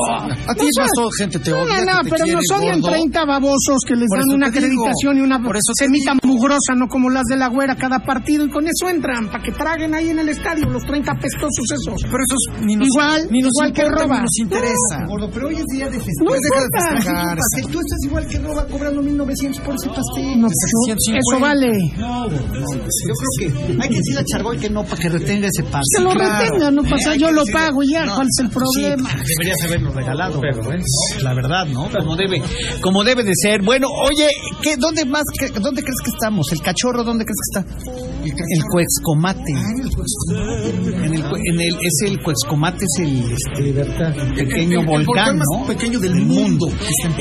A 0.48 0.54
ti 0.54 0.62
No 0.64 0.68
es 0.68 0.76
más 0.78 0.90
todo 0.96 1.10
gente 1.18 1.38
te 1.38 1.50
No, 1.50 1.62
odia. 1.62 1.84
no, 1.84 1.84
no, 1.84 2.00
pero 2.08 2.24
quiere, 2.24 2.32
nos 2.32 2.58
odian 2.58 2.80
gordo. 2.80 2.92
30 2.96 3.24
babosos 3.26 3.78
que 3.86 3.94
les 3.94 4.08
Por 4.08 4.18
dan 4.18 4.28
una 4.32 4.48
digo. 4.50 4.56
acreditación 4.58 5.18
y 5.18 5.20
una 5.20 5.38
Por 5.42 5.56
eso 5.56 5.72
semita 5.76 6.14
mugrosa, 6.24 6.72
no 6.76 6.88
como 6.88 7.10
las 7.10 7.24
de 7.28 7.36
la 7.36 7.48
güera 7.48 7.76
cada 7.76 7.98
partido, 8.00 8.44
y 8.46 8.50
con 8.50 8.64
eso 8.66 8.88
entran, 8.88 9.28
para 9.30 9.42
que 9.44 9.52
traguen 9.52 9.94
ahí 9.94 10.08
en 10.10 10.18
el 10.18 10.28
estadio 10.30 10.66
los 10.66 10.84
30 10.84 11.12
pestosos 11.20 11.64
esos. 11.76 12.00
Pero 12.02 12.18
esos 12.24 12.64
ni 12.64 12.76
nos, 12.76 12.88
igual, 12.88 13.28
ni 13.30 13.40
nos 13.40 13.52
igual 13.54 13.72
que 13.72 13.82
roba. 14.04 14.20
nos 14.22 14.38
interesa. 14.38 14.96
No, 15.08 15.30
pero 15.30 15.48
hoy 15.48 15.56
es 15.56 15.64
día 15.72 15.88
de 15.90 15.98
No 15.98 16.04
Pues 16.26 16.40
deja 16.40 16.60
de 16.62 16.68
festejar. 16.94 17.38
Que 17.56 17.62
tú 17.62 17.78
estás 17.80 17.98
igual 18.04 18.26
que 18.26 18.38
roba 18.38 18.66
cobrando 18.66 19.02
1900 19.02 19.60
por 19.64 19.74
ese 19.74 19.88
pastel. 19.88 20.40
No, 20.40 20.46
pues, 20.48 20.56
150. 20.84 21.18
eso 21.18 21.40
vale. 21.40 21.70
No, 21.98 22.28
yo 22.30 22.36
creo 22.38 23.30
que 23.38 23.72
hay 23.82 23.88
que 23.88 23.96
decirle 23.96 24.20
a 24.20 24.24
Chargoy 24.24 24.58
que 24.58 24.70
no 24.70 24.84
para 24.84 24.96
que 24.96 25.08
retenga 25.08 25.48
ese 25.48 25.62
pase. 25.64 25.82
Que 25.96 26.02
lo 26.02 26.10
Claro. 26.10 26.44
retenga, 26.44 26.70
no 26.70 26.82
pasa, 26.82 27.10
Hay 27.12 27.18
yo 27.18 27.30
lo 27.30 27.42
decirle- 27.44 27.52
pago 27.52 27.82
y 27.82 27.92
ya, 27.92 28.04
No, 28.06 28.14
¿cuál 28.16 28.26
es 28.28 28.44
el 28.44 28.50
problema? 28.50 29.10
sí, 29.10 29.16
deberías 29.38 29.62
haberlo 29.66 29.92
regalado. 29.92 30.40
Pero 30.40 30.62
bueno, 30.62 30.82
la 31.22 31.34
verdad, 31.34 31.66
¿no? 31.66 31.88
Como 31.90 32.16
debe, 32.16 32.42
como 32.80 33.04
debe 33.04 33.22
de 33.24 33.32
ser. 33.34 33.62
Bueno, 33.62 33.88
oye, 33.88 34.28
¿qué, 34.62 34.76
¿dónde 34.76 35.04
más, 35.04 35.22
qué- 35.38 35.48
dónde 35.60 35.82
crees 35.82 35.98
que 36.04 36.10
estamos? 36.10 36.46
¿El 36.52 36.60
cachorro 36.62 37.04
dónde 37.04 37.24
crees 37.24 37.38
que 37.38 37.60
está? 37.60 37.88
El 38.50 38.62
Cuexcomate. 38.70 39.52
En 39.52 41.14
el, 41.14 41.22
cue- 41.24 41.40
en 41.52 41.60
el, 41.60 41.74
es 41.74 42.02
el 42.10 42.22
Cuexcomate, 42.22 42.84
es 42.84 43.02
el 43.04 43.32
este, 43.32 43.72
pequeño 44.34 44.80
el 44.80 44.86
volcán, 44.86 45.06
volcán 45.06 45.38
más 45.38 45.46
¿no? 45.52 45.66
pequeño 45.66 45.98
del 45.98 46.14
mundo. 46.14 46.68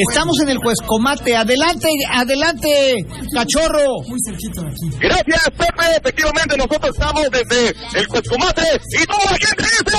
Estamos 0.09 0.39
en 0.41 0.49
el 0.49 0.59
Cuexcomate. 0.59 1.35
Adelante, 1.35 1.87
adelante, 2.11 2.95
cachorro. 3.33 4.01
Muy 4.07 4.19
cerquita 4.25 4.61
de 4.61 4.67
aquí. 4.67 4.89
Gracias, 4.99 5.49
Pepe. 5.51 5.97
Efectivamente, 5.97 6.57
nosotros 6.57 6.91
estamos 6.93 7.23
desde 7.31 7.75
el 7.99 8.07
Cuescomate 8.07 8.63
y 9.01 9.05
toda 9.05 9.31
la 9.31 9.37
gente 9.37 9.63
dice. 9.63 9.97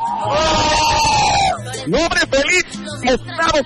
¡Oh! 0.00 1.35
Nombre 1.86 2.20
feliz, 2.30 2.64
mostramos 3.02 3.62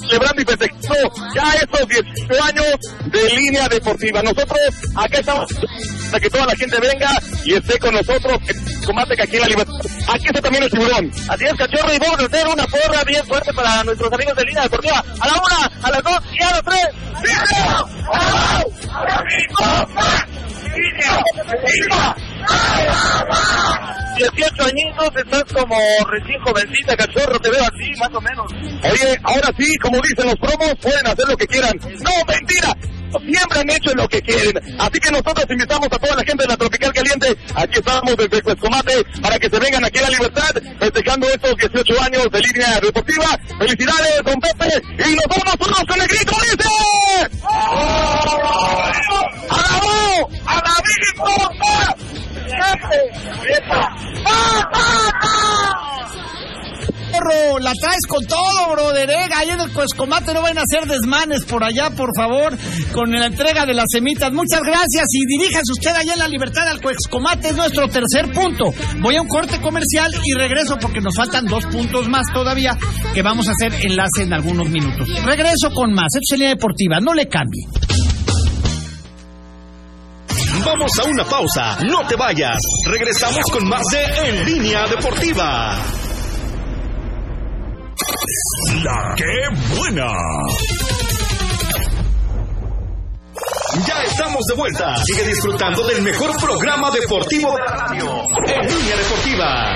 celebrando 0.00 0.42
y 0.42 0.44
festejando 0.44 1.12
ya 1.34 1.52
estos 1.54 1.88
18 1.88 2.44
años 2.44 2.78
de 3.06 3.36
línea 3.36 3.68
deportiva. 3.68 4.22
Nosotros 4.22 4.58
acá 4.96 5.18
estamos 5.18 5.46
para 6.10 6.20
que 6.20 6.30
toda 6.30 6.46
la 6.46 6.56
gente 6.56 6.80
venga 6.80 7.10
y 7.44 7.54
esté 7.54 7.78
con 7.78 7.94
nosotros 7.94 8.38
en 8.48 8.84
combate 8.84 9.14
que 9.16 9.22
aquí 9.22 9.36
en 9.36 9.42
la 9.42 9.48
libertad. 9.48 9.74
Aquí 10.12 10.26
está 10.26 10.40
también 10.40 10.64
el 10.64 10.70
tiburón. 10.70 11.10
Así 11.28 11.44
es, 11.44 11.54
cachorro, 11.54 11.94
y 11.94 11.98
vamos 11.98 12.20
a 12.20 12.24
hacer 12.26 12.46
una 12.48 12.66
porra 12.66 13.04
bien 13.06 13.24
fuerte 13.26 13.52
para 13.54 13.84
nuestros 13.84 14.12
amigos 14.12 14.36
de 14.36 14.44
línea 14.44 14.62
deportiva. 14.64 15.04
A 15.20 15.28
la 15.28 15.34
una, 15.34 15.70
a 15.82 15.90
las 15.90 16.02
dos 16.02 16.18
y 16.32 16.42
a 16.42 16.50
las 16.50 16.62
tres. 16.62 16.88
18 24.16 24.64
añitos, 24.64 25.10
estás 25.16 25.44
como 25.52 25.76
recién 26.06 26.40
jovencita, 26.42 26.96
cachorro, 26.96 27.38
te 27.40 27.50
veo 27.50 27.62
así, 27.62 27.92
más 27.98 28.10
o 28.14 28.20
menos. 28.20 28.52
Oye, 28.52 29.18
ahora 29.24 29.50
sí, 29.58 29.76
como 29.78 30.00
dicen 30.00 30.26
los 30.26 30.36
promos, 30.36 30.74
pueden 30.80 31.06
hacer 31.06 31.26
lo 31.28 31.36
que 31.36 31.46
quieran. 31.46 31.72
¡No, 31.78 32.10
mentira! 32.26 32.76
Siempre 33.20 33.60
han 33.60 33.70
hecho 33.70 33.94
lo 33.94 34.08
que 34.08 34.22
quieren. 34.22 34.58
Así 34.80 34.98
que 34.98 35.10
nosotros 35.10 35.44
invitamos 35.50 35.86
a 35.86 35.98
toda 35.98 36.16
la 36.16 36.24
gente 36.24 36.44
de 36.44 36.48
la 36.48 36.56
Tropical 36.56 36.92
Caliente. 36.92 37.36
Aquí 37.54 37.78
estamos 37.78 38.16
desde 38.16 38.42
Cuescomate 38.42 39.04
para 39.20 39.38
que 39.38 39.50
se 39.50 39.58
vengan 39.58 39.84
aquí 39.84 39.98
a 39.98 40.02
la 40.02 40.10
libertad, 40.10 40.50
festejando 40.78 41.26
estos 41.28 41.56
18 41.56 42.02
años 42.02 42.30
de 42.30 42.40
línea 42.40 42.80
deportiva. 42.80 43.38
¡Felicidades, 43.58 44.22
don 44.24 44.40
Pepe! 44.40 44.82
¡Y 45.10 45.14
nos 45.14 45.26
vamos 45.26 45.58
todos 45.58 45.84
con 45.86 46.00
el 46.00 46.08
grito, 46.08 46.32
dice! 46.42 46.68
¡A 47.44 48.24
la 49.56 49.80
voz! 49.82 50.30
¡A 50.46 50.54
la 50.56 50.72
la 57.60 57.72
traes 57.74 58.06
con 58.08 58.24
todo, 58.26 58.72
brother. 58.72 59.10
¿eh? 59.10 59.28
Ahí 59.36 59.50
en 59.50 59.60
el 59.60 59.72
Cuescomate 59.72 60.34
no 60.34 60.42
van 60.42 60.58
a 60.58 60.62
hacer 60.62 60.88
desmanes 60.88 61.44
por 61.44 61.64
allá, 61.64 61.90
por 61.90 62.10
favor, 62.16 62.56
con 62.92 63.10
la 63.10 63.26
entrega 63.26 63.66
de 63.66 63.74
las 63.74 63.86
semitas. 63.90 64.32
Muchas 64.32 64.60
gracias 64.62 65.04
y 65.12 65.26
diríjase 65.26 65.72
usted 65.72 65.94
allá 65.94 66.14
en 66.14 66.18
la 66.18 66.28
libertad 66.28 66.68
al 66.68 66.80
Cuescomate, 66.80 67.50
es 67.50 67.56
nuestro 67.56 67.88
tercer 67.88 68.30
punto. 68.32 68.72
Voy 69.00 69.16
a 69.16 69.22
un 69.22 69.28
corte 69.28 69.60
comercial 69.60 70.12
y 70.24 70.34
regreso 70.34 70.76
porque 70.80 71.00
nos 71.00 71.14
faltan 71.16 71.46
dos 71.46 71.64
puntos 71.66 72.08
más 72.08 72.24
todavía 72.32 72.76
que 73.14 73.22
vamos 73.22 73.48
a 73.48 73.52
hacer 73.52 73.74
enlace 73.86 74.22
en 74.22 74.32
algunos 74.32 74.68
minutos. 74.68 75.08
Regreso 75.24 75.70
con 75.74 75.92
más. 75.92 76.08
Esto 76.14 76.42
deportiva, 76.42 76.98
no 77.00 77.14
le 77.14 77.28
cambie. 77.28 77.66
Vamos 80.60 80.92
a 81.00 81.04
una 81.08 81.24
pausa, 81.24 81.78
no 81.84 82.06
te 82.06 82.14
vayas. 82.14 82.58
Regresamos 82.86 83.42
con 83.50 83.66
más 83.68 83.82
de 83.90 84.04
En 84.28 84.44
Línea 84.44 84.86
Deportiva. 84.86 85.76
La 88.84 89.14
que 89.16 89.48
buena. 89.76 90.12
Ya 93.86 94.02
estamos 94.04 94.44
de 94.46 94.54
vuelta. 94.54 94.94
Sigue 95.04 95.24
disfrutando 95.28 95.84
del 95.86 96.02
mejor 96.02 96.36
programa 96.38 96.90
deportivo 96.90 97.54
de 97.56 97.62
la 97.64 97.72
radio. 97.86 98.22
En 98.46 98.68
Línea 98.68 98.96
Deportiva. 98.96 99.74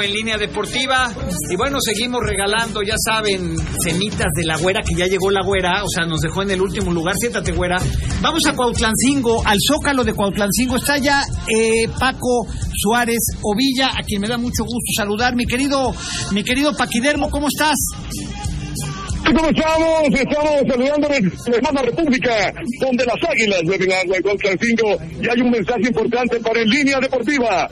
En 0.00 0.12
línea 0.12 0.38
deportiva. 0.38 1.12
Y 1.50 1.57
bueno, 1.57 1.79
seguimos 1.81 2.20
regalando, 2.24 2.81
ya 2.81 2.94
saben, 3.05 3.57
semitas 3.85 4.29
de 4.37 4.44
la 4.44 4.57
güera, 4.57 4.81
que 4.87 4.94
ya 4.94 5.07
llegó 5.07 5.33
la 5.33 5.42
güera, 5.42 5.83
o 5.83 5.88
sea, 5.88 6.07
nos 6.07 6.20
dejó 6.20 6.42
en 6.42 6.53
el 6.53 6.62
último 6.62 6.92
lugar. 6.92 7.16
Siéntate, 7.18 7.50
güera. 7.50 7.76
Vamos 8.22 8.46
a 8.46 8.55
Cuautlancingo, 8.55 9.44
al 9.44 9.59
Zócalo 9.61 10.05
de 10.05 10.14
Cuautlancingo. 10.14 10.76
Está 10.76 10.98
ya 10.98 11.22
eh, 11.48 11.88
Paco 11.98 12.46
Suárez 12.72 13.18
Ovilla, 13.42 13.88
a 13.88 14.03
quien 14.07 14.20
me 14.20 14.29
da 14.29 14.38
mucho 14.38 14.62
gusto 14.62 14.92
saludar. 14.96 15.35
Mi 15.35 15.44
querido, 15.44 15.92
mi 16.31 16.44
querido 16.44 16.72
Paquidermo, 16.72 17.29
¿cómo 17.29 17.48
estás? 17.48 17.76
¿Cómo 19.35 19.49
estamos? 19.49 20.03
Estamos 20.12 20.51
saludando 20.69 21.09
la 21.73 21.83
República, 21.83 22.53
donde 22.81 23.05
las 23.07 23.16
águilas 23.29 23.62
deben 23.64 23.93
agua 23.93 24.16
Constancingo 24.23 24.99
y 25.21 25.29
hay 25.29 25.40
un 25.40 25.51
mensaje 25.51 25.83
importante 25.87 26.40
para 26.40 26.61
En 26.61 26.69
Línea 26.69 26.99
Deportiva. 26.99 27.71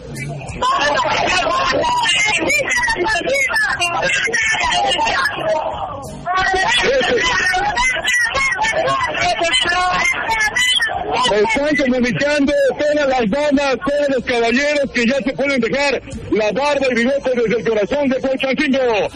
Están 11.33 11.77
comunicando 11.77 12.53
todas 12.79 13.09
las 13.09 13.31
damas, 13.31 13.77
todos 13.87 14.09
los 14.09 14.25
caballeros 14.25 14.91
que 14.93 15.07
ya 15.07 15.17
se 15.17 15.33
pueden 15.33 15.61
dejar 15.61 16.03
la 16.31 16.53
barba 16.53 16.87
y 16.91 16.95
bigote 16.95 17.31
desde 17.35 17.59
el 17.59 17.69
corazón 17.69 18.09
de 18.09 18.21
Constancingo. 18.21 19.09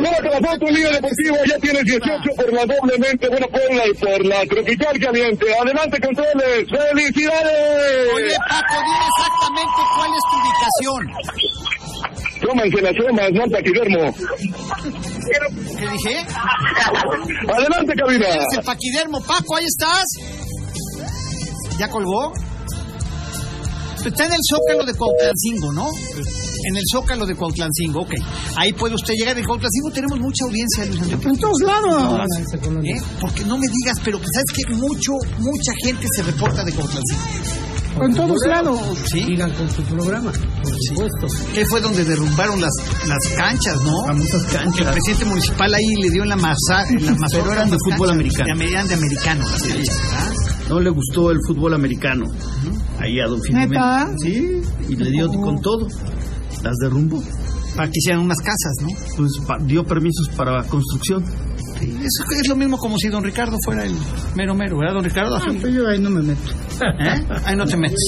Mira 0.00 0.20
la 0.20 0.48
foto 0.48 0.66
Liga 0.70 0.90
Deportiva 0.90 1.38
ya 1.46 1.58
tiene 1.58 1.82
18 1.82 2.30
por 2.36 2.52
la 2.52 2.66
doblemente 2.66 3.28
buena 3.28 3.46
Puebla 3.48 3.82
y 3.86 3.94
por 3.94 4.24
la 4.24 4.46
tropical 4.46 4.98
caliente. 5.00 5.46
Adelante, 5.60 6.00
controles. 6.00 6.66
¡Felicidades! 6.70 8.14
Oye, 8.14 8.36
Paco, 8.48 8.74
dime 8.84 9.06
exactamente 9.08 9.80
cuál 9.96 10.10
es 10.14 10.22
tu 10.30 10.36
ubicación. 10.38 11.87
Tómense 12.40 12.80
las 12.80 12.94
tomas, 12.94 13.30
no 13.32 13.44
taquidermo. 13.50 14.14
¿Qué 15.78 15.88
dije? 15.90 16.26
Adelante, 17.52 17.92
cabina. 17.96 18.26
Paquidermo. 18.64 19.20
Paco, 19.22 19.56
ahí 19.56 19.64
estás. 19.64 20.04
¿Ya 21.78 21.88
colgó? 21.88 22.32
Está 24.04 24.24
en 24.24 24.32
el 24.32 24.38
Zócalo 24.48 24.84
de 24.86 24.94
Cuautlancingo, 24.94 25.72
¿no? 25.72 25.88
En 26.70 26.76
el 26.76 26.82
Zócalo 26.90 27.26
de 27.26 27.34
Cuautlancingo, 27.34 28.00
ok. 28.00 28.14
Ahí 28.56 28.72
puede 28.72 28.94
usted 28.94 29.14
llegar. 29.14 29.36
En 29.36 29.44
Cuautlancingo 29.44 29.90
tenemos 29.92 30.18
mucha 30.18 30.44
audiencia, 30.44 30.86
Luis 30.86 31.02
Enrique. 31.02 31.28
En 31.28 31.38
todos 31.38 31.60
lados. 31.60 32.26
¿Eh? 32.84 33.00
Porque 33.20 33.44
no 33.44 33.58
me 33.58 33.66
digas, 33.66 33.98
pero 34.04 34.18
que 34.18 34.26
sabes 34.32 34.46
que 34.54 34.74
mucho, 34.74 35.12
mucha 35.38 35.72
gente 35.84 36.06
se 36.14 36.22
reporta 36.22 36.64
de 36.64 36.72
Cuautlancingo. 36.72 37.67
En 38.00 38.14
todos 38.14 38.36
lados. 38.46 38.80
Sí. 39.10 39.24
Sigan 39.24 39.50
con 39.52 39.70
su 39.70 39.82
programa, 39.82 40.30
por 40.32 40.72
supuesto. 40.88 41.52
Que 41.52 41.66
fue 41.66 41.80
donde 41.80 42.04
derrumbaron 42.04 42.60
las, 42.60 42.72
las 43.06 43.28
canchas, 43.36 43.82
¿no? 43.82 44.04
Famosas 44.06 44.44
canchas. 44.52 44.86
El 44.86 44.92
presidente 44.92 45.24
municipal 45.24 45.74
ahí 45.74 45.94
le 46.02 46.10
dio 46.10 46.22
en 46.22 46.28
la 46.28 46.36
masa. 46.36 46.88
En 46.88 47.06
la 47.06 47.12
mazorca 47.12 47.28
Pero 47.48 47.52
eran 47.52 47.70
de 47.70 47.76
fútbol 47.78 48.10
americano. 48.10 48.54
De, 48.56 48.66
de 48.66 48.94
americano. 48.94 49.44
las 49.44 49.62
canchas, 49.62 49.98
¿verdad? 50.02 50.32
No 50.68 50.80
le 50.80 50.90
gustó 50.90 51.30
el 51.30 51.38
fútbol 51.46 51.74
americano. 51.74 52.26
Ahí 53.00 53.20
a 53.20 53.26
Don. 53.26 53.40
¿Neta? 53.50 54.10
Sí, 54.22 54.60
y 54.88 54.96
le 54.96 55.10
dio 55.10 55.28
con 55.28 55.60
todo. 55.60 55.88
Las 56.62 56.76
derrumbó. 56.82 57.22
Para 57.74 57.88
que 57.88 57.98
hicieran 57.98 58.22
unas 58.22 58.38
casas, 58.38 58.74
¿no? 58.82 58.88
Pues 59.16 59.30
dio 59.66 59.84
permisos 59.84 60.28
para 60.36 60.62
construcción. 60.64 61.24
Sí, 61.78 61.90
eso 61.90 62.24
es 62.40 62.48
lo 62.48 62.56
mismo 62.56 62.76
como 62.78 62.96
si 62.98 63.08
don 63.08 63.22
Ricardo 63.22 63.56
fuera 63.64 63.84
el 63.84 63.94
mero 64.34 64.54
mero, 64.54 64.78
¿verdad, 64.78 64.94
don 64.94 65.04
Ricardo? 65.04 65.36
Ah, 65.36 65.42
pues 65.60 65.72
yo 65.74 65.86
ahí 65.86 66.00
no 66.00 66.10
me 66.10 66.22
meto. 66.22 66.50
¿Eh? 66.80 67.26
Ahí 67.44 67.56
no 67.56 67.64
te 67.64 67.76
metes. 67.76 67.98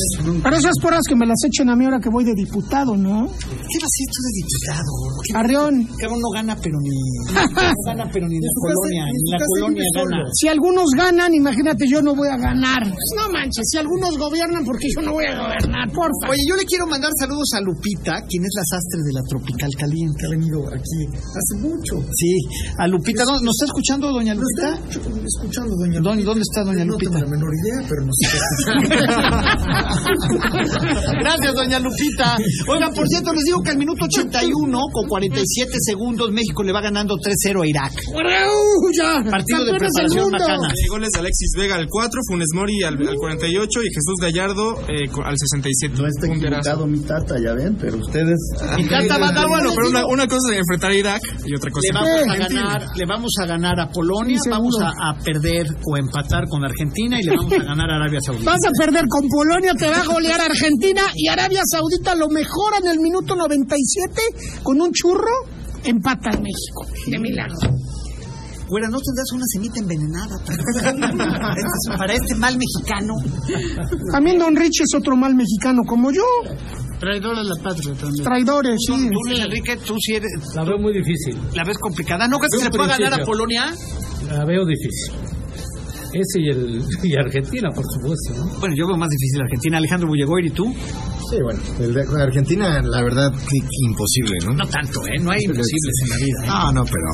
Pero 0.42 0.56
esas 0.56 0.74
porras 0.80 1.02
que 1.08 1.16
me 1.16 1.26
las 1.26 1.38
echen 1.46 1.68
a 1.70 1.76
mí 1.76 1.84
ahora 1.84 1.98
que 2.00 2.08
voy 2.08 2.24
de 2.24 2.34
diputado, 2.34 2.96
¿no? 2.96 3.26
¿Qué 3.30 3.76
vas 3.78 3.86
a 3.86 3.90
hacer 3.90 4.06
tú 4.10 4.18
de 4.26 4.32
diputado? 4.40 4.92
Arrión. 5.34 5.88
Cabrón 5.98 6.20
no 6.20 6.30
gana, 6.34 6.56
pero 6.56 6.76
ni. 6.80 6.90
No 7.30 7.74
gana, 7.86 8.04
pero 8.12 8.26
ni 8.28 8.36
en 8.36 8.42
la 8.42 8.52
colonia. 8.60 9.04
En 9.06 9.22
la 9.30 9.38
colonia 9.46 9.84
gana. 9.94 10.24
Si 10.34 10.48
algunos 10.48 10.90
ganan, 10.96 11.34
imagínate, 11.34 11.86
yo 11.88 12.02
no 12.02 12.14
voy 12.14 12.28
a 12.28 12.36
ganar. 12.36 12.82
Pues 12.82 13.10
no 13.16 13.30
manches, 13.32 13.66
si 13.70 13.78
algunos 13.78 14.16
gobiernan, 14.18 14.64
porque 14.64 14.86
yo 14.94 15.02
no 15.02 15.12
voy 15.12 15.26
a 15.26 15.34
gobernar, 15.38 15.86
porfa. 15.90 16.30
Oye, 16.30 16.42
yo 16.48 16.56
le 16.56 16.64
quiero 16.64 16.86
mandar 16.86 17.10
saludos 17.18 17.50
a 17.56 17.60
Lupita, 17.60 18.22
quien 18.28 18.44
es 18.44 18.52
la 18.54 18.64
sastre 18.64 19.00
de 19.02 19.12
la 19.14 19.22
Tropical 19.28 19.70
Caliente. 19.78 20.20
Ha 20.26 20.30
venido 20.30 20.58
aquí 20.68 20.98
hace 21.10 21.54
mucho. 21.58 22.02
Sí, 22.14 22.34
a 22.78 22.86
Lupita. 22.86 23.24
¿no- 23.24 23.40
¿Nos 23.40 23.56
está 23.60 23.66
escuchando, 23.66 24.08
doña 24.12 24.34
Lupita? 24.34 24.78
escuchando, 24.88 25.74
doña 25.76 26.00
¿Dónde, 26.00 26.24
dónde 26.24 26.40
está 26.42 26.64
doña 26.64 26.84
No 26.84 26.92
Lupita? 26.92 27.10
tengo 27.12 27.24
la 27.24 27.30
menor 27.30 27.50
idea, 27.60 27.78
pero 27.88 28.00
no 28.06 28.12
sé. 28.16 28.26
Gracias, 31.20 31.54
doña 31.54 31.78
Lupita. 31.78 32.36
Oigan, 32.68 32.92
por 32.94 33.06
cierto, 33.08 33.32
les 33.32 33.44
digo 33.44 33.60
que 33.62 33.70
al 33.70 33.78
minuto 33.78 34.04
81, 34.04 34.78
con 34.92 35.06
47 35.08 35.70
segundos, 35.80 36.30
México 36.32 36.62
le 36.62 36.72
va 36.72 36.80
ganando 36.80 37.14
3-0 37.16 37.62
a 37.62 37.66
Irak. 37.68 37.92
Ya, 38.96 39.22
Partido 39.30 39.64
de 39.64 39.72
preparación 39.78 40.30
macana. 40.30 40.68
Goles 40.88 41.14
Alexis 41.16 41.52
Vega 41.56 41.76
al 41.76 41.86
4, 41.88 42.20
Funes 42.28 42.48
Mori 42.54 42.82
al, 42.82 42.94
al 42.96 43.14
48 43.16 43.80
y 43.82 43.88
Jesús 43.94 44.16
Gallardo 44.20 44.80
eh, 44.88 45.08
al 45.24 45.36
67. 45.36 45.94
No 46.00 46.06
está 46.06 46.26
equivocado 46.26 46.86
mi 46.86 47.00
tata, 47.00 47.34
ya 47.42 47.52
ven, 47.54 47.76
pero 47.80 47.96
ustedes... 47.98 48.38
Mi 48.76 48.88
tata 48.88 49.18
va 49.18 49.28
a 49.28 49.32
dar- 49.32 49.48
bueno, 49.48 49.70
pero 49.74 49.88
una, 49.88 50.06
una 50.06 50.26
cosa 50.26 50.52
es 50.52 50.58
enfrentar 50.60 50.90
a 50.90 50.94
Irak 50.94 51.20
y 51.46 51.54
otra 51.54 51.70
cosa 51.70 51.86
Le 51.86 51.92
vamos 51.92 52.28
a 52.28 52.36
ganar, 52.36 52.86
le 52.96 53.04
vamos 53.06 53.32
a 53.42 53.46
ganar 53.50 53.80
a 53.80 53.88
Polonia, 53.90 54.38
Sí, 54.42 54.48
vamos 54.50 54.76
a, 54.80 54.88
a 55.10 55.18
perder 55.18 55.66
o 55.84 55.96
empatar 55.96 56.44
con 56.48 56.64
Argentina 56.64 57.18
y 57.18 57.22
le 57.24 57.36
vamos 57.36 57.52
a 57.52 57.64
ganar 57.64 57.90
a 57.90 57.96
Arabia 57.96 58.20
Saudita. 58.24 58.50
Vas 58.50 58.64
a 58.66 58.70
perder 58.78 59.04
con 59.08 59.26
Polonia, 59.28 59.72
te 59.74 59.88
va 59.90 60.00
a 60.00 60.04
golear 60.06 60.40
Argentina 60.40 61.02
y 61.14 61.28
Arabia 61.28 61.60
Saudita 61.70 62.14
lo 62.14 62.28
mejora 62.28 62.78
en 62.82 62.88
el 62.88 63.00
minuto 63.00 63.34
97 63.34 64.62
con 64.62 64.80
un 64.80 64.92
churro, 64.92 65.34
empata 65.84 66.30
en 66.30 66.42
México. 66.42 66.86
De 67.10 67.18
milagro. 67.18 67.58
Güera, 68.68 68.86
¿no 68.88 68.98
tendrás 69.00 69.32
una 69.34 69.44
semita 69.52 69.80
envenenada 69.80 70.36
para, 70.46 71.56
este- 71.58 71.98
para 71.98 72.12
este 72.14 72.34
mal 72.36 72.56
mexicano? 72.56 73.14
También 74.12 74.38
Don 74.38 74.54
Rich 74.54 74.82
es 74.82 74.94
otro 74.96 75.16
mal 75.16 75.34
mexicano 75.34 75.82
como 75.86 76.12
yo. 76.12 76.22
Traidor 77.00 77.38
a 77.38 77.42
la 77.42 77.54
patria 77.62 77.94
también. 77.94 78.24
Traidores, 78.24 78.76
sí. 78.86 79.08
Tú, 79.10 79.32
Enrique, 79.34 79.76
tú 79.78 79.96
sí 79.98 80.14
eres, 80.14 80.30
La 80.54 80.64
veo 80.64 80.78
muy 80.78 80.92
difícil. 80.92 81.34
la 81.54 81.64
ves 81.64 81.78
complicada. 81.78 82.28
¿No 82.28 82.38
crees 82.38 82.50
que 82.52 82.58
se 82.58 82.64
le 82.64 82.70
pueda 82.70 82.96
ganar 82.96 83.20
a. 83.22 83.24
Polonia? 83.24 83.74
La 84.28 84.44
veo 84.44 84.64
difícil. 84.66 85.14
Ese 86.12 86.40
y, 86.40 86.48
el, 86.48 86.82
y 87.02 87.14
Argentina, 87.16 87.70
por 87.70 87.84
supuesto. 87.86 88.34
¿no? 88.36 88.60
Bueno, 88.60 88.74
yo 88.76 88.86
veo 88.86 88.96
más 88.96 89.08
difícil 89.10 89.40
Argentina. 89.42 89.78
Alejandro 89.78 90.08
Bullegoir, 90.08 90.46
¿y 90.46 90.50
tú? 90.50 90.74
Sí, 91.30 91.36
bueno, 91.42 91.60
el 91.78 91.94
de 91.94 92.22
Argentina, 92.22 92.82
la 92.82 93.02
verdad, 93.02 93.30
que, 93.32 93.58
que 93.60 93.80
imposible, 93.86 94.36
¿no? 94.46 94.54
No 94.54 94.66
tanto, 94.66 95.00
¿eh? 95.06 95.22
No 95.22 95.30
hay 95.30 95.44
imposibles 95.44 95.94
en 96.02 96.08
la 96.10 96.16
vida. 96.16 96.38
¿eh? 96.42 96.48
No, 96.48 96.72
no, 96.72 96.84
pero 96.84 97.08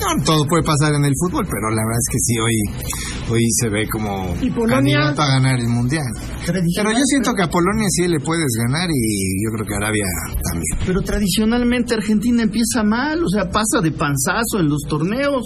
no, 0.00 0.24
todo 0.24 0.46
puede 0.46 0.62
pasar 0.62 0.94
en 0.94 1.04
el 1.04 1.12
fútbol, 1.18 1.44
pero 1.44 1.68
la 1.70 1.82
verdad 1.82 1.98
es 1.98 2.08
que 2.12 2.18
sí, 2.20 2.38
hoy, 2.38 3.34
hoy 3.34 3.44
se 3.60 3.68
ve 3.68 3.88
como 3.90 4.34
¿Y 4.40 4.50
Polonia? 4.50 4.76
candidato 4.76 5.22
a 5.22 5.26
ganar 5.34 5.58
el 5.58 5.68
Mundial. 5.68 6.06
Pero 6.46 6.92
yo 6.92 7.04
siento 7.04 7.34
que 7.34 7.42
a 7.42 7.48
Polonia 7.48 7.86
sí 7.90 8.06
le 8.06 8.20
puedes 8.20 8.50
ganar 8.64 8.88
y 8.88 9.44
yo 9.44 9.50
creo 9.52 9.66
que 9.66 9.74
a 9.74 9.78
Arabia 9.78 10.04
también. 10.50 10.86
Pero 10.86 11.00
tradicionalmente 11.02 11.94
Argentina 11.94 12.42
empieza 12.42 12.84
mal, 12.84 13.22
o 13.24 13.28
sea, 13.28 13.50
pasa 13.50 13.80
de 13.82 13.90
panzazo 13.90 14.60
en 14.60 14.68
los 14.68 14.82
torneos. 14.88 15.44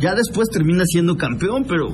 Ya 0.00 0.14
después 0.14 0.48
termina 0.48 0.84
siendo 0.86 1.16
campeón, 1.16 1.64
pero 1.68 1.90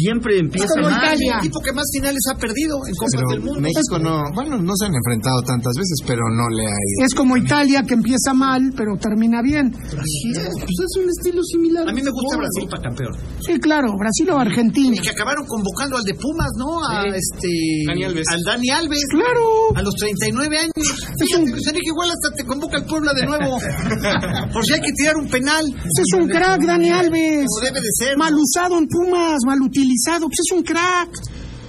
siempre 0.00 0.38
empieza 0.38 0.74
mal. 0.80 1.14
El 1.14 1.38
equipo 1.38 1.60
que 1.60 1.72
más 1.72 1.84
finales 1.92 2.20
ha 2.32 2.36
perdido 2.36 2.76
en 2.86 2.94
Copas 2.94 3.12
Pero 3.16 3.28
del 3.30 3.40
Mundo. 3.40 3.60
México 3.60 3.98
no, 3.98 4.22
bueno, 4.34 4.56
no 4.56 4.72
se 4.76 4.86
han 4.86 4.94
enfrentado 4.94 5.42
tantas 5.42 5.74
veces, 5.76 5.98
pero 6.06 6.22
no 6.30 6.48
le 6.48 6.64
ha 6.64 6.80
ido. 6.80 7.06
Es 7.06 7.14
como 7.14 7.36
Italia 7.36 7.82
que 7.82 7.94
empieza 7.94 8.32
mal, 8.34 8.72
pero 8.76 8.96
termina 8.96 9.42
bien. 9.42 9.68
Es, 9.68 9.92
pues 9.92 10.78
es 10.80 10.92
un 11.02 11.08
estilo 11.08 11.42
similar. 11.44 11.88
A 11.88 11.92
mí 11.92 12.02
me 12.02 12.10
gusta. 12.10 12.36
Brasil 12.36 12.68
para 12.70 12.82
campeón. 12.82 13.12
Sí, 13.40 13.58
claro, 13.60 13.92
Brasil 13.98 14.30
o 14.30 14.38
Argentina. 14.38 14.96
Y 14.96 15.00
que 15.00 15.10
acabaron 15.10 15.44
convocando 15.46 15.96
al 15.96 16.04
de 16.04 16.14
Pumas, 16.14 16.50
¿no? 16.56 16.80
A 16.88 17.04
este. 17.04 17.50
Dani 17.86 18.04
Alves. 18.04 18.26
Al 18.30 18.42
Dani 18.42 18.70
Alves. 18.70 19.04
Claro. 19.10 19.44
A 19.74 19.82
los 19.82 19.94
39 19.94 20.58
años. 20.58 20.72
Fíjate, 21.18 21.50
Luis 21.50 21.66
Enrique, 21.66 21.88
igual 21.88 22.10
hasta 22.10 22.34
te 22.36 22.44
convoca 22.44 22.78
el 22.78 22.84
Puebla 22.84 23.12
de 23.12 23.26
nuevo. 23.26 23.58
Por 24.52 24.64
si 24.64 24.72
hay 24.72 24.80
que 24.80 24.92
tirar 24.92 25.16
un 25.16 25.28
penal. 25.28 25.66
Ese 25.66 26.02
es 26.02 26.12
un 26.20 26.28
crack, 26.28 26.64
Dani 26.64 26.90
Alves. 26.90 27.46
Como 27.46 27.66
debe 27.66 27.80
de 27.80 27.92
ser. 27.92 28.16
Mal 28.16 28.34
usado 28.34 28.78
en 28.78 28.86
Pumas, 28.86 29.40
mal 29.44 29.60
utilizado. 29.60 29.89
Pues 30.26 30.40
es 30.40 30.56
un 30.56 30.62
crack. 30.62 31.10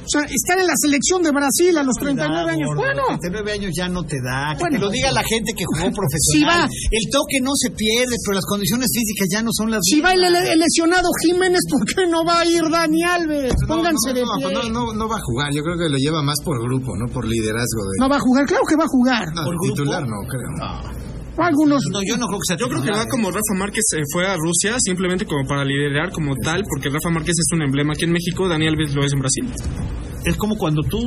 O 0.01 0.09
sea, 0.11 0.25
estar 0.27 0.57
en 0.57 0.65
la 0.65 0.73
selección 0.75 1.21
de 1.21 1.29
Brasil 1.31 1.77
a 1.77 1.83
los 1.83 1.93
39 1.95 2.51
años. 2.51 2.73
Gordo, 2.73 2.81
Bueno, 2.81 3.03
39 3.21 3.51
años 3.53 3.71
ya 3.77 3.87
no 3.87 4.01
te 4.03 4.17
da. 4.19 4.57
Que 4.57 4.65
Bueno. 4.65 4.75
te 4.75 4.81
lo 4.81 4.89
diga 4.89 5.11
la 5.13 5.21
gente 5.23 5.53
que 5.53 5.63
jugó 5.63 5.87
Si 5.87 5.93
profesional. 5.93 6.67
va. 6.67 6.89
El 6.89 7.05
toque 7.13 7.37
no 7.39 7.53
se 7.55 7.69
pierde, 7.69 8.15
pero 8.25 8.33
las 8.35 8.45
condiciones 8.49 8.89
físicas 8.91 9.27
ya 9.31 9.41
no 9.45 9.51
son 9.53 9.69
las 9.69 9.79
si 9.85 10.01
va 10.01 10.11
el, 10.11 10.19
mismas. 10.25 10.49
el 10.49 10.59
lesionado 10.59 11.07
Jiménez, 11.21 11.61
¿por 11.69 11.85
qué 11.85 12.07
no 12.09 12.25
va 12.25 12.39
a 12.41 12.45
ir 12.45 12.65
Dani 12.67 13.03
Alves? 13.03 13.53
Pónganse 13.67 14.09
no, 14.09 14.13
de 14.17 14.23
no, 14.25 14.33
pie. 14.41 14.51
no, 14.51 14.63
no, 14.73 14.93
no 14.93 15.07
va 15.07 15.15
a 15.15 15.21
jugar, 15.21 15.53
yo 15.53 15.61
creo 15.63 15.77
que 15.77 15.87
lo 15.87 15.97
lleva 15.97 16.21
más 16.23 16.37
por 16.43 16.59
grupo, 16.59 16.97
no 16.97 17.05
por 17.13 17.23
liderazgo 17.23 17.81
de... 17.93 18.01
No 18.01 18.09
va 18.09 18.17
a 18.17 18.19
jugar, 18.19 18.43
claro 18.49 18.63
que 18.67 18.75
va 18.75 18.83
a 18.83 18.91
jugar. 18.91 19.23
No, 19.37 19.45
¿Por 19.45 19.55
titular 19.69 20.01
grupo? 20.03 20.17
no, 20.17 20.27
creo. 20.27 21.10
Algunos. 21.37 21.81
No, 21.91 21.99
yo 22.05 22.17
no 22.17 22.27
creo 22.27 22.39
que 22.39 22.47
sea 22.47 22.57
Yo 22.57 22.67
creo 22.67 22.83
que 22.83 22.91
va 22.91 23.05
como 23.07 23.29
Rafa 23.29 23.53
Márquez 23.57 23.83
eh, 23.95 24.03
fue 24.11 24.27
a 24.27 24.35
Rusia 24.35 24.75
simplemente 24.79 25.25
como 25.25 25.47
para 25.47 25.63
liderar 25.63 26.11
como 26.11 26.35
tal, 26.35 26.63
porque 26.69 26.89
Rafa 26.89 27.09
Márquez 27.09 27.35
es 27.39 27.55
un 27.55 27.63
emblema 27.63 27.93
aquí 27.93 28.03
en 28.03 28.11
México, 28.11 28.47
Daniel 28.47 28.73
Alves 28.73 28.93
lo 28.93 29.03
es 29.03 29.13
en 29.13 29.19
Brasil. 29.19 30.10
Es 30.23 30.37
como 30.37 30.55
cuando 30.55 30.81
tú 30.83 30.99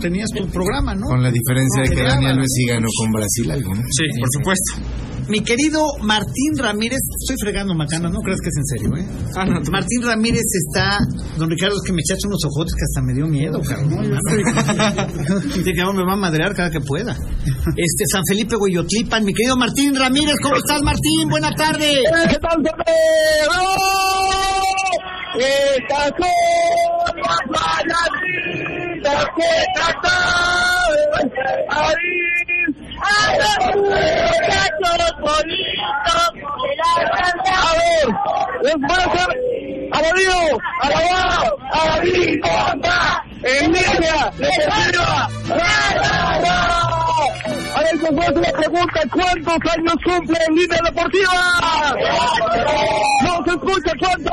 tenías 0.00 0.28
tu 0.36 0.46
programa, 0.48 0.94
¿no? 0.94 1.06
Con 1.06 1.22
la 1.22 1.30
diferencia 1.30 1.82
de 1.82 1.88
que. 1.88 2.02
Dani 2.02 2.26
Alves 2.26 2.52
sí 2.54 2.66
ganó 2.66 2.88
con 2.98 3.12
Brasil 3.12 3.50
algo, 3.50 3.74
¿no? 3.74 3.82
Sí, 3.90 4.04
por 4.20 4.28
supuesto. 4.32 5.08
Mi 5.28 5.40
querido 5.42 5.82
Martín 6.00 6.56
Ramírez, 6.56 7.00
estoy 7.20 7.36
fregando 7.38 7.74
macana, 7.74 8.08
no 8.08 8.20
crees 8.20 8.40
que 8.40 8.48
es 8.48 8.56
en 8.56 8.64
serio, 8.64 8.96
¿eh? 8.96 9.06
Ah, 9.36 9.44
no, 9.44 9.60
Martín 9.70 10.02
Ramírez 10.02 10.44
está, 10.66 10.98
don 11.36 11.50
Ricardo, 11.50 11.76
es 11.76 11.82
que 11.84 11.92
me 11.92 12.00
echaste 12.00 12.26
unos 12.28 12.42
ojotes 12.46 12.72
que 12.74 12.84
hasta 12.84 13.02
me 13.02 13.12
dio 13.12 13.26
miedo, 13.26 13.60
cabrón. 13.60 14.08
Dice 15.54 15.72
que 15.72 15.84
me 15.84 16.04
va 16.04 16.14
a 16.14 16.16
madrear 16.16 16.54
cada 16.54 16.70
que 16.70 16.80
pueda. 16.80 17.12
Este, 17.12 18.04
San 18.10 18.22
Felipe 18.26 18.56
Hueyotlipan, 18.56 19.22
mi 19.22 19.34
querido 19.34 19.56
Martín 19.58 19.94
Ramírez, 19.94 20.34
¿cómo 20.42 20.56
estás, 20.56 20.80
Martín? 20.82 21.28
Buena 21.28 21.50
tarde. 21.54 21.92
¿Qué 22.30 22.38
tal, 22.38 22.62
Pepe? 22.62 22.92
Estas 25.40 26.12
son 26.18 27.16
las 27.16 27.42
mañanitas 27.46 29.26
que 29.36 29.50
París. 31.68 32.74
¡A 33.00 33.38
los 34.96 35.14
bonitos 35.20 35.78
la! 36.04 37.52
A 37.54 37.72
ver, 37.78 38.06
les 38.62 38.74
voy 38.74 38.90
a 38.90 39.04
hacer 39.04 39.30
a 39.92 40.02
la 40.02 40.10
Río, 40.12 40.58
a 40.82 40.88
la 40.88 41.00
Guau, 41.02 41.46
a 41.72 41.86
la 41.86 41.96
Vicota, 42.00 43.24
en 43.44 43.72
línea, 43.72 44.32
deportiva, 44.36 45.28
¡ra, 45.48 45.74
ra, 45.94 46.38
ra! 46.40 47.07
A 47.74 47.82
ver, 47.82 47.94
hacer 47.94 48.38
una 48.38 48.52
pregunta, 48.52 49.00
¿cuántos 49.12 49.72
años 49.72 49.94
cumple 50.04 50.38
en 50.48 50.54
línea 50.54 50.78
deportiva? 50.84 51.32
¡No 53.22 53.44
se 53.44 53.50
escucha 53.50 53.92
cuántos! 53.98 54.32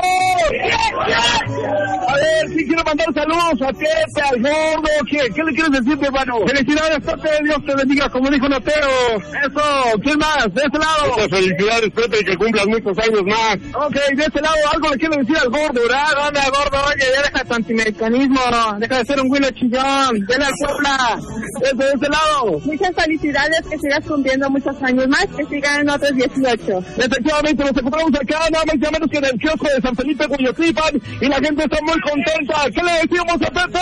A 2.08 2.14
ver, 2.14 2.48
sí 2.48 2.66
quiero 2.66 2.84
mandar 2.84 3.06
saludos 3.14 3.62
a 3.62 3.72
Pepe, 3.72 4.22
al 4.22 4.40
gordo, 4.40 4.88
¿qué, 5.10 5.18
qué 5.34 5.44
le 5.44 5.52
quieres 5.52 5.70
decir, 5.72 5.98
mi 5.98 6.06
hermano? 6.06 6.38
Felicidades, 6.46 6.98
Pepe, 7.04 7.28
Dios 7.44 7.58
te 7.66 7.74
bendiga, 7.74 8.08
como 8.08 8.30
dijo 8.30 8.48
Nateo. 8.48 9.16
Eso, 9.16 10.00
¿quién 10.02 10.18
más? 10.18 10.52
De 10.54 10.62
este 10.64 10.78
lado. 10.78 11.08
Muchas 11.10 11.28
felicidades, 11.28 11.90
Pepe, 11.90 12.18
y 12.20 12.24
que 12.24 12.36
cumplas 12.36 12.66
muchos 12.66 12.98
años 12.98 13.22
más. 13.24 13.56
Ok, 13.74 13.94
de 14.14 14.24
este 14.24 14.40
lado 14.40 14.56
algo 14.72 14.88
le 14.88 14.96
quiero 14.96 15.16
decir 15.16 15.36
al 15.38 15.50
gordo, 15.50 15.80
¿verdad? 15.82 16.08
¿Dónde, 16.16 16.40
gordo? 16.50 16.78
Oye, 16.88 17.04
ya 17.14 17.22
deja 17.22 17.44
tu 17.44 17.54
antimecanismo, 17.54 18.40
deja 18.78 18.98
de 18.98 19.04
ser 19.04 19.20
un 19.20 19.28
güilo 19.28 19.50
chillón, 19.50 20.26
dale 20.28 20.44
al 20.44 20.54
Puebla. 20.64 21.18
Eso, 21.62 21.76
de 21.76 21.92
este 21.92 22.08
lado. 22.08 22.60
Muchas 22.78 22.94
felicidades, 22.94 23.60
que 23.70 23.78
sigas 23.78 24.04
cumpliendo 24.06 24.50
muchos 24.50 24.82
años 24.82 25.08
más, 25.08 25.26
que 25.34 25.46
sigan 25.46 25.80
en 25.80 25.88
otros 25.88 26.14
18. 26.14 26.78
Efectivamente, 26.98 27.64
nos 27.64 27.74
encontramos 27.74 28.10
acá, 28.20 28.50
nada 28.50 28.64
más 28.66 28.74
y 28.74 28.78
menos 28.78 29.10
que 29.10 29.16
en 29.16 29.24
el 29.24 29.38
kiosco 29.38 29.66
de 29.66 29.80
San 29.80 29.96
Felipe 29.96 30.26
Guayotlipan, 30.26 31.00
y 31.22 31.26
la 31.26 31.36
gente 31.36 31.64
está 31.64 31.78
muy 31.80 31.98
contenta. 32.02 32.66
¿Qué 32.74 32.82
le 32.82 32.92
decimos 33.00 33.36
a 33.36 33.50
Pepe? 33.50 33.80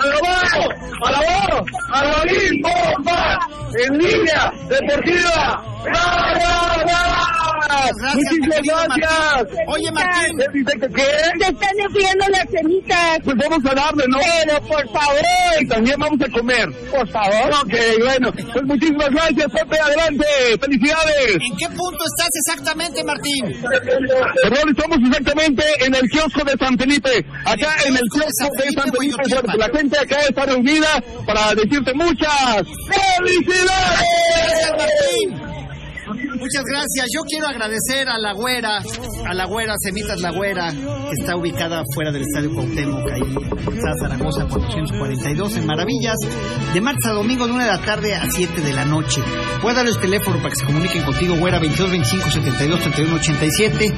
¡Alabado! 0.00 0.64
¡Alabado! 1.04 1.66
¡Alabín! 1.92 2.62
¡Bomba! 2.62 3.46
¡En 3.74 3.98
línea! 3.98 4.52
¡Deportiva! 4.70 5.62
¡Ra, 5.84 6.34
ra, 6.34 6.99
Muchísimas 8.14 8.88
gracias. 8.96 9.58
Oye, 9.66 9.90
Martín. 9.92 10.38
¿Qué 10.38 10.58
dice 10.58 10.72
que 10.80 10.88
qué? 10.88 11.08
Te 11.38 11.48
están 11.48 11.78
enfriando 11.78 12.24
las 12.28 12.46
cenitas. 12.50 13.18
Pues 13.24 13.36
vamos 13.36 13.70
a 13.70 13.74
darle, 13.74 14.04
¿no? 14.08 14.18
Pero, 14.18 14.60
por 14.62 14.88
favor. 14.92 15.20
Y 15.60 15.66
también 15.68 15.98
vamos 15.98 16.20
a 16.20 16.30
comer. 16.30 16.68
Por 16.90 17.08
favor. 17.08 17.50
Ok, 17.62 17.74
bueno. 18.04 18.32
Pues 18.32 18.64
muchísimas 18.64 19.10
gracias, 19.10 19.46
Pepe. 19.52 19.78
Adelante. 19.80 20.24
Felicidades. 20.60 21.38
¿En 21.50 21.56
qué 21.56 21.66
punto 21.68 22.04
estás 22.04 22.30
exactamente, 22.46 23.04
Martín? 23.04 23.56
Perdón, 24.42 24.68
estamos 24.70 24.98
exactamente 25.06 25.64
en 25.80 25.94
el 25.94 26.08
kiosco 26.10 26.44
de 26.44 26.52
San 26.58 26.78
Felipe. 26.78 27.24
Acá 27.44 27.76
en 27.86 27.96
el 27.96 28.08
kiosco 28.12 28.26
de 28.26 28.32
San 28.32 28.50
Felipe. 28.56 29.56
La 29.58 29.68
gente 29.68 29.98
acá 29.98 30.20
está 30.28 30.46
reunida 30.46 31.02
para 31.26 31.54
decirte 31.54 31.92
muchas 31.94 32.66
felicidades. 33.16 34.00
Gracias, 34.34 34.70
Martín. 34.70 35.49
Muchas 36.40 36.64
gracias. 36.64 37.06
Yo 37.14 37.20
quiero 37.28 37.46
agradecer 37.46 38.08
a 38.08 38.18
la 38.18 38.32
güera, 38.32 38.78
a 39.26 39.34
la 39.34 39.44
güera, 39.44 39.74
Semitas 39.78 40.20
La 40.20 40.32
Güera, 40.32 40.72
que 40.72 41.20
está 41.20 41.36
ubicada 41.36 41.82
fuera 41.94 42.10
del 42.10 42.22
Estadio 42.22 42.54
Cuauhtémoc, 42.54 43.10
ahí 43.10 43.20
en 43.20 43.98
Zaragoza 44.00 44.46
442, 44.46 45.56
en 45.56 45.66
Maravillas, 45.66 46.16
de 46.72 46.80
martes 46.80 47.06
a 47.06 47.12
domingo 47.12 47.46
de 47.46 47.52
1 47.52 47.62
de 47.62 47.70
la 47.70 47.80
tarde 47.82 48.14
a 48.14 48.26
7 48.30 48.60
de 48.62 48.72
la 48.72 48.86
noche. 48.86 49.22
Puedes 49.60 49.76
darles 49.76 50.00
teléfono 50.00 50.38
para 50.38 50.50
que 50.50 50.56
se 50.56 50.64
comuniquen 50.64 51.02
contigo, 51.04 51.36
güera, 51.36 51.58
22 51.58 51.90
25 51.90 52.30
72 52.30 52.80
31 52.80 53.14
87. 53.16 53.94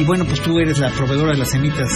Y 0.00 0.04
bueno, 0.04 0.24
pues 0.24 0.40
tú 0.40 0.58
eres 0.58 0.78
la 0.78 0.90
proveedora 0.90 1.32
de 1.32 1.38
las 1.38 1.50
semitas 1.50 1.90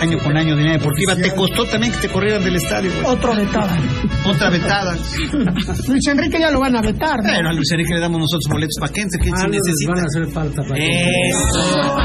año 0.00 0.18
con 0.18 0.36
año 0.36 0.56
de 0.56 0.62
Línea 0.62 0.78
Deportiva. 0.78 1.14
Te 1.14 1.34
costó 1.34 1.64
también 1.66 1.92
que 1.92 1.98
te 1.98 2.08
corrieran 2.08 2.42
del 2.42 2.56
estadio, 2.56 2.90
güey. 2.92 3.04
Otro 3.04 3.34
vetada. 3.34 3.78
Otra 4.24 4.50
vetada. 4.50 4.96
Luis 5.88 6.06
Enrique 6.08 6.38
ya 6.40 6.50
lo 6.50 6.60
van 6.60 6.76
a 6.76 6.80
vetar. 6.80 7.16
¿no? 7.22 7.30
Pero 7.36 7.48
a 7.48 7.52
Luis 7.52 7.70
Enrique 7.72 7.94
le 7.94 8.00
damos 8.00 8.20
nosotros 8.20 8.48
boletos 8.50 8.76
para 8.80 8.92
que 8.92 9.02
entre, 9.02 9.20
que 9.20 9.30
si 9.36 9.46
no, 9.46 9.48
les 9.52 9.60
necesita. 9.62 9.92
van 9.92 10.00
a 10.00 10.06
hacer 10.08 10.24
falta 10.32 10.60
para 10.62 10.76
Eso, 10.82 11.60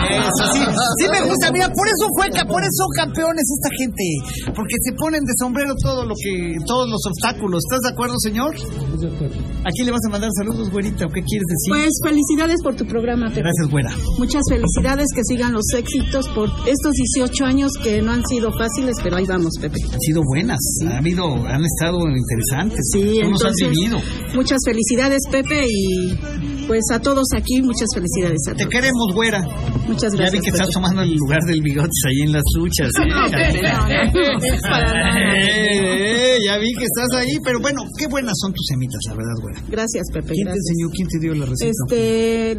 eso, 0.08 0.44
sí, 0.54 0.62
sí 1.00 1.06
me 1.12 1.22
gusta, 1.28 1.52
mira, 1.52 1.68
por 1.72 1.88
eso 1.88 2.06
fue, 2.16 2.30
ca- 2.30 2.46
por 2.48 2.62
eso 2.62 2.76
son 2.78 2.92
campeones 3.06 3.44
esta 3.58 3.70
gente, 3.80 4.06
porque 4.56 4.76
se 4.84 4.92
ponen 4.94 5.22
de 5.24 5.34
sombrero 5.40 5.74
todo 5.82 6.06
lo 6.06 6.13
que, 6.16 6.56
todos 6.66 6.90
los 6.90 7.02
obstáculos. 7.08 7.63
¿Estás 7.66 7.82
de 7.82 7.90
acuerdo, 7.94 8.16
señor? 8.20 8.54
¿A 8.56 9.70
quién 9.76 9.86
le 9.86 9.92
vas 9.92 10.02
a 10.08 10.12
mandar 10.12 10.30
saludos, 10.38 10.70
güerita? 10.72 11.06
¿O 11.06 11.10
qué 11.10 11.22
quieres 11.24 11.46
decir? 11.48 11.70
Pues 11.70 11.92
felicidades 12.04 12.62
por 12.63 12.76
tu 12.76 12.86
programa, 12.86 13.28
Pepe. 13.30 13.42
Gracias, 13.42 13.68
güera. 13.70 13.90
Muchas 14.18 14.42
felicidades, 14.50 15.08
que 15.16 15.22
sigan 15.24 15.54
los 15.54 15.66
éxitos 15.76 16.28
por 16.30 16.50
estos 16.68 16.92
18 17.16 17.46
años 17.46 17.72
que 17.84 18.02
no 18.02 18.12
han 18.12 18.24
sido 18.26 18.52
fáciles, 18.58 18.96
pero 19.04 19.18
ahí 19.18 19.26
vamos, 19.28 19.54
Pepe. 19.60 19.78
Han 19.92 20.00
sido 20.02 20.22
buenas, 20.28 20.60
ha 20.90 20.98
habido, 20.98 21.26
han 21.48 21.63
estado 21.63 21.98
interesantes. 22.08 22.80
Sí, 22.94 23.20
entonces, 23.22 23.70
vivido. 23.70 23.98
muchas 24.36 24.58
felicidades, 24.66 25.20
Pepe, 25.32 25.66
y 25.68 26.16
pues 26.68 26.82
a 26.92 27.00
todos 27.00 27.16
aquí, 27.36 27.62
muchas 27.62 27.88
felicidades 27.93 28.39
a 28.47 28.51
Te 28.53 28.60
todos. 28.63 28.69
queremos, 28.71 29.13
güera. 29.13 29.41
Muchas 29.88 30.12
Ya 30.13 30.17
gracias. 30.19 30.32
vi 30.34 30.39
que 30.39 30.49
estás 30.49 30.67
Pepe. 30.67 30.73
tomando 30.73 31.01
el 31.01 31.13
lugar 31.13 31.39
del 31.47 31.62
bigotes 31.62 32.01
ahí 32.08 32.21
en 32.23 32.32
las 32.34 32.43
luchas. 32.58 32.89
¿eh? 32.89 33.08
No, 33.08 33.27
no. 33.27 33.38
Eh, 35.39 36.38
ya 36.45 36.58
vi 36.58 36.71
que 36.73 36.86
estás 36.86 37.08
ahí, 37.19 37.38
pero 37.43 37.60
bueno, 37.60 37.82
qué 37.97 38.08
buenas 38.08 38.34
son 38.41 38.53
tus 38.53 38.65
semitas, 38.67 38.99
la 39.08 39.15
verdad, 39.15 39.34
güera. 39.41 39.62
Gracias, 39.69 40.06
Pepe. 40.13 40.34
¿Quién 40.34 40.47
te 40.47 40.53
enseñó? 40.53 40.89
¿Quién 40.93 41.08
te 41.08 41.19
dio 41.19 41.34
la 41.36 41.45
receta? 41.45 41.71
Este, 41.71 42.58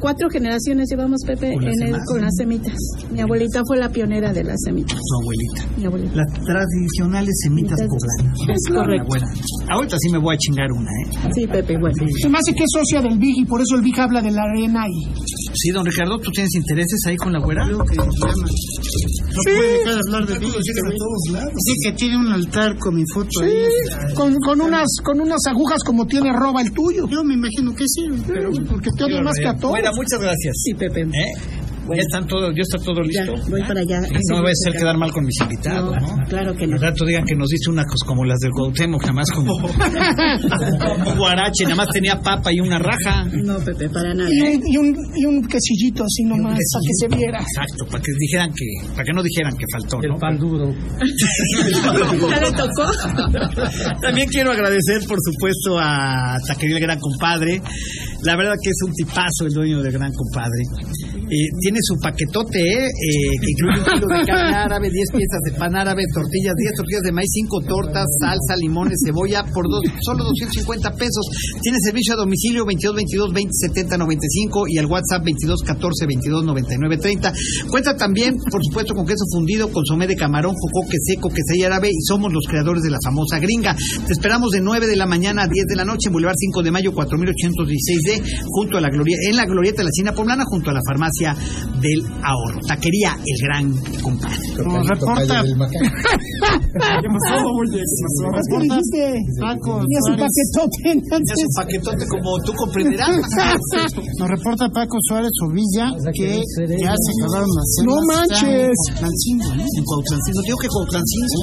cuatro 0.00 0.28
generaciones 0.30 0.88
llevamos, 0.90 1.20
Pepe, 1.26 1.52
Con 1.54 1.64
las 1.64 1.74
en 1.76 1.82
el- 1.82 1.86
semanas. 1.88 2.06
con 2.08 2.20
las 2.22 2.34
semitas. 2.36 2.74
Mi 3.12 3.20
abuelita 3.20 3.62
fue 3.66 3.76
la 3.78 3.88
pionera 3.90 4.32
de 4.32 4.44
las 4.44 4.56
semitas. 4.64 4.98
Tu 4.98 5.22
abuelita. 5.22 5.78
Mi 5.78 5.84
abuelita. 5.86 6.16
Las 6.16 6.32
tradicionales 6.44 7.34
semitas 7.42 7.78
poblanas. 7.80 8.38
Es 8.48 8.72
correcto. 8.74 9.14
Ahorita 9.70 9.96
sí 10.00 10.10
me 10.10 10.18
voy 10.18 10.34
a 10.34 10.38
chingar 10.38 10.72
una, 10.72 10.90
¿eh? 10.90 11.30
Sí, 11.34 11.46
Pepe, 11.46 11.76
bueno. 11.78 11.94
Se 12.22 12.28
me 12.28 12.38
hace 12.38 12.52
que 12.54 12.64
es 12.64 12.70
socia 12.72 13.00
del 13.02 13.18
Big 13.18 13.38
y 13.38 13.44
por 13.44 13.60
eso 13.60 13.76
el 13.76 13.82
Big 13.82 13.98
habla 14.00 14.20
de 14.22 14.30
la 14.30 14.42
arena 14.42 14.84
y... 14.88 15.04
Sí, 15.52 15.70
don 15.72 15.84
Ricardo, 15.84 16.18
¿tú 16.18 16.30
tienes 16.30 16.54
intereses 16.54 17.00
ahí 17.06 17.16
con 17.16 17.32
la 17.32 17.40
güera? 17.40 17.66
No 17.66 17.78
puede 19.44 19.78
dejar 19.78 19.94
de 19.94 20.00
hablar 20.06 20.26
de 20.26 20.40
mí. 20.40 20.46
Sí, 20.50 21.72
que 21.84 21.92
tiene 21.92 22.16
un 22.16 22.32
altar 22.32 22.78
con 22.78 22.94
mi 22.94 23.04
foto 23.12 23.28
ahí. 23.42 23.50
Sí, 23.50 24.14
con, 24.14 24.34
con, 24.36 24.60
unas, 24.60 24.88
con 25.02 25.20
unas 25.20 25.40
agujas 25.48 25.78
como 25.84 26.06
tiene 26.06 26.32
roba 26.32 26.62
el 26.62 26.72
tuyo. 26.72 27.06
Yo 27.08 27.24
me 27.24 27.34
imagino 27.34 27.74
que 27.74 27.84
sí. 27.86 28.02
Pero 28.26 28.50
porque 28.68 28.90
te 28.96 29.04
odia 29.04 29.22
más 29.22 29.34
que 29.36 29.48
a 29.48 29.54
todos. 29.54 29.70
Güera, 29.70 29.90
muchas 29.92 30.20
gracias. 30.20 30.56
Sí, 30.62 30.74
Pepe. 30.74 31.02
¿Eh? 31.02 31.32
Ya 31.96 32.02
están 32.02 32.26
todos, 32.26 32.52
ya 32.54 32.62
está 32.62 32.78
todo 32.78 33.02
Ya, 33.10 33.24
listo. 33.24 33.50
voy 33.50 33.62
para 33.62 33.80
allá. 33.80 34.00
No 34.00 34.36
me 34.36 34.40
voy 34.42 34.50
a 34.50 34.52
hacer 34.52 34.80
quedar 34.80 34.96
mal 34.96 35.12
con 35.12 35.24
mis 35.24 35.40
invitados, 35.40 35.96
¿no? 36.00 36.24
Claro 36.28 36.54
que 36.54 36.66
no. 36.66 36.74
Al 36.76 36.82
rato 36.82 37.04
digan 37.04 37.24
que 37.24 37.34
nos 37.34 37.48
dice 37.48 37.70
una 37.70 37.84
cosa 37.84 38.06
como 38.06 38.24
las 38.24 38.38
del 38.38 38.50
Cuauhtémoc, 38.52 39.00
nada 39.02 39.12
más 39.14 39.30
como 39.30 39.54
un 41.10 41.16
guarache, 41.18 41.64
nada 41.64 41.76
más 41.76 41.88
tenía 41.92 42.20
papa 42.20 42.52
y 42.52 42.60
una 42.60 42.78
raja. 42.78 43.24
No, 43.44 43.58
Pepe, 43.58 43.88
para 43.88 44.14
nada. 44.14 44.28
Y 44.30 44.40
un, 44.40 44.62
y 44.66 44.76
un, 44.76 44.96
y 45.16 45.24
un 45.26 45.46
quesillito 45.46 46.04
así 46.04 46.24
nomás, 46.24 46.58
para 46.72 46.82
que 46.84 46.94
se 46.94 47.08
viera. 47.16 47.40
Exacto, 47.40 47.84
para 47.90 48.02
que 48.02 48.12
dijeran 48.18 48.50
que, 48.54 48.66
para 48.92 49.04
que 49.04 49.12
no 49.12 49.22
dijeran 49.22 49.52
que 49.56 49.64
faltó, 49.72 49.98
¿no? 49.98 50.14
El 50.14 50.20
pan 50.20 50.38
duro. 50.38 50.72
¿Ya 52.30 52.40
le 52.40 52.52
tocó? 52.52 52.90
También 54.02 54.28
quiero 54.28 54.52
agradecer, 54.52 55.06
por 55.08 55.18
supuesto, 55.20 55.78
a 55.78 56.36
Taquería 56.46 56.76
El 56.76 56.82
Gran 56.82 56.98
Compadre. 57.00 57.60
La 58.22 58.36
verdad 58.36 58.52
que 58.60 58.68
es 58.68 58.80
un 58.84 58.92
tipazo 58.92 59.48
el 59.48 59.54
dueño 59.54 59.82
del 59.82 59.92
Gran 59.92 60.12
Compadre. 60.12 60.60
Eh, 61.30 61.48
tiene 61.60 61.78
su 61.80 61.96
paquetote, 61.96 62.58
¿eh? 62.60 62.84
Eh, 62.84 63.32
que 63.40 63.48
incluye 63.48 63.80
un 63.80 63.86
kilo 63.86 64.06
de 64.12 64.26
carne 64.26 64.56
árabe, 64.68 64.90
10 64.90 65.08
piezas 65.16 65.40
de 65.48 65.52
pan 65.56 65.74
árabe, 65.74 66.02
tortillas, 66.12 66.52
10 66.52 66.74
tortillas 66.76 67.02
de 67.02 67.12
maíz, 67.12 67.30
5 67.32 67.60
tortas, 67.64 68.04
salsa, 68.20 68.60
limones, 68.60 69.00
cebolla, 69.06 69.44
por 69.54 69.64
dos, 69.70 69.80
solo 70.04 70.24
250 70.24 70.90
pesos. 71.00 71.24
Tiene 71.62 71.78
servicio 71.80 72.12
a 72.12 72.16
domicilio 72.16 72.66
22 72.66 72.96
22 72.96 73.32
20 73.32 73.52
70 73.56 73.96
95 73.96 74.68
y 74.68 74.78
al 74.78 74.86
WhatsApp 74.86 75.24
22 75.24 75.62
14 75.64 76.06
22 76.06 76.44
99 76.44 76.98
30. 76.98 77.32
Cuenta 77.70 77.96
también, 77.96 78.36
por 78.36 78.60
supuesto, 78.60 78.94
con 78.94 79.06
queso 79.06 79.24
fundido, 79.32 79.72
consomé 79.72 80.06
de 80.06 80.16
camarón, 80.16 80.54
jocoque 80.60 80.98
seco, 81.00 81.30
quesadilla 81.30 81.72
árabe 81.72 81.88
y 81.88 82.02
somos 82.04 82.32
los 82.32 82.44
creadores 82.44 82.82
de 82.82 82.90
la 82.90 82.98
famosa 83.02 83.38
gringa. 83.38 83.74
Te 83.74 84.12
esperamos 84.12 84.50
de 84.50 84.60
9 84.60 84.86
de 84.86 84.96
la 84.96 85.06
mañana 85.06 85.44
a 85.44 85.48
10 85.48 85.66
de 85.66 85.76
la 85.76 85.84
noche 85.84 86.08
en 86.08 86.12
Boulevard 86.12 86.36
5 86.36 86.62
de 86.62 86.70
Mayo 86.70 86.92
4816 86.92 88.09
Junto 88.46 88.78
a 88.78 88.80
la 88.80 88.90
glorieta, 88.90 89.20
en 89.28 89.36
la 89.36 89.44
glorieta 89.44 89.78
de 89.82 89.84
la 89.84 89.90
China 89.90 90.12
Poblana, 90.12 90.44
junto 90.46 90.70
a 90.70 90.74
la 90.74 90.80
farmacia 90.86 91.36
del 91.80 92.00
ahorro. 92.22 92.60
Taquería 92.66 93.16
El 93.18 93.38
Gran 93.46 93.74
Compadre. 94.02 94.38
Nos 94.64 94.86
reporta. 94.86 95.42
Paquetote 101.56 102.04
como 102.08 102.38
tú 102.44 102.52
comprenderás. 102.54 103.10
Nos 104.18 104.28
reporta 104.28 104.68
Paco 104.70 104.98
Suárez 105.08 105.32
Ovilla 105.46 105.92
que 106.14 106.42
ya 106.78 106.94
se 106.94 107.10
acabaron 107.20 107.48
las 107.50 107.68
No 107.84 107.96
manches. 108.06 108.70
en 108.70 109.04
Cuautlancingo, 109.04 109.48
¿eh? 109.54 109.66
En 109.76 109.84
Cuautlancingo, 109.84 110.40
digo 110.42 110.58
que 110.58 110.68
Cuautlancingo. 110.68 111.40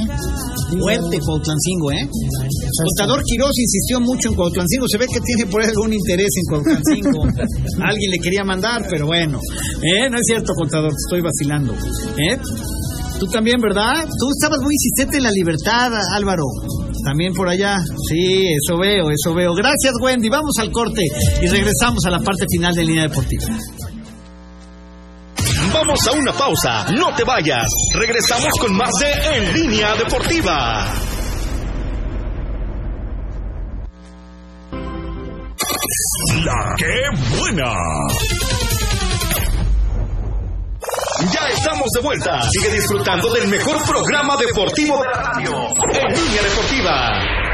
Fuerte 0.79 1.19
Cuautlancingo, 1.19 1.91
¿eh? 1.91 2.03
Contador 2.07 3.23
Quiroz 3.23 3.55
insistió 3.57 3.99
mucho 4.01 4.29
en 4.29 4.35
Cuautlancingo. 4.35 4.85
Se 4.87 4.97
ve 4.97 5.07
que 5.07 5.21
tiene 5.21 5.45
por 5.49 5.61
ahí 5.61 5.69
algún 5.69 5.93
interés 5.93 6.29
en 6.37 6.45
Cuautlancingo. 6.49 6.56
Alguien 6.63 8.11
le 8.11 8.19
quería 8.19 8.43
mandar, 8.43 8.85
pero 8.89 9.05
bueno. 9.05 9.39
¿Eh? 9.83 10.09
No 10.09 10.17
es 10.17 10.23
cierto, 10.25 10.53
contador, 10.53 10.91
estoy 10.91 11.21
vacilando. 11.21 11.73
¿Eh? 12.17 12.37
Tú 13.19 13.25
también, 13.27 13.57
¿verdad? 13.59 14.05
Tú 14.05 14.29
estabas 14.29 14.59
muy 14.61 14.73
insistente 14.73 15.17
en 15.17 15.23
la 15.23 15.31
libertad, 15.31 15.91
Álvaro. 16.15 16.43
También 17.03 17.33
por 17.33 17.49
allá. 17.49 17.77
Sí, 18.09 18.47
eso 18.47 18.77
veo, 18.77 19.09
eso 19.09 19.33
veo. 19.33 19.53
Gracias, 19.55 19.93
Wendy. 20.01 20.29
Vamos 20.29 20.53
al 20.59 20.71
corte 20.71 21.01
y 21.41 21.47
regresamos 21.47 22.05
a 22.05 22.11
la 22.11 22.19
parte 22.19 22.45
final 22.49 22.75
de 22.75 22.83
Línea 22.83 23.03
Deportiva. 23.03 23.45
Vamos 25.73 26.07
a 26.07 26.11
una 26.17 26.31
pausa, 26.33 26.85
no 26.91 27.13
te 27.15 27.23
vayas. 27.23 27.67
Regresamos 27.95 28.51
con 28.59 28.75
más 28.75 28.91
de 28.99 29.37
En 29.37 29.53
Línea 29.53 29.95
Deportiva. 29.95 31.16
La 36.47 36.75
que 36.77 37.37
buena. 37.37 37.73
Ya 41.33 41.47
estamos 41.49 41.87
de 41.93 42.01
vuelta. 42.01 42.41
Sigue 42.49 42.71
disfrutando 42.71 43.33
del 43.33 43.49
mejor 43.49 43.75
programa 43.85 44.37
deportivo 44.37 44.97
de 45.01 45.09
la 45.09 45.23
radio. 45.23 45.51
En 45.91 46.15
Línea 46.15 46.43
Deportiva. 46.43 47.46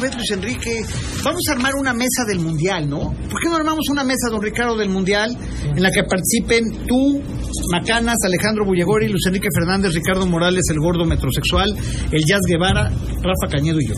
¿Cómo 0.00 0.02
ves, 0.02 0.16
Luis 0.16 0.30
Enrique? 0.32 0.84
Vamos 1.24 1.40
a 1.48 1.52
armar 1.52 1.72
una 1.78 1.92
mesa 1.92 2.24
del 2.26 2.40
Mundial, 2.40 2.88
¿no? 2.88 3.12
¿Por 3.30 3.40
qué 3.40 3.48
no 3.48 3.56
armamos 3.56 3.84
una 3.90 4.04
mesa, 4.04 4.30
don 4.30 4.42
Ricardo, 4.42 4.76
del 4.76 4.88
Mundial 4.88 5.36
en 5.64 5.82
la 5.82 5.90
que 5.90 6.02
participen 6.04 6.86
tú, 6.86 7.20
Macanas, 7.72 8.16
Alejandro 8.24 8.64
Bullegori, 8.64 9.08
Luis 9.08 9.22
Enrique 9.26 9.48
Fernández, 9.54 9.92
Ricardo 9.94 10.26
Morales, 10.26 10.62
el 10.70 10.78
gordo 10.78 11.04
metrosexual, 11.04 11.70
el 12.10 12.20
Jazz 12.26 12.40
Guevara, 12.48 12.90
Rafa 13.22 13.50
Cañedo 13.50 13.78
y 13.80 13.88
yo? 13.88 13.94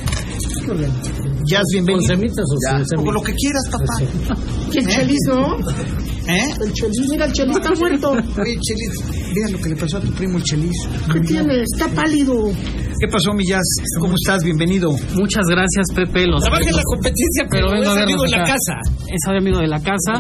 Jazz, 1.45 1.65
bienvenido. 1.73 2.07
¿Con 2.07 2.17
semitas 2.17 2.45
o 2.45 2.57
Ya, 2.63 2.71
semitas? 2.71 2.89
Como 2.97 3.13
lo 3.13 3.23
que 3.23 3.35
quieras, 3.35 3.63
papá. 3.71 4.39
Y 4.73 4.79
el 4.79 4.87
chelis, 4.87 5.19
¿no? 5.29 5.57
¿Eh? 6.29 6.55
El 6.65 6.73
chelis, 6.73 7.09
mira, 7.11 7.27
el 7.27 7.33
chelis 7.33 7.57
está 7.57 7.73
muerto. 7.75 8.11
Oye, 8.13 8.59
Chelis, 8.61 9.22
mira 9.35 9.49
lo 9.51 9.59
que 9.59 9.69
le 9.71 9.77
pasó 9.77 9.99
a 9.99 10.01
tu 10.01 10.13
primo 10.13 10.39
el 10.39 10.45
Chelis. 10.45 10.89
¿Qué 11.13 11.21
tiene? 11.21 11.63
Está 11.63 11.89
pálido. 11.89 12.51
¿Qué 13.01 13.09
pasó, 13.09 13.33
mi 13.33 13.45
Jazz? 13.45 13.63
¿Cómo 13.99 14.15
estás? 14.15 14.45
Bienvenido. 14.45 14.91
Muchas 15.15 15.45
gracias, 15.49 15.87
Pepe. 15.95 16.27
Los 16.27 16.43
Trabaja 16.43 16.69
en 16.69 16.77
la 16.77 16.83
competencia, 16.85 17.47
pero, 17.51 17.71
vengo 17.71 17.83
es 17.83 17.99
a 17.99 18.03
amigo 18.03 18.23
de 18.23 18.31
la 18.31 18.45
casa. 18.45 18.75
Es 19.09 19.29
amigo 19.29 19.59
de 19.59 19.67
la 19.67 19.83
casa. 19.83 20.13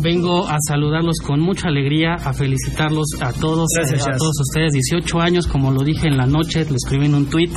Vengo 0.00 0.46
a 0.48 0.56
saludarlos 0.68 1.16
con 1.24 1.40
mucha 1.40 1.68
alegría, 1.68 2.14
a 2.14 2.32
felicitarlos 2.32 3.06
a 3.20 3.32
todos, 3.32 3.66
Gracias, 3.74 4.00
eh, 4.00 4.02
a 4.02 4.12
Jazz. 4.12 4.18
todos 4.18 4.34
ustedes. 4.40 4.72
18 4.72 5.20
años, 5.20 5.46
como 5.46 5.72
lo 5.72 5.82
dije 5.82 6.06
en 6.06 6.16
la 6.16 6.26
noche, 6.26 6.64
lo 6.68 6.76
escribí 6.76 7.06
en 7.06 7.14
un 7.14 7.26
tuit, 7.26 7.50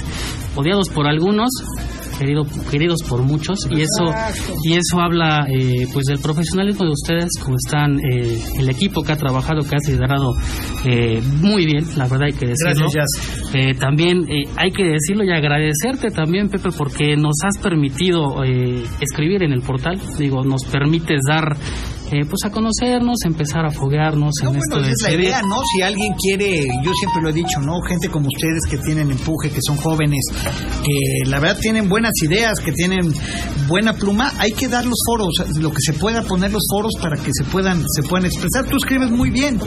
odiados 0.55 0.89
por 0.89 1.07
algunos. 1.07 1.49
Querido, 2.19 2.43
queridos 2.69 2.99
por 3.07 3.23
muchos 3.23 3.57
y 3.71 3.81
eso 3.81 4.13
y 4.65 4.73
eso 4.73 4.99
habla 4.99 5.47
eh, 5.47 5.87
pues 5.93 6.05
del 6.05 6.19
profesionalismo 6.19 6.83
de 6.85 6.91
ustedes 6.91 7.29
como 7.41 7.55
están 7.55 7.97
eh, 7.99 8.37
el 8.59 8.69
equipo 8.69 9.01
que 9.03 9.13
ha 9.13 9.17
trabajado 9.17 9.61
que 9.61 9.75
ha 9.75 9.79
liderado 9.89 10.33
eh, 10.85 11.21
muy 11.41 11.65
bien 11.65 11.85
la 11.95 12.07
verdad 12.07 12.27
hay 12.27 12.33
que 12.33 12.47
decirlo. 12.47 12.89
Gracias, 12.91 13.39
Eh, 13.53 13.73
también 13.73 14.19
eh, 14.29 14.43
hay 14.57 14.71
que 14.71 14.83
decirlo 14.83 15.23
y 15.23 15.31
agradecerte 15.31 16.09
también, 16.09 16.49
Pepe, 16.49 16.69
porque 16.77 17.15
nos 17.15 17.35
has 17.43 17.57
permitido 17.61 18.43
eh, 18.43 18.83
escribir 19.01 19.43
en 19.43 19.53
el 19.53 19.61
portal. 19.61 19.99
Digo, 20.17 20.43
nos 20.43 20.65
permites 20.65 21.21
dar, 21.27 21.55
eh, 22.11 22.25
pues 22.25 22.43
a 22.45 22.49
conocernos, 22.51 23.17
empezar 23.25 23.65
a 23.65 23.71
foguearnos 23.71 24.31
en 24.41 24.47
esto 24.47 24.61
Bueno, 24.71 24.87
de 24.87 24.93
esa 24.93 25.07
es 25.07 25.13
la 25.13 25.21
idea, 25.21 25.41
¿no? 25.41 25.57
Si 25.73 25.81
alguien 25.81 26.13
quiere, 26.13 26.65
yo 26.83 26.91
siempre 26.93 27.21
lo 27.21 27.29
he 27.29 27.33
dicho, 27.33 27.59
¿no? 27.61 27.79
Gente 27.87 28.09
como 28.09 28.27
ustedes 28.27 28.61
que 28.69 28.77
tienen 28.77 29.11
empuje, 29.11 29.49
que 29.49 29.59
son 29.61 29.77
jóvenes, 29.77 30.23
que 30.83 31.29
la 31.29 31.39
verdad 31.39 31.59
tienen 31.61 31.87
buenas 31.89 32.13
ideas, 32.23 32.59
que 32.59 32.71
tienen 32.71 33.13
buena 33.67 33.93
pluma, 33.93 34.33
hay 34.39 34.51
que 34.51 34.67
dar 34.67 34.85
los 34.85 34.97
foros, 35.05 35.33
lo 35.59 35.69
que 35.71 35.81
se 35.81 35.93
pueda 35.93 36.23
poner 36.23 36.51
los 36.51 36.63
foros 36.71 36.93
para 37.01 37.15
que 37.15 37.31
se 37.33 37.43
puedan, 37.45 37.83
se 37.87 38.03
puedan 38.03 38.25
expresar. 38.25 38.65
Tú 38.65 38.77
escribes 38.77 39.11
muy 39.11 39.29
bien, 39.29 39.59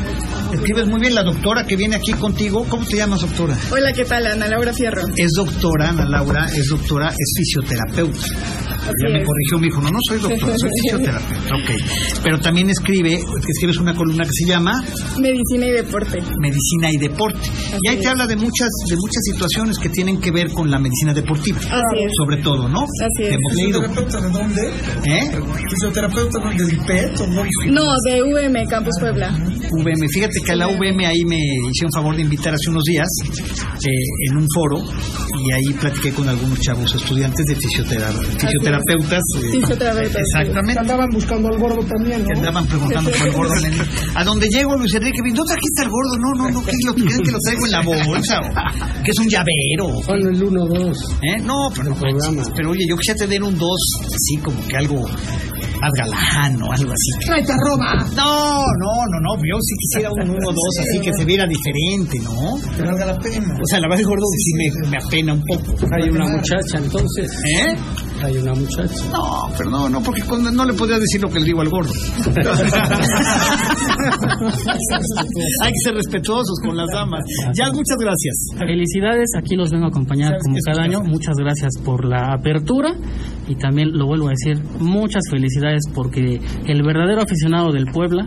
escribes 0.53 0.89
muy 0.89 1.01
bien. 1.01 1.15
La 1.15 1.23
doctora 1.23 1.65
que 1.65 1.77
viene 1.77 1.97
aquí 1.97 2.13
contigo, 2.15 2.67
¿cómo 2.69 2.85
te 2.87 2.97
llamas, 2.97 3.21
doctora? 3.21 3.57
Hola, 3.71 3.93
¿qué 3.93 4.05
tal? 4.05 4.27
Ana 4.27 4.49
Laura 4.49 4.73
Fierro. 4.73 5.03
Es 5.17 5.33
doctora, 5.37 5.91
Ana 5.91 6.05
Laura, 6.07 6.47
es 6.47 6.67
doctora, 6.69 7.09
es 7.09 7.33
fisioterapeuta. 7.37 8.27
ya 8.27 9.09
me 9.13 9.25
corrigió, 9.25 9.59
me 9.59 9.67
dijo, 9.67 9.81
no, 9.81 9.91
no 9.91 9.99
soy 10.09 10.19
doctora, 10.19 10.55
soy 10.59 10.71
fisioterapeuta. 10.83 11.55
Ok. 11.55 11.71
Pero 12.25 12.32
también 12.41 12.71
escribe, 12.71 13.11
que 13.19 13.53
escribes 13.53 13.77
una 13.79 13.95
columna 13.95 14.25
que 14.25 14.31
se 14.33 14.47
llama 14.49 14.83
Medicina 15.19 15.67
y 15.67 15.71
deporte. 15.71 16.23
medicina 16.39 16.91
y 16.91 16.97
deporte. 16.99 17.41
y 17.83 17.89
ahí 17.89 17.97
te 17.99 18.09
habla 18.09 18.27
de 18.27 18.37
muchas 18.37 18.69
de 18.89 18.97
muchas 18.97 19.23
situaciones 19.25 19.79
que 19.79 19.89
tienen 19.89 20.21
que 20.21 20.31
ver 20.31 20.49
con 20.53 20.71
la 20.71 20.79
medicina 20.79 21.13
deportiva. 21.15 21.59
Así 21.59 22.05
es. 22.05 22.13
Sobre 22.17 22.37
todo, 22.39 22.69
¿no? 22.69 22.81
Así 22.83 23.25
es. 23.25 23.33
Hemos 23.35 23.55
leído. 23.55 23.81
¿Fisioterapeuta 23.83 24.21
de 24.21 24.31
dónde? 24.31 24.63
¿Eh? 25.07 25.31
¿Fisioterapeuta 25.71 26.39
del 26.57 26.79
PET 26.87 27.21
o 27.21 27.27
no? 27.29 27.43
No, 27.73 27.83
de 28.05 28.23
VM, 28.23 28.65
Campus 28.69 28.95
Puebla. 29.01 29.31
VM. 29.73 30.09
Fíjate 30.09 30.41
que 30.45 30.53
a 30.53 30.57
la 30.57 30.67
VM 30.69 31.07
ahí 31.07 31.25
me 31.25 31.37
hicieron 31.71 31.93
favor 31.95 32.15
de 32.17 32.23
invitar 32.23 32.55
hace 32.55 32.71
unos 32.71 32.83
días 32.85 33.09
eh, 33.85 33.89
en 34.31 34.37
un 34.37 34.47
foro 34.55 34.79
y 34.79 35.53
ahí 35.53 35.73
platiqué 35.81 36.13
con 36.13 36.29
algunos 36.29 36.59
chavos 36.61 36.95
estudiantes 36.95 37.45
de 37.47 37.57
fisiotera- 37.57 38.13
fisioterapeutas. 38.39 39.21
eh, 39.39 39.51
Fisioterapeuta. 39.53 40.19
Exactamente. 40.21 40.81
Andaban 40.81 41.09
buscando 41.11 41.49
al 41.49 41.59
gordo 41.59 41.83
también, 41.87 42.22
que 42.25 42.33
¿no? 42.33 42.39
andaban 42.39 42.67
preguntando 42.67 43.11
por 43.11 43.27
el 43.27 43.33
gordo. 43.33 43.55
A 44.15 44.25
donde 44.25 44.49
llego, 44.49 44.77
Luis 44.77 44.95
Enrique, 44.95 45.19
¿no 45.33 45.45
trajiste 45.45 45.83
al 45.83 45.91
gordo? 45.91 46.17
No, 46.19 46.33
no, 46.35 46.51
no, 46.51 46.65
¿qué 46.65 46.73
lo 46.87 46.95
creen 46.95 47.23
que 47.23 47.31
lo 47.33 47.39
traigo 47.39 47.67
en 47.67 47.73
la 47.73 47.83
bolsa? 47.83 48.41
o 48.41 49.03
¿Que 49.03 49.11
es 49.11 49.19
un 49.19 49.29
llavero? 49.29 50.03
Bueno, 50.07 50.31
el 50.31 50.43
1-2. 50.43 50.97
¿Eh? 51.23 51.41
No, 51.43 51.71
pero, 51.75 51.91
no 51.91 51.97
manches, 51.97 52.53
pero 52.55 52.71
oye, 52.71 52.85
yo 52.89 52.97
quisiera 52.97 53.19
tener 53.19 53.43
un 53.43 53.57
2, 53.57 53.69
así 54.15 54.37
como 54.43 54.67
que 54.67 54.77
algo 54.77 55.09
más 55.83 55.91
galán 55.99 56.63
o 56.63 56.71
algo 56.71 56.93
así. 56.93 57.27
Tráete 57.27 57.53
arroba. 57.53 58.07
No, 58.15 58.63
no, 58.63 58.93
no, 59.11 59.19
no, 59.21 59.31
yo 59.43 59.59
sí 59.61 59.75
quisiera 59.83 60.11
un 60.13 60.31
1 60.31 60.39
2 60.39 60.57
así 60.81 61.01
que 61.01 61.13
se 61.13 61.25
viera 61.25 61.45
diferente, 61.47 62.19
¿no? 62.23 62.55
Que 62.77 62.83
valga 62.83 63.07
la 63.07 63.19
pena. 63.19 63.55
O 63.55 63.67
sea, 63.67 63.81
la 63.81 63.89
verdad, 63.89 64.05
gordo, 64.07 64.27
sí 64.39 64.53
me, 64.55 64.91
me 64.91 64.97
apena 65.03 65.35
un 65.35 65.43
poco. 65.43 65.75
Hay 65.91 66.09
una 66.09 66.29
muchacha, 66.29 66.79
entonces. 66.79 67.31
¿Eh? 67.33 67.75
Hay 68.23 68.37
una 68.37 68.55
muchacha. 68.55 68.95
No, 69.13 69.49
pero 69.59 69.71
no, 69.71 69.89
no, 69.89 70.01
porque 70.03 70.23
cuando- 70.23 70.51
no 70.53 70.65
le 70.65 70.73
podías 70.75 71.01
decir 71.01 71.21
lo 71.23 71.29
que 71.29 71.41
le 71.41 71.47
digo 71.47 71.61
al 71.61 71.69
gordo. 71.71 71.93
Hay 75.63 75.73
que 75.73 75.79
ser 75.85 75.95
respetuosos 75.95 76.59
con 76.65 76.77
las 76.77 76.89
damas. 76.93 77.25
Ya, 77.55 77.67
muchas 77.73 77.97
gracias. 77.99 78.35
Felicidades, 78.59 79.31
aquí 79.39 79.57
los 79.57 79.71
vengo 79.71 79.87
a 79.87 79.89
acompañar 79.89 80.37
como 80.43 80.57
cada 80.65 80.83
año. 80.85 81.01
Muchas 81.03 81.37
gracias 81.37 81.73
por 81.85 82.05
la 82.05 82.33
apertura 82.33 82.95
y 83.49 83.55
también 83.57 83.93
lo 83.93 84.07
vuelvo 84.07 84.29
a 84.29 84.31
decir, 84.31 84.63
muchas 84.79 85.23
felicidades 85.31 85.83
porque 85.95 86.41
el 86.67 86.83
verdadero 86.83 87.23
aficionado 87.23 87.73
del 87.73 87.87
Puebla, 87.87 88.27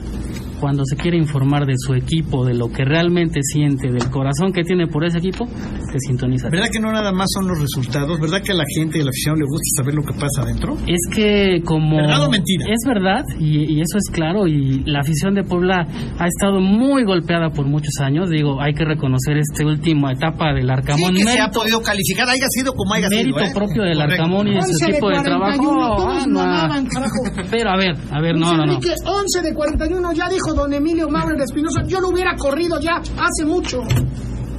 cuando 0.66 0.82
se 0.84 0.96
quiere 0.96 1.16
informar 1.16 1.68
de 1.68 1.76
su 1.78 1.94
equipo, 1.94 2.44
de 2.44 2.56
lo 2.56 2.70
que 2.70 2.84
realmente 2.84 3.40
siente, 3.44 3.92
del 3.92 4.10
corazón 4.10 4.52
que 4.52 4.64
tiene 4.64 4.88
por 4.88 5.06
ese 5.06 5.20
equipo, 5.20 5.46
se 5.46 6.00
sintoniza. 6.08 6.50
¿Verdad 6.50 6.70
que 6.72 6.80
no 6.80 6.92
nada 6.92 7.12
más 7.12 7.28
son 7.36 7.48
los 7.48 7.60
resultados? 7.62 8.20
¿Verdad 8.20 8.42
que 8.42 8.52
a 8.52 8.56
la 8.56 8.64
gente 8.76 8.98
y 8.98 9.02
a 9.02 9.04
la 9.04 9.12
afición 9.12 9.38
le 9.38 9.46
gusta 9.46 9.84
saber 9.84 9.94
lo 9.94 10.02
que 10.02 10.14
pasa 10.14 10.42
adentro? 10.42 10.76
Es 10.88 11.02
que 11.16 11.62
como... 11.64 11.98
¿Verdad 11.98 12.26
o 12.26 12.32
mentira? 12.32 12.66
Es 12.66 12.82
verdad, 12.84 13.24
y, 13.40 13.76
y 13.76 13.82
eso 13.82 14.00
es 14.00 14.10
claro, 14.12 14.48
y 14.48 14.82
la 14.86 15.02
afición 15.02 15.36
de 15.36 15.44
Puebla 15.44 15.86
ha 16.18 16.26
estado 16.26 16.60
muy 16.60 17.04
golpeada 17.04 17.52
por 17.52 17.68
muchos 17.68 17.94
años. 18.02 18.32
Digo, 18.32 18.60
hay 18.60 18.74
que 18.74 18.86
reconocer 18.86 19.38
esta 19.38 19.64
última 19.68 20.14
etapa 20.14 20.52
del 20.52 20.68
Arcamón. 20.68 21.14
Sí, 21.14 21.22
que 21.22 21.30
se 21.30 21.40
ha 21.42 21.44
mérito- 21.46 21.60
podido 21.60 21.82
calificar, 21.84 22.28
haya 22.28 22.48
sido 22.50 22.74
como 22.74 22.92
haya 22.96 23.08
mérito 23.08 23.38
sido. 23.38 23.50
¿eh? 23.52 23.54
propio 23.54 23.84
del 23.84 23.98
Correcto. 24.00 24.24
Arcamón 24.24 24.48
y 24.48 24.54
de 24.56 24.62
su 24.64 24.68
11 24.72 24.86
de 24.86 24.92
equipo 24.94 25.10
de, 25.10 25.14
41, 25.14 25.38
trabajo. 25.38 25.96
todos 25.96 26.24
Ah, 26.24 26.26
no. 26.28 26.40
mamaban, 26.40 26.86
carajo. 26.88 27.14
Pero 27.52 27.70
a 27.70 27.78
ver, 27.78 27.96
a 28.12 28.20
ver, 28.20 28.36
no, 28.36 28.52
no, 28.58 28.66
no. 28.66 28.74
Enrique, 28.74 28.96
11 29.06 29.42
de 29.44 29.54
41, 29.54 30.14
ya 30.14 30.28
dijo 30.30 30.55
don 30.56 30.74
Emilio 30.74 31.10
Maurer 31.10 31.40
Espinosa, 31.42 31.84
yo 31.88 32.00
lo 32.00 32.10
hubiera 32.10 32.36
corrido 32.36 32.80
ya 32.80 32.96
hace 32.98 33.46
mucho. 33.46 33.82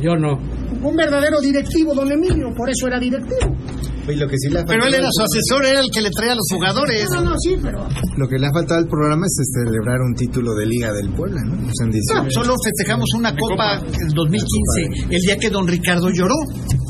Yo 0.00 0.14
no. 0.16 0.38
Un 0.82 0.94
verdadero 0.94 1.40
directivo, 1.40 1.94
don 1.94 2.10
Emilio, 2.12 2.52
por 2.54 2.68
eso 2.68 2.86
era 2.86 3.00
directivo. 3.00 3.48
lo 4.06 4.28
que 4.28 4.36
sí 4.38 4.50
le 4.52 4.62
Pero 4.64 4.84
él 4.86 4.94
era 4.94 5.08
su 5.10 5.22
asesor, 5.24 5.64
era 5.64 5.80
el 5.80 5.88
que 5.90 6.00
le 6.02 6.10
traía 6.10 6.32
a 6.32 6.36
los 6.36 6.46
jugadores. 6.52 7.08
No, 7.10 7.22
no, 7.22 7.34
sí, 7.38 7.56
pero... 7.60 7.88
Lo 8.16 8.28
que 8.28 8.38
le 8.38 8.46
ha 8.46 8.52
faltado 8.52 8.80
al 8.80 8.88
programa 8.88 9.24
es 9.26 9.34
este, 9.40 9.64
celebrar 9.66 9.98
un 10.00 10.14
título 10.14 10.54
de 10.54 10.66
Liga 10.66 10.92
del 10.92 11.08
Puebla, 11.10 11.40
¿no? 11.44 11.54
O 11.54 11.72
sea, 11.72 11.86
en 11.86 11.90
No, 11.90 12.22
18. 12.22 12.30
solo 12.30 12.54
festejamos 12.62 13.08
una 13.16 13.34
copa 13.34 13.80
en 13.80 14.08
2015, 14.14 15.16
el 15.16 15.20
día 15.22 15.36
que 15.38 15.50
don 15.50 15.66
Ricardo 15.66 16.08
lloró. 16.10 16.36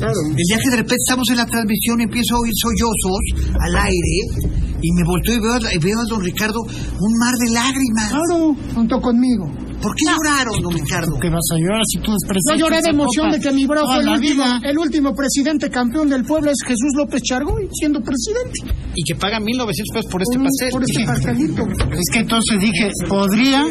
El 0.03 0.35
día 0.35 0.57
que 0.61 0.69
de 0.69 0.77
repente 0.77 1.01
estamos 1.07 1.27
en 1.31 1.37
la 1.37 1.45
transmisión 1.45 1.99
y 2.01 2.03
empiezo 2.03 2.35
a 2.35 2.39
oír 2.43 2.53
sollozos 2.53 3.55
al 3.55 3.75
aire 3.87 4.56
y 4.81 4.91
me 4.93 5.03
volteo 5.03 5.35
y 5.35 5.39
veo, 5.39 5.53
a- 5.53 5.79
veo 5.81 5.99
a 5.99 6.05
don 6.09 6.21
Ricardo 6.23 6.61
un 6.61 7.13
mar 7.19 7.33
de 7.33 7.49
lágrimas. 7.53 8.09
Claro, 8.09 8.55
junto 8.75 8.99
conmigo. 9.01 9.49
¿Por 9.81 9.93
qué 9.95 10.03
lloraron, 10.09 10.61
don 10.61 10.73
Ricardo? 10.73 11.19
¿Qué 11.21 11.29
vas 11.29 11.47
a 11.53 11.57
llorar 11.57 11.81
si 11.85 11.99
tú 11.99 12.11
Yo 12.11 12.55
lloré 12.55 12.81
de 12.81 12.89
emoción 12.89 13.27
copa 13.27 13.37
de 13.37 13.43
que 13.43 13.51
mi 13.53 13.65
fue 13.65 13.77
el 13.99 14.05
la 14.05 14.13
último, 14.13 14.43
vida? 14.43 14.59
el 14.63 14.77
último 14.77 15.13
presidente 15.13 15.69
campeón 15.69 16.09
del 16.09 16.23
pueblo 16.25 16.51
es 16.51 16.57
Jesús 16.65 16.91
López 16.97 17.21
Chargoy, 17.21 17.67
siendo 17.71 18.01
presidente. 18.01 18.73
Y 18.95 19.03
que 19.03 19.15
pagan 19.15 19.43
1.900 19.43 19.93
pesos 19.93 20.11
por 20.11 20.21
este 20.21 20.39
pastel. 20.39 20.69
Por 20.71 20.83
este 20.83 21.05
pastelito. 21.05 21.61
Es 21.93 22.09
que 22.11 22.19
entonces 22.19 22.59
dije, 22.59 22.89
podría, 23.07 23.63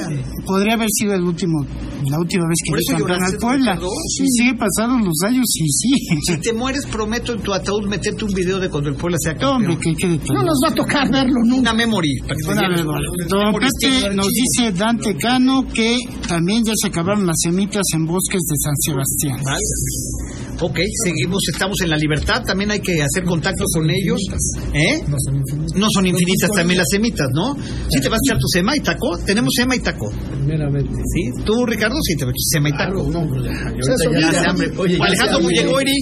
podría 0.47 0.75
haber 0.75 0.89
sido 0.91 1.15
el 1.15 1.23
último, 1.23 1.67
la 2.09 2.19
última 2.19 2.45
vez 2.47 2.59
que 2.65 2.71
¿Por 2.71 2.79
eso 2.79 2.99
lloraste, 2.99 3.35
al 3.35 3.41
Puebla. 3.41 3.79
Sí, 4.17 4.25
sigue 4.29 4.55
pasaron 4.55 5.05
los 5.05 5.17
años 5.27 5.45
y 5.57 5.69
sí. 5.69 5.91
Si 6.27 6.41
te 6.41 6.53
mueres, 6.53 6.87
prometo 6.87 7.33
en 7.33 7.41
tu 7.43 7.53
ataúd 7.53 7.87
meterte 7.89 8.25
un 8.25 8.33
video 8.33 8.61
de 8.61 8.71
cuando 8.71 8.91
el 8.91 8.97
pueblo 8.97 9.17
sea 9.21 9.33
campeón. 9.33 9.57
Hombre, 9.57 9.79
que 9.83 9.93
quede 9.95 10.21
No 10.33 10.43
nos 10.43 10.59
va 10.65 10.69
a 10.69 10.75
tocar 10.75 11.11
verlo 11.11 11.41
nunca. 11.45 11.61
Una 11.61 11.75
memory. 11.75 12.19
para 12.21 12.35
que 12.37 12.43
te 12.77 12.85
Bueno, 12.85 13.01
Don 13.29 13.55
Pepe 13.55 14.15
nos 14.15 14.29
dice 14.29 14.73
Dante 14.73 15.17
Cano 15.17 15.65
que 15.75 15.96
también 16.29 16.65
ya 16.65 16.73
se 16.75 16.89
acabaron 16.89 17.27
las 17.27 17.37
semitas 17.43 17.85
en 17.95 18.07
bosques 18.07 18.43
de 18.43 18.57
San 18.57 18.77
Sebastián. 18.79 19.41
Ok, 20.61 20.79
seguimos, 21.05 21.39
estamos 21.53 21.77
en 21.83 21.91
la 21.91 21.97
libertad, 21.97 22.43
también 22.45 22.71
hay 22.71 22.81
que 22.81 22.93
hacer 23.03 23.25
contacto 23.25 23.65
con 23.75 23.85
ellos. 23.91 24.21
¿Eh? 24.73 25.03
No 25.75 25.87
son 25.93 26.07
infinitas 26.07 26.51
también 26.55 26.79
las 26.79 26.87
semitas, 26.91 27.29
¿no? 27.35 27.55
Sí, 27.91 28.01
te 28.01 28.09
vas 28.09 28.19
a 28.19 28.25
echar 28.27 28.39
tu 28.39 28.49
sema 28.49 28.77
y 28.77 28.81
taco. 28.81 29.19
Tenemos 29.27 29.53
sema 29.55 29.77
y 29.77 29.81
taco. 29.81 30.11
Primeramente. 30.31 30.93
¿Sí? 31.15 31.43
¿Tú, 31.45 31.67
Ricardo? 31.67 31.97
Sí, 32.03 32.17
te 32.17 32.25
vas 32.25 32.33
a 32.33 32.37
echar 32.37 32.63
sema 32.63 32.69
y 32.69 32.73
taco. 32.73 33.11
Ya 33.13 34.17
dice. 34.17 34.39
hace 34.39 34.49
hambre. 34.49 34.71
Oye, 34.79 34.97
ya 34.99 35.05
Alejandro. 35.05 35.41
Bullegoiri, 35.43 35.97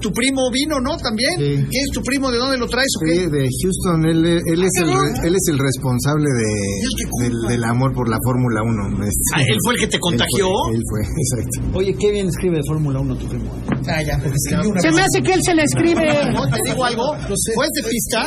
tu 0.00 0.10
primo 0.12 0.50
vino, 0.52 0.80
¿no? 0.80 0.96
También. 0.96 1.32
Sí. 1.38 1.66
¿Quién 1.68 1.84
es 1.84 1.90
tu 1.92 2.02
primo? 2.02 2.30
¿De 2.30 2.38
dónde 2.38 2.56
lo 2.56 2.66
traes 2.66 2.88
o 2.96 3.04
Sí, 3.06 3.12
qué? 3.12 3.28
de 3.28 3.48
Houston, 3.62 4.06
él, 4.06 4.24
él, 4.24 4.62
es 4.62 4.72
el, 4.80 4.88
re- 4.88 5.28
él 5.28 5.34
es 5.34 5.44
el 5.52 5.58
responsable 5.58 6.28
de, 6.32 7.28
del, 7.28 7.36
del 7.48 7.64
amor 7.64 7.92
por 7.94 8.08
la 8.08 8.16
Fórmula 8.24 8.62
1. 8.62 9.04
Este, 9.04 9.20
Ah, 9.34 9.42
¿él 9.46 9.58
fue 9.64 9.74
el 9.74 9.80
que 9.80 9.86
te 9.88 9.96
él 9.96 10.00
fue- 10.00 10.10
contagió? 10.10 10.48
Él 10.72 10.82
fue, 10.88 11.00
exacto. 11.04 11.78
Oye, 11.78 11.94
qué 11.98 12.10
bien 12.12 12.28
escribe 12.28 12.56
de 12.56 12.62
Fórmula 12.66 13.00
1 13.00 13.16
tu 13.16 13.26
primo. 13.28 13.50
Ah, 13.88 13.97
ya, 14.02 14.18
porque 14.18 14.36
escribió 14.36 14.70
una 14.70 14.80
Se 14.80 14.92
me 14.92 15.02
hace 15.02 15.22
que 15.22 15.32
él 15.32 15.40
se 15.42 15.54
le 15.54 15.62
escribe. 15.62 16.28
No, 16.38 16.46
te 16.46 16.58
digo 16.64 16.84
algo. 16.84 17.16
Juez 17.16 17.70
de 17.74 17.82
pista, 17.88 18.26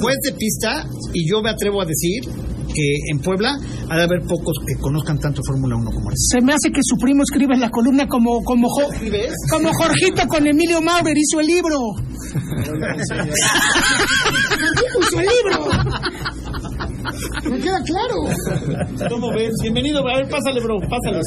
juez 0.00 0.16
de 0.24 0.32
pista, 0.32 0.86
y 1.12 1.30
yo 1.30 1.42
me 1.42 1.50
atrevo 1.50 1.82
a 1.82 1.84
decir 1.84 2.24
que 2.74 2.96
en 3.10 3.20
Puebla 3.20 3.56
ha 3.88 3.96
de 3.96 4.02
haber 4.02 4.20
pocos 4.26 4.58
que 4.66 4.74
conozcan 4.80 5.18
tanto 5.18 5.42
Fórmula 5.46 5.76
1 5.76 5.90
como 5.90 6.10
él. 6.10 6.16
Se 6.16 6.40
me 6.40 6.52
hace 6.52 6.70
que 6.70 6.80
su 6.82 6.96
primo 6.96 7.22
escribe 7.22 7.54
en 7.54 7.60
la 7.60 7.70
columna 7.70 8.06
como 8.06 8.42
como 8.42 8.68
como 9.50 9.70
Jorgito 9.72 10.26
con 10.28 10.46
Emilio 10.46 10.80
Maurer 10.80 11.16
hizo 11.16 11.40
el 11.40 11.46
libro. 11.46 11.76
hizo 15.00 15.20
el 15.20 15.26
libro. 15.26 15.68
Me 17.50 17.58
queda 17.58 17.80
claro. 17.84 19.08
¿Cómo 19.08 19.32
ves? 19.32 19.50
Bienvenido. 19.62 20.00
A 20.06 20.16
ver, 20.18 20.28
pásale, 20.28 20.60
bro. 20.60 20.76
Pásale. 20.80 21.20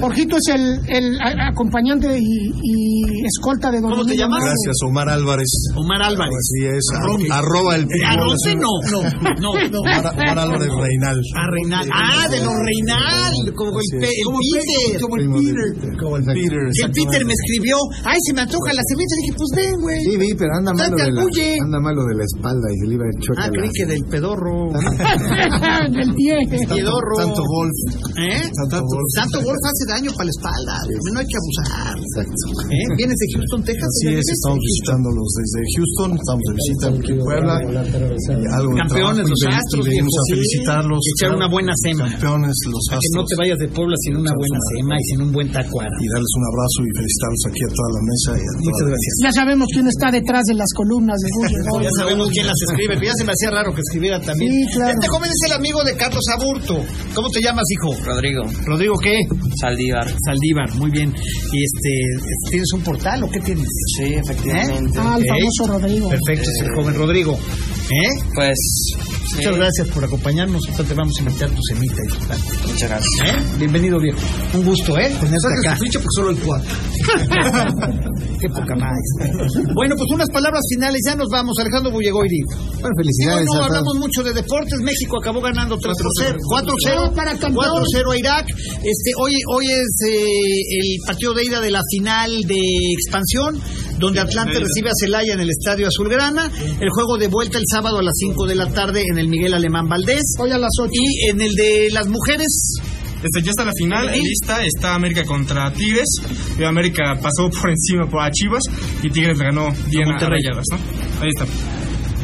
Jorgito 0.00 0.36
es 0.36 0.54
el, 0.54 0.80
el 0.88 1.18
acompañante 1.40 2.18
y, 2.18 2.50
y 2.62 3.26
escolta 3.26 3.70
de 3.70 3.80
Don 3.80 3.90
¿Cómo 3.90 4.04
te 4.04 4.16
llamas? 4.16 4.40
Gracias, 4.44 4.76
Omar 4.86 5.08
Álvarez. 5.08 5.48
Omar 5.76 6.02
Álvarez. 6.02 6.34
Así 6.38 6.66
es, 6.66 6.84
arroba 7.30 7.76
el 7.76 7.86
Ah, 8.06 8.16
no, 8.16 8.22
pitbull. 8.24 8.36
ese 8.44 8.54
no. 8.56 8.72
No, 8.92 9.02
no, 9.40 9.68
no. 9.70 9.80
Omar, 9.80 10.14
Omar 10.14 10.38
Álvarez 10.38 10.68
Reinal. 10.68 11.20
Ah, 11.36 11.46
Reinal. 11.52 11.88
Ah, 11.92 12.28
de 12.28 12.38
los 12.44 12.54
Reinal. 12.54 13.34
Como 13.54 13.78
el, 13.80 14.00
pe- 14.00 14.06
el 14.06 14.28
Peter. 14.54 15.00
Como 15.00 15.16
el 15.16 15.30
Peter. 15.30 15.98
Como 15.98 16.16
el 16.16 16.24
Peter. 16.24 16.58
Que 16.72 16.84
el 16.86 16.92
Peter 16.92 17.22
me 17.26 17.32
escribió. 17.32 17.76
Ay, 18.04 18.18
se 18.26 18.32
me 18.34 18.40
antoja 18.42 18.72
la 18.72 18.82
cerveza. 18.86 19.14
Dije, 19.22 19.34
pues 19.36 19.50
ven, 19.56 19.74
güey. 19.80 20.00
Sí, 20.04 20.16
vi, 20.16 20.34
pero 20.38 20.50
anda 20.56 20.72
malo, 20.72 20.96
Date 20.96 21.02
de 21.04 21.12
la, 21.12 21.22
anda 21.64 21.80
malo 21.80 22.02
de 22.06 22.14
la 22.14 22.24
espalda 22.24 22.66
y 22.72 22.76
se 22.78 22.86
le 22.86 22.94
iba 22.94 23.04
a 23.04 23.08
Ah, 23.42 23.50
creí 23.50 23.70
que 23.74 23.86
del 23.86 24.04
pedorro. 24.10 24.70
Del 25.16 26.10
pie. 26.14 26.36
Tanto 26.68 27.42
golf. 27.42 27.76
¿Eh? 28.18 28.44
Tanto 28.52 28.84
golf. 28.84 29.08
Tanto 29.16 29.38
golf 29.42 29.62
hace 29.64 29.84
daño 29.96 30.10
para 30.12 30.26
la 30.28 30.32
espalda. 30.36 30.74
No 31.12 31.18
hay 31.20 31.26
que 31.28 31.36
abusar. 31.38 31.94
Exacto. 31.96 32.44
¿Eh? 32.68 32.86
¿Vienes 32.96 33.16
de 33.16 33.26
Houston, 33.34 33.60
Texas? 33.64 33.88
Así 33.88 34.06
es, 34.14 34.26
estamos 34.28 34.60
visitándolos 34.60 35.28
desde 35.38 35.58
Houston, 35.76 36.10
estamos 36.18 36.42
de 36.48 36.52
visita 36.58 36.84
aquí 36.92 37.12
en 37.16 37.20
Puebla. 37.24 37.54
y 37.62 38.44
algo 38.52 38.70
Campeones, 38.78 39.24
los 39.28 39.40
Astros, 39.48 39.84
venimos 39.86 40.12
a 40.12 40.22
sí. 40.28 40.30
felicitarlos. 40.36 41.00
Echar 41.16 41.30
una 41.34 41.48
buena 41.48 41.72
sema. 41.82 42.04
Campeones, 42.10 42.56
los 42.68 42.82
Para 42.88 43.00
que 43.00 43.08
no 43.14 43.20
Astros. 43.22 43.28
te 43.28 43.36
vayas 43.40 43.58
de 43.58 43.68
Puebla 43.72 43.96
sin 44.04 44.14
una 44.18 44.32
buena 44.36 44.58
sema 44.76 44.94
y 44.98 45.04
sin 45.08 45.18
un 45.24 45.30
buen 45.32 45.48
tacuara. 45.52 45.94
Y 45.98 46.06
darles 46.12 46.32
un 46.36 46.44
abrazo 46.52 46.78
y 46.84 46.90
felicitarlos 46.98 47.42
aquí 47.48 47.62
a 47.64 47.70
toda 47.72 47.90
la 47.96 48.02
mesa. 48.04 48.28
Y 48.38 48.44
a 48.44 48.50
toda 48.52 48.64
Muchas 48.68 48.84
la- 48.84 48.90
gracias. 48.92 49.12
Ya 49.24 49.32
sabemos 49.32 49.66
quién 49.72 49.86
está 49.88 50.06
detrás 50.12 50.44
de 50.48 50.54
las 50.54 50.70
columnas 50.76 51.18
de 51.22 51.28
Google. 51.32 51.56
Ya 51.88 51.92
sabemos 52.04 52.28
quién 52.34 52.46
las 52.46 52.58
escribe, 52.68 52.94
pero 52.98 53.06
ya 53.06 53.14
se 53.14 53.24
me 53.24 53.32
hacía 53.32 53.50
raro 53.50 53.70
que 53.72 53.80
escribiera 53.80 54.18
también. 54.20 54.50
Sí, 54.52 54.60
claro. 54.76 54.97
Este 55.00 55.10
joven 55.10 55.30
es 55.30 55.46
el 55.46 55.52
amigo 55.52 55.84
de 55.84 55.94
Carlos 55.94 56.24
Aburto. 56.34 56.84
¿Cómo 57.14 57.30
te 57.30 57.40
llamas, 57.40 57.62
hijo? 57.70 57.94
Rodrigo. 58.04 58.42
¿Rodrigo 58.66 58.98
qué? 58.98 59.14
Saldívar. 59.60 60.12
Saldívar, 60.26 60.74
muy 60.74 60.90
bien. 60.90 61.14
Y 61.52 61.62
este, 61.62 62.26
¿tienes 62.50 62.66
un 62.74 62.80
portal 62.82 63.22
o 63.22 63.30
qué 63.30 63.38
tienes? 63.38 63.68
Sí, 63.96 64.14
efectivamente. 64.14 64.98
Ah, 65.00 65.16
el 65.16 65.24
famoso 65.24 65.78
Rodrigo. 65.78 66.08
Perfecto, 66.08 66.50
es 66.50 66.66
el 66.66 66.74
joven 66.74 66.94
Rodrigo. 66.96 67.38
¿Eh? 67.38 68.24
Pues. 68.34 68.56
Muchas 69.34 69.52
sí, 69.52 69.60
gracias 69.60 69.88
por 69.88 70.04
acompañarnos. 70.04 70.62
Ahorita 70.64 70.84
te 70.84 70.94
vamos 70.94 71.14
a 71.18 71.22
invitar 71.22 71.50
tu 71.50 71.62
semita 71.68 72.00
y 72.02 72.08
tu 72.08 72.26
tal. 72.26 72.38
Muchas 72.66 72.88
gracias. 72.88 73.20
¿Eh? 73.24 73.56
Bienvenido, 73.58 74.00
viejo. 74.00 74.18
Un 74.54 74.64
gusto, 74.64 74.98
¿eh? 74.98 75.14
Tenerte 75.20 75.68
acá. 75.68 75.76
porque 75.78 76.08
solo 76.16 76.30
hay 76.30 76.36
cuatro. 76.36 76.74
Qué 78.40 78.48
poca 78.48 78.74
más. 78.76 78.96
Bueno, 79.74 79.94
pues 79.96 80.08
unas 80.14 80.30
palabras 80.30 80.62
finales. 80.70 81.00
Ya 81.06 81.14
nos 81.14 81.28
vamos. 81.30 81.56
Alejandro 81.58 81.92
Bullegoiri. 81.92 82.40
Bueno, 82.80 82.94
felicidades 82.96 83.42
Digo, 83.42 83.54
no 83.54 83.64
hablamos 83.64 83.94
mucho 83.98 84.22
de 84.22 84.32
deportes. 84.32 84.80
México 84.80 85.18
acabó 85.20 85.40
ganando 85.40 85.76
3-0. 85.76 86.36
4-0. 86.38 86.94
Ah, 86.96 87.12
para 87.14 87.36
campeón. 87.36 87.84
4-0 87.94 88.12
a 88.12 88.16
Irak. 88.18 88.46
Este, 88.48 89.10
hoy, 89.20 89.32
hoy 89.52 89.66
es 89.66 90.08
eh, 90.08 90.24
el 90.80 91.06
partido 91.06 91.34
de 91.34 91.44
ida 91.44 91.60
de 91.60 91.70
la 91.70 91.82
final 91.90 92.30
de 92.46 92.60
expansión, 92.92 93.60
donde 93.98 94.20
Atlante 94.20 94.58
recibe 94.58 94.90
a 94.90 94.92
Celaya 94.98 95.34
en 95.34 95.40
el 95.40 95.50
Estadio 95.50 95.88
Azulgrana. 95.88 96.50
El 96.80 96.88
juego 96.90 97.18
de 97.18 97.28
vuelta 97.28 97.58
el 97.58 97.64
sábado 97.70 97.98
a 97.98 98.02
las 98.02 98.14
5 98.18 98.46
de 98.46 98.54
la 98.54 98.68
tarde 98.68 99.02
en 99.10 99.18
el 99.18 99.28
Miguel 99.28 99.54
Alemán 99.54 99.88
Valdés. 99.88 100.22
Hoy 100.38 100.50
a 100.52 100.58
las 100.58 100.70
8. 100.80 100.90
Y 100.92 101.30
en 101.30 101.40
el 101.40 101.54
de 101.54 101.88
las 101.92 102.06
mujeres, 102.08 102.46
Este, 103.22 103.42
ya 103.42 103.50
está 103.50 103.64
la 103.64 103.72
final, 103.76 104.10
Sí. 104.14 104.20
lista, 104.22 104.64
está 104.64 104.94
América 104.94 105.24
contra 105.24 105.72
Tigres. 105.72 106.06
Y 106.58 106.62
América 106.62 107.18
pasó 107.20 107.50
por 107.50 107.70
encima 107.70 108.06
por 108.08 108.22
a 108.22 108.30
Chivas 108.30 108.62
y 109.02 109.10
Tigres 109.10 109.36
le 109.36 109.44
ganó 109.44 109.72
bien 109.90 110.08
a. 110.08 110.18
Rayadas, 110.20 110.64
¿no? 110.70 110.78
Ahí 111.20 111.28
está. 111.28 111.44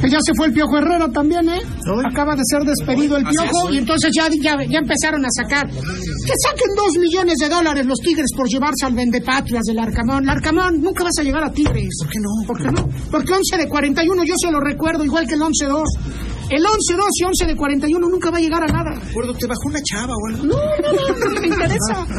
Que 0.05 0.11
ya 0.11 0.18
se 0.20 0.34
fue 0.36 0.48
el 0.48 0.52
Piojo 0.52 0.76
Herrera 0.76 1.09
también, 1.09 1.48
¿eh? 1.48 1.62
Acaba 2.05 2.36
de 2.36 2.42
ser 2.44 2.61
despedido 2.62 3.16
el 3.16 3.24
Piojo 3.24 3.70
y 3.72 3.78
entonces 3.78 4.12
ya, 4.14 4.28
ya, 4.28 4.62
ya 4.62 4.78
empezaron 4.80 5.24
a 5.24 5.28
sacar. 5.30 5.66
Que 5.66 6.34
saquen 6.44 6.74
dos 6.76 6.98
millones 6.98 7.36
de 7.38 7.48
dólares 7.48 7.86
los 7.86 7.98
Tigres 8.00 8.28
por 8.36 8.46
llevarse 8.46 8.84
al 8.84 8.92
vendepatrias 8.92 9.62
del 9.64 9.78
Arcamón. 9.78 10.28
Arcamón, 10.28 10.82
nunca 10.82 11.05
vas 11.05 11.14
a 11.18 11.22
llegar 11.22 11.42
a 11.42 11.50
Tigres. 11.50 11.88
¿Por 12.02 12.11
qué 12.11 12.18
no? 12.20 12.46
¿Por 12.46 12.59
qué 12.59 12.70
no? 12.70 12.86
Porque 13.11 13.32
11 13.32 13.57
de 13.57 13.66
41 13.66 14.24
yo 14.24 14.34
se 14.36 14.50
lo 14.50 14.61
recuerdo, 14.61 15.05
igual 15.05 15.26
que 15.26 15.36
el 15.36 15.40
11-2. 15.40 15.84
El 16.51 16.62
11-2 16.62 17.05
y 17.20 17.24
11 17.24 17.47
de 17.47 17.57
41 17.57 18.09
nunca 18.09 18.30
va 18.30 18.38
a 18.38 18.40
llegar 18.40 18.62
a 18.62 18.66
nada. 18.66 19.01
Recuerdo, 19.07 19.34
te 19.34 19.47
bajó 19.47 19.61
una 19.66 19.80
chava 19.82 20.12
o 20.14 20.26
algo. 20.28 20.45
No, 20.45 20.57
no, 20.57 21.18
no, 21.18 21.30
no 21.34 21.40
me 21.40 21.47
interesa. 21.47 22.07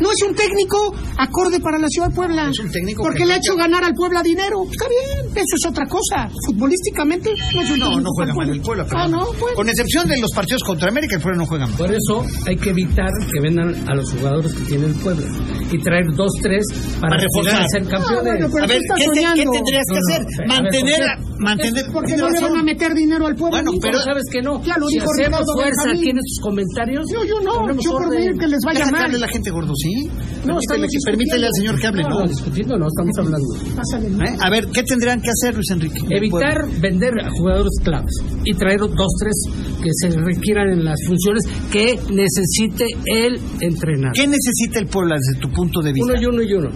No 0.00 0.10
es 0.12 0.22
un 0.26 0.34
técnico 0.34 0.94
acorde 1.18 1.60
para 1.60 1.78
la 1.78 1.86
ciudad 1.88 2.08
de 2.08 2.14
Puebla. 2.14 2.48
Es 2.50 2.58
un 2.58 2.70
técnico. 2.70 3.02
Porque 3.02 3.18
que 3.18 3.26
le 3.26 3.34
ha 3.34 3.36
hecho 3.36 3.54
ganar 3.54 3.84
al 3.84 3.92
Puebla 3.94 4.22
dinero. 4.22 4.62
Está 4.70 4.86
bien, 4.88 5.26
eso 5.36 5.56
es 5.62 5.66
otra 5.68 5.84
cosa. 5.86 6.30
Futbolísticamente 6.46 7.30
no 7.54 7.60
es 7.62 7.70
un 7.70 7.78
No, 7.78 8.00
no 8.00 8.08
juega 8.14 8.32
mal 8.34 8.48
el 8.48 8.60
Puebla. 8.62 8.86
Ah, 8.92 9.06
no, 9.08 9.26
pues. 9.38 9.54
Con 9.54 9.68
excepción 9.68 10.08
de 10.08 10.18
los 10.18 10.30
partidos 10.34 10.62
contra 10.64 10.88
América, 10.88 11.16
el 11.16 11.22
Puebla 11.22 11.38
no 11.38 11.46
juega 11.46 11.66
mal. 11.66 11.76
Por 11.76 11.92
eso 11.92 12.24
hay 12.46 12.56
que 12.56 12.70
evitar 12.70 13.10
que 13.32 13.40
vendan 13.42 13.74
a 13.88 13.94
los 13.94 14.10
jugadores 14.10 14.54
que 14.54 14.62
tiene 14.64 14.86
el 14.86 14.94
pueblo 14.94 15.26
y 15.70 15.78
traer 15.82 16.06
dos, 16.14 16.32
tres 16.42 16.64
para, 17.00 17.16
reforzar. 17.18 17.62
a 17.62 17.66
ser 17.68 17.82
campeones. 17.86 18.10
Ah, 18.10 18.22
bueno, 18.22 18.48
pero 18.52 18.64
A 18.64 18.66
ver, 18.66 18.78
¿qué, 18.78 18.86
te- 18.94 19.00
qué 19.00 19.06
soñando. 19.20 19.50
tendrías 19.52 19.84
que 19.86 19.94
No, 19.94 20.00
hacer? 20.14 20.46
mantener, 20.46 21.00
mantener. 21.38 21.84
Porque 21.92 22.16
no 22.16 22.30
le 22.30 22.40
van 22.40 22.56
a 22.56 22.62
meter 22.62 22.94
dinero 22.94 23.26
al 23.26 23.36
pueblo. 23.36 23.58
Bueno, 23.64 23.80
pero- 23.80 24.00
sabes 24.02 24.24
que 24.30 24.42
no. 24.42 24.62
Ya 24.64 24.76
lo 24.78 24.86
si 24.88 24.94
dijo 24.94 25.06
hacemos 25.12 25.40
Ricardo 25.40 25.52
fuerza 25.54 25.82
Benjamín. 25.84 26.00
aquí 26.00 26.10
en 26.10 26.18
estos 26.18 26.38
comentarios. 26.42 27.04
No, 27.12 27.24
yo 27.24 27.40
no. 27.40 27.80
Yo 27.80 27.90
por 27.92 28.10
mí 28.10 28.38
que 28.38 28.46
les 28.48 28.60
vaya 28.64 28.86
mal. 28.90 29.20
la 29.20 29.28
gente 29.28 29.50
gordo, 29.50 29.72
¿sí? 29.76 30.10
No, 30.44 30.56
Permítele, 31.04 31.46
al 31.46 31.52
señor 31.56 31.80
que 31.80 31.86
hable, 31.86 32.02
no, 32.02 32.08
¿no? 32.08 32.20
no, 32.20 32.28
discutiendo 32.28 32.76
no, 32.78 32.86
estamos 32.86 33.16
hablando. 33.18 33.76
Pásale. 33.76 34.08
¿Eh? 34.08 34.36
A 34.40 34.50
ver, 34.50 34.66
¿qué 34.68 34.82
tendrían 34.82 35.20
que 35.20 35.30
hacer, 35.30 35.54
Luis 35.54 35.70
Enrique? 35.70 36.00
Evitar 36.08 36.66
vender 36.80 37.12
a 37.22 37.30
jugadores 37.30 37.72
claves 37.82 38.12
y 38.44 38.54
traer 38.54 38.80
dos, 38.80 39.12
tres 39.20 39.34
que 39.82 39.90
se 39.92 40.16
requieran 40.18 40.70
en 40.72 40.84
las 40.84 40.98
funciones 41.06 41.44
que 41.70 41.98
necesite 42.10 42.86
el 43.06 43.40
entrenador. 43.60 44.14
¿Qué 44.14 44.26
necesita 44.26 44.78
el 44.78 44.86
Puebla 44.86 45.16
desde 45.16 45.40
tu 45.40 45.50
punto 45.52 45.80
de 45.80 45.92
vista? 45.92 46.12
Uno 46.12 46.20
y 46.20 46.26
uno 46.26 46.42
y 46.42 46.52
uno. 46.54 46.68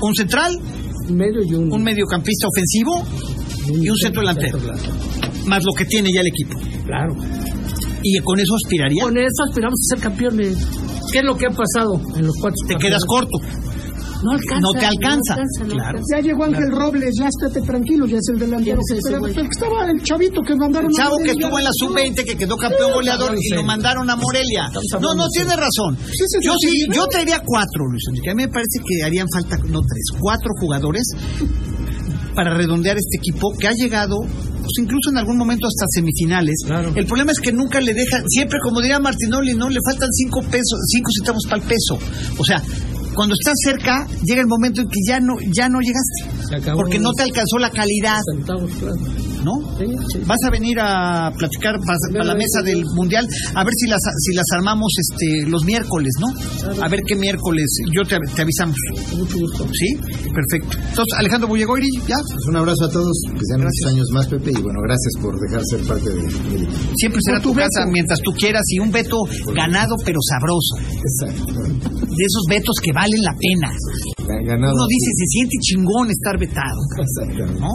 ¿Un 0.00 0.14
central? 0.14 0.52
Medio 1.10 1.42
y 1.42 1.54
uno. 1.54 1.74
¿Un 1.74 1.82
mediocampista 1.82 2.46
ofensivo? 2.48 3.02
Y 3.68 3.88
un 3.88 3.96
centro 3.96 4.20
delantero. 4.22 4.58
Más 5.46 5.62
lo 5.64 5.72
que 5.76 5.84
tiene 5.84 6.10
ya 6.12 6.20
el 6.20 6.28
equipo. 6.28 6.58
Claro. 6.84 7.14
¿Y 8.02 8.18
con 8.20 8.38
eso 8.38 8.54
aspiraría? 8.54 9.02
Con 9.02 9.18
eso 9.18 9.42
aspiramos 9.48 9.78
a 9.78 9.94
ser 9.94 10.02
campeones. 10.02 10.56
¿Qué 11.12 11.18
es 11.18 11.24
lo 11.24 11.36
que 11.36 11.46
ha 11.46 11.50
pasado 11.50 12.00
en 12.16 12.26
los 12.26 12.36
cuatro 12.40 12.56
Te 12.66 12.76
quedas 12.76 13.04
corto. 13.06 13.38
No 14.22 14.32
alcanza. 14.32 14.60
No 14.60 14.72
te 14.72 14.86
alcanza. 14.86 15.36
no 15.36 15.74
Claro. 15.74 15.98
Ya 16.10 16.20
llegó 16.20 16.44
Ángel 16.44 16.70
Robles, 16.72 17.14
ya 17.18 17.28
estate 17.28 17.64
tranquilo, 17.64 18.06
ya 18.06 18.16
es 18.16 18.28
el 18.32 18.38
delantero. 18.38 18.80
¿Quién 18.82 18.98
es 18.98 19.04
ese 19.04 19.08
Pero 19.08 19.20
güey? 19.20 19.30
el 19.30 19.42
que 19.42 19.48
estaba 19.48 19.90
el 19.90 20.02
chavito 20.02 20.42
que 20.42 20.56
mandaron 20.56 20.90
El 20.90 21.00
a 21.00 21.04
chavo 21.04 21.16
que 21.22 21.30
estuvo 21.30 21.58
en 21.58 21.64
la 21.64 21.70
sub-20, 21.72 22.24
que 22.24 22.36
quedó 22.36 22.56
campeón 22.56 22.92
goleador 22.94 23.36
y 23.38 23.54
lo 23.54 23.62
mandaron 23.62 24.10
a 24.10 24.16
Morelia. 24.16 24.70
No, 25.00 25.14
no, 25.14 25.28
tiene 25.28 25.54
razón. 25.54 25.96
Yo 26.42 26.52
sí, 26.58 26.86
yo 26.92 27.06
traería 27.06 27.40
cuatro, 27.44 27.86
Luis 27.90 28.02
Enrique. 28.08 28.30
A 28.30 28.34
mí 28.34 28.42
me 28.42 28.48
parece 28.48 28.82
que 28.82 29.04
harían 29.04 29.26
falta, 29.32 29.56
no 29.68 29.80
tres, 29.82 30.18
cuatro 30.18 30.50
jugadores 30.60 31.06
para 32.38 32.54
redondear 32.54 32.96
este 32.96 33.18
equipo 33.18 33.50
que 33.58 33.66
ha 33.66 33.72
llegado, 33.72 34.14
pues 34.20 34.72
incluso 34.80 35.10
en 35.10 35.18
algún 35.18 35.36
momento 35.36 35.66
hasta 35.66 35.86
semifinales. 35.90 36.54
El 36.94 37.04
problema 37.04 37.32
es 37.32 37.40
que 37.40 37.50
nunca 37.50 37.80
le 37.80 37.92
dejan, 37.92 38.22
siempre 38.28 38.60
como 38.62 38.80
diría 38.80 39.00
Martinoli, 39.00 39.54
no 39.54 39.68
le 39.68 39.80
faltan 39.84 40.08
cinco 40.12 40.42
pesos, 40.42 40.78
cinco 40.86 41.10
centavos 41.18 41.42
para 41.48 41.60
el 41.60 41.68
peso. 41.68 41.98
O 42.38 42.44
sea, 42.44 42.62
cuando 43.12 43.34
estás 43.34 43.54
cerca, 43.64 44.06
llega 44.22 44.40
el 44.40 44.46
momento 44.46 44.82
en 44.82 44.86
que 44.86 45.00
ya 45.04 45.18
no, 45.18 45.34
ya 45.52 45.68
no 45.68 45.80
llegaste. 45.80 46.46
Se 46.48 46.54
acabó 46.54 46.78
Porque 46.78 47.00
no 47.00 47.10
te 47.10 47.24
alcanzó 47.24 47.58
la 47.58 47.70
calidad. 47.70 48.20
centavos, 48.32 48.70
claro. 48.78 49.27
¿No? 49.42 49.52
Vas 50.26 50.38
a 50.46 50.50
venir 50.50 50.78
a 50.80 51.32
platicar 51.36 51.74
a 51.74 52.24
la 52.24 52.34
mesa 52.34 52.62
del 52.62 52.82
mundial 52.94 53.26
a 53.54 53.64
ver 53.64 53.74
si 53.74 53.88
las 53.88 54.00
si 54.18 54.34
las 54.34 54.46
armamos 54.56 54.92
este 54.98 55.48
los 55.48 55.64
miércoles, 55.64 56.12
¿no? 56.20 56.82
A 56.82 56.88
ver 56.88 57.00
qué 57.06 57.16
miércoles 57.16 57.66
yo 57.92 58.02
te, 58.04 58.16
te 58.34 58.42
avisamos. 58.42 58.76
Mucho 59.16 59.38
gusto. 59.38 59.66
¿Sí? 59.72 59.96
Perfecto. 60.32 60.78
Entonces, 60.78 61.18
Alejandro 61.18 61.48
Bullegoiri, 61.48 61.88
ya. 62.06 62.16
Pues 62.22 62.46
un 62.48 62.56
abrazo 62.56 62.84
a 62.84 62.90
todos, 62.90 63.16
que 63.32 63.44
sean 63.44 63.60
muchos 63.60 63.92
años 63.92 64.06
más, 64.12 64.26
Pepe, 64.28 64.50
y 64.50 64.62
bueno, 64.62 64.80
gracias 64.82 65.14
por 65.20 65.34
dejar 65.40 65.62
ser 65.64 65.80
parte 65.86 66.10
de, 66.10 66.22
del 66.22 66.62
equipo. 66.62 66.92
Siempre 66.96 67.20
será 67.24 67.40
tu 67.40 67.48
tu 67.48 67.54
casa 67.54 67.86
mientras 67.90 68.20
tú 68.20 68.32
quieras 68.32 68.62
y 68.68 68.78
un 68.78 68.90
veto 68.90 69.16
ganado 69.54 69.96
pero 70.04 70.18
sabroso. 70.20 70.76
Exacto. 70.78 71.62
De 71.62 72.24
esos 72.24 72.44
vetos 72.48 72.76
que 72.82 72.92
valen 72.92 73.22
la 73.22 73.32
pena. 73.32 73.72
Ganado. 74.28 74.72
Uno 74.74 74.84
dice, 74.88 75.08
se 75.16 75.26
siente 75.32 75.54
chingón 75.60 76.06
estar 76.10 76.38
vetado. 76.38 76.80
Exactamente. 77.00 77.60
¿No? 77.60 77.72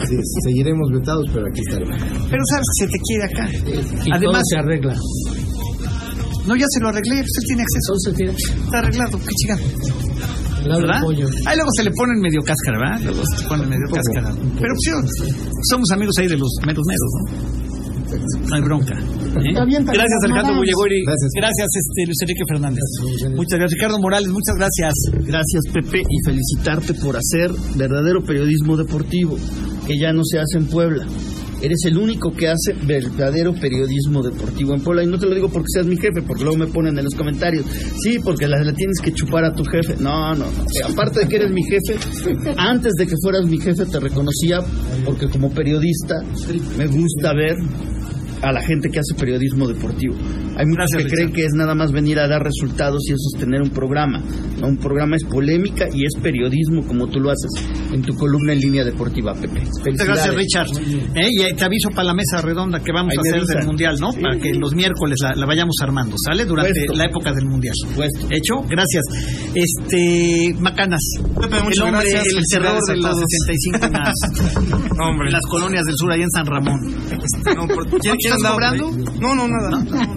Es, 0.10 0.26
seguiremos 0.44 0.88
vetados, 0.92 1.24
pero 1.32 1.46
aquí 1.50 1.60
estaremos. 1.66 1.96
Pero 2.30 2.42
sabes 2.50 2.66
que 2.68 2.86
se 2.86 2.92
te 2.92 2.98
quiere 3.06 3.24
acá. 3.24 3.44
Y 4.04 4.10
Además, 4.12 4.42
todo 4.42 4.50
se 4.50 4.56
arregla. 4.58 4.94
no, 6.46 6.56
ya 6.56 6.66
se 6.68 6.80
lo 6.80 6.88
arreglé, 6.88 7.20
usted 7.20 7.42
tiene 7.46 7.62
acceso. 7.62 7.88
Entonces, 7.94 8.14
tiene 8.16 8.32
Está 8.64 8.78
arreglado, 8.78 9.18
qué 9.18 9.34
chica. 9.40 9.56
lado 10.66 10.80
¿verdad? 10.82 11.02
Ahí 11.46 11.56
luego 11.56 11.70
se 11.76 11.84
le 11.84 11.90
ponen 11.92 12.20
medio 12.20 12.40
cáscara, 12.42 12.78
¿verdad? 12.78 13.00
Luego 13.04 13.22
se 13.36 13.48
ponen 13.48 13.68
medio 13.68 13.86
cáscara. 13.92 14.30
Pero 14.60 14.72
pues, 14.74 15.10
sí, 15.24 15.34
somos 15.70 15.90
amigos 15.92 16.14
ahí 16.18 16.28
de 16.28 16.36
los 16.36 16.50
meros 16.66 16.84
meros, 16.86 17.10
¿no? 17.16 18.48
No 18.48 18.54
hay 18.56 18.62
bronca. 18.62 18.94
¿Eh? 19.36 19.48
Está 19.48 19.64
bien, 19.64 19.84
Gracias, 19.84 20.20
Alejandro 20.24 20.54
Morales. 20.54 20.74
Bullegoiri. 20.74 21.04
Gracias. 21.04 21.30
Gracias, 21.36 21.68
este, 21.76 22.06
Luis 22.06 22.18
Enrique 22.22 22.44
Fernández. 22.48 22.86
Muchas 23.36 23.58
gracias. 23.58 23.78
Ricardo 23.78 23.98
Morales, 24.00 24.28
muchas 24.28 24.56
gracias. 24.56 24.94
Gracias, 25.26 25.62
Pepe, 25.72 26.02
y 26.02 26.16
felicitarte 26.24 26.94
por 26.94 27.16
hacer 27.16 27.50
verdadero 27.76 28.22
periodismo 28.22 28.76
deportivo, 28.76 29.36
que 29.86 29.98
ya 29.98 30.12
no 30.12 30.24
se 30.24 30.38
hace 30.38 30.58
en 30.58 30.66
Puebla. 30.66 31.06
Eres 31.62 31.80
el 31.84 31.98
único 31.98 32.32
que 32.32 32.48
hace 32.48 32.72
verdadero 32.86 33.52
periodismo 33.52 34.22
deportivo 34.22 34.74
en 34.74 34.80
Puebla. 34.80 35.04
Y 35.04 35.06
no 35.06 35.18
te 35.18 35.26
lo 35.26 35.34
digo 35.34 35.50
porque 35.50 35.68
seas 35.74 35.86
mi 35.86 35.96
jefe, 35.96 36.22
porque 36.22 36.42
luego 36.42 36.56
me 36.56 36.66
ponen 36.66 36.96
en 36.98 37.04
los 37.04 37.14
comentarios. 37.14 37.66
Sí, 38.02 38.18
porque 38.18 38.48
la, 38.48 38.62
la 38.64 38.72
tienes 38.72 38.98
que 38.98 39.12
chupar 39.12 39.44
a 39.44 39.52
tu 39.52 39.62
jefe. 39.64 39.96
No, 40.00 40.34
no. 40.34 40.46
no. 40.46 40.88
Aparte 40.90 41.20
de 41.20 41.28
que 41.28 41.36
eres 41.36 41.52
mi 41.52 41.62
jefe, 41.62 42.00
antes 42.56 42.94
de 42.94 43.06
que 43.06 43.14
fueras 43.22 43.44
mi 43.44 43.58
jefe 43.58 43.84
te 43.84 44.00
reconocía 44.00 44.60
porque 45.04 45.28
como 45.28 45.50
periodista 45.50 46.14
me 46.78 46.86
gusta 46.86 47.34
ver 47.34 47.56
a 48.42 48.52
la 48.52 48.62
gente 48.62 48.88
que 48.90 48.98
hace 49.00 49.14
periodismo 49.18 49.66
deportivo. 49.68 50.14
Hay 50.56 50.66
muchos 50.66 50.76
Gracias, 50.76 50.96
que 50.96 51.04
Richard. 51.04 51.14
creen 51.16 51.32
que 51.32 51.42
es 51.44 51.52
nada 51.54 51.74
más 51.74 51.92
venir 51.92 52.18
a 52.18 52.26
dar 52.28 52.42
resultados 52.42 53.02
y 53.08 53.12
es 53.12 53.18
sostener 53.30 53.60
un 53.62 53.70
programa. 53.70 54.22
No, 54.60 54.68
un 54.68 54.76
programa 54.76 55.16
es 55.16 55.24
polémica 55.24 55.86
y 55.92 56.04
es 56.04 56.12
periodismo 56.22 56.86
como 56.86 57.06
tú 57.08 57.20
lo 57.20 57.30
haces 57.30 57.50
en 57.92 58.02
tu 58.02 58.14
columna 58.14 58.52
en 58.52 58.60
línea 58.60 58.84
deportiva, 58.84 59.34
Pepe. 59.34 59.60
Muchas 59.90 60.06
gracias. 60.06 60.34
Richard. 60.34 60.66
Eh, 61.14 61.28
y 61.30 61.54
te 61.56 61.64
aviso 61.64 61.90
para 61.90 62.04
la 62.04 62.14
mesa 62.14 62.40
redonda 62.42 62.80
que 62.80 62.92
vamos 62.92 63.12
Ahí 63.12 63.18
a 63.18 63.20
hacer 63.20 63.34
avisan. 63.40 63.56
del 63.58 63.66
Mundial, 63.66 63.96
¿no? 64.00 64.12
Sí. 64.12 64.20
Para 64.20 64.38
que 64.38 64.52
los 64.54 64.74
miércoles 64.74 65.18
la, 65.22 65.34
la 65.34 65.46
vayamos 65.46 65.76
armando, 65.82 66.16
¿sale? 66.24 66.44
Durante 66.44 66.72
Puesto. 66.72 66.92
la 66.94 67.04
época 67.06 67.32
del 67.32 67.46
Mundial. 67.46 67.74
Puesto. 67.94 68.26
¿Hecho? 68.30 68.54
Gracias. 68.68 69.04
Este, 69.54 70.54
Macanas. 70.60 71.00
Pepe, 71.40 71.56
el 71.56 71.82
hombre, 71.82 71.90
gracias. 71.90 72.24
el 72.36 72.42
terror 72.50 72.78
Felicidades 72.78 72.84
de 72.86 72.92
a 72.92 72.96
las 72.96 73.12
todos. 73.12 73.24
65 73.46 73.86
en 73.86 73.92
las, 73.92 74.96
No, 74.96 75.04
hombre. 75.10 75.26
en 75.28 75.32
las 75.32 75.42
colonias 75.50 75.84
del 75.84 75.96
sur, 75.96 76.12
ahí 76.12 76.22
en 76.22 76.30
San 76.30 76.46
Ramón. 76.46 76.80
No, 77.56 77.66
por- 77.68 77.86
¿quién- 78.00 78.16
quién 78.16 78.29
¿Estás 78.30 78.50
cobrando? 78.52 78.84
No, 79.20 79.34
no, 79.34 79.44
nada. 79.48 79.70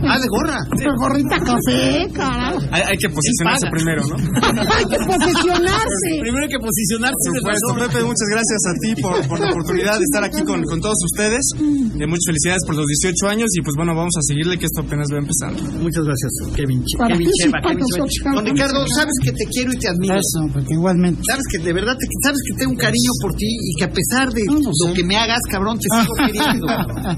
Ah, 0.07 0.19
de 0.19 0.27
gorra. 0.29 0.57
Pero 0.77 0.91
gorrita 0.97 1.37
café, 1.39 2.07
carajo. 2.13 2.59
Hay, 2.71 2.81
hay 2.93 2.97
que 2.97 3.09
posicionarse 3.09 3.65
primero, 3.71 4.01
¿no? 4.07 4.15
Hay 4.73 4.85
que 4.85 4.99
posicionarse. 5.05 6.09
Primero 6.21 6.43
hay 6.45 6.51
que 6.51 6.59
posicionarse. 6.61 7.25
Por 7.29 7.37
supuesto, 7.37 7.67
Pepe, 7.79 7.99
muchas 8.05 8.29
gracias 8.31 8.61
a 8.69 8.73
ti 8.81 8.89
por, 9.01 9.15
por 9.27 9.39
la 9.39 9.49
oportunidad 9.51 9.95
de 9.97 10.03
estar 10.05 10.23
aquí 10.23 10.41
con, 10.43 10.63
con 10.63 10.79
todos 10.81 10.97
ustedes. 11.11 11.41
Eh, 11.59 12.07
muchas 12.07 12.25
felicidades 12.27 12.63
por 12.65 12.75
los 12.75 12.85
18 12.85 13.27
años 13.29 13.49
y 13.53 13.61
pues 13.61 13.75
bueno, 13.75 13.95
vamos 13.95 14.13
a 14.17 14.21
seguirle 14.23 14.57
que 14.57 14.65
esto 14.65 14.81
apenas 14.81 15.07
va 15.11 15.17
empezando. 15.19 15.59
Muchas 15.81 16.03
gracias, 16.05 16.31
Kevin. 16.55 16.83
Para 16.97 17.13
Kevin 17.17 17.29
Cheva, 17.41 17.57
para 17.61 17.75
Kevin 17.75 18.07
Cheva. 18.09 18.31
Don 18.35 18.45
Ricardo, 18.45 18.79
sabes 18.95 19.15
que 19.23 19.31
te 19.31 19.45
quiero 19.51 19.73
y 19.73 19.77
te 19.77 19.87
admiro. 19.89 20.15
Eso, 20.15 20.39
porque 20.53 20.73
igualmente. 20.73 21.21
Sabes 21.29 21.45
que 21.51 21.57
de 21.63 21.73
verdad, 21.73 21.95
te, 21.97 22.05
sabes 22.23 22.39
que 22.47 22.53
tengo 22.59 22.71
un 22.71 22.77
cariño 22.77 23.11
por 23.21 23.31
ti 23.35 23.47
y 23.49 23.71
que 23.77 23.85
a 23.85 23.91
pesar 23.91 24.29
de 24.31 24.41
No, 24.47 24.59
no 24.59 24.69
lo 24.71 24.87
sé. 24.89 24.93
que 24.93 25.03
me 25.03 25.15
hagas, 25.17 25.41
cabrón, 25.49 25.77
te 25.79 25.87
sigo 25.89 26.13
queriendo. 26.27 26.65
cabrón. 26.67 27.17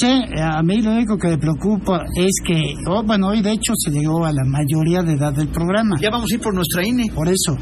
Sé, 0.00 0.24
a 0.42 0.62
mí 0.62 0.82
lo 0.82 0.92
único 0.92 1.16
que 1.16 1.28
me 1.28 1.38
preocupa 1.38 2.04
es 2.16 2.32
que, 2.44 2.74
oh, 2.88 3.02
bueno, 3.02 3.28
hoy 3.28 3.40
de 3.40 3.52
hecho 3.52 3.72
se 3.76 3.90
llegó 3.90 4.26
a 4.26 4.32
la 4.32 4.44
mayoría 4.44 5.02
de 5.02 5.14
edad 5.14 5.32
del 5.32 5.48
programa. 5.48 5.96
Ya 6.00 6.10
vamos 6.10 6.30
a 6.30 6.34
ir 6.34 6.40
por 6.40 6.54
nuestra 6.54 6.86
INE. 6.86 7.10
Por 7.14 7.28
eso. 7.28 7.56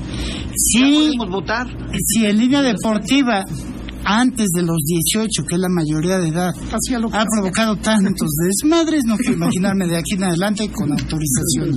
Sí, 0.57 1.15
podemos 1.17 1.31
votar. 1.31 1.67
si 1.99 2.27
en 2.27 2.39
línea 2.39 2.63
deportiva, 2.63 3.45
antes 4.05 4.49
de 4.55 4.63
los 4.63 4.79
18, 4.85 5.45
que 5.49 5.55
es 5.55 5.61
la 5.61 5.69
mayoría 5.69 6.19
de 6.19 6.29
edad, 6.29 6.53
lo 7.01 7.09
ha 7.13 7.25
provocado 7.25 7.77
tantos 7.77 8.29
desmadres, 8.63 9.05
no 9.07 9.17
quiero 9.17 9.35
imaginarme 9.35 9.87
de 9.87 9.97
aquí 9.97 10.15
en 10.15 10.25
adelante 10.25 10.71
con 10.71 10.93
autorización. 10.93 11.75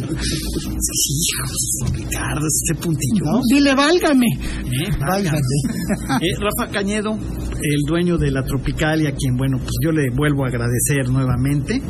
Sí, 0.79 1.13
hijos, 1.23 1.93
Ricardo, 1.93 2.45
este 2.47 2.81
puntillo. 2.81 3.25
¿No? 3.25 3.41
Dile, 3.51 3.75
válgame. 3.75 4.27
Eh, 4.27 4.89
válgate. 4.99 5.37
Eh, 6.17 6.35
Rafa 6.39 6.71
Cañedo, 6.71 7.11
el 7.11 7.81
dueño 7.87 8.17
de 8.17 8.31
la 8.31 8.43
Tropicalia, 8.43 9.09
a 9.09 9.11
quien, 9.11 9.35
bueno, 9.35 9.57
pues 9.57 9.71
yo 9.83 9.91
le 9.91 10.09
vuelvo 10.15 10.45
a 10.45 10.47
agradecer 10.47 11.09
nuevamente 11.09 11.81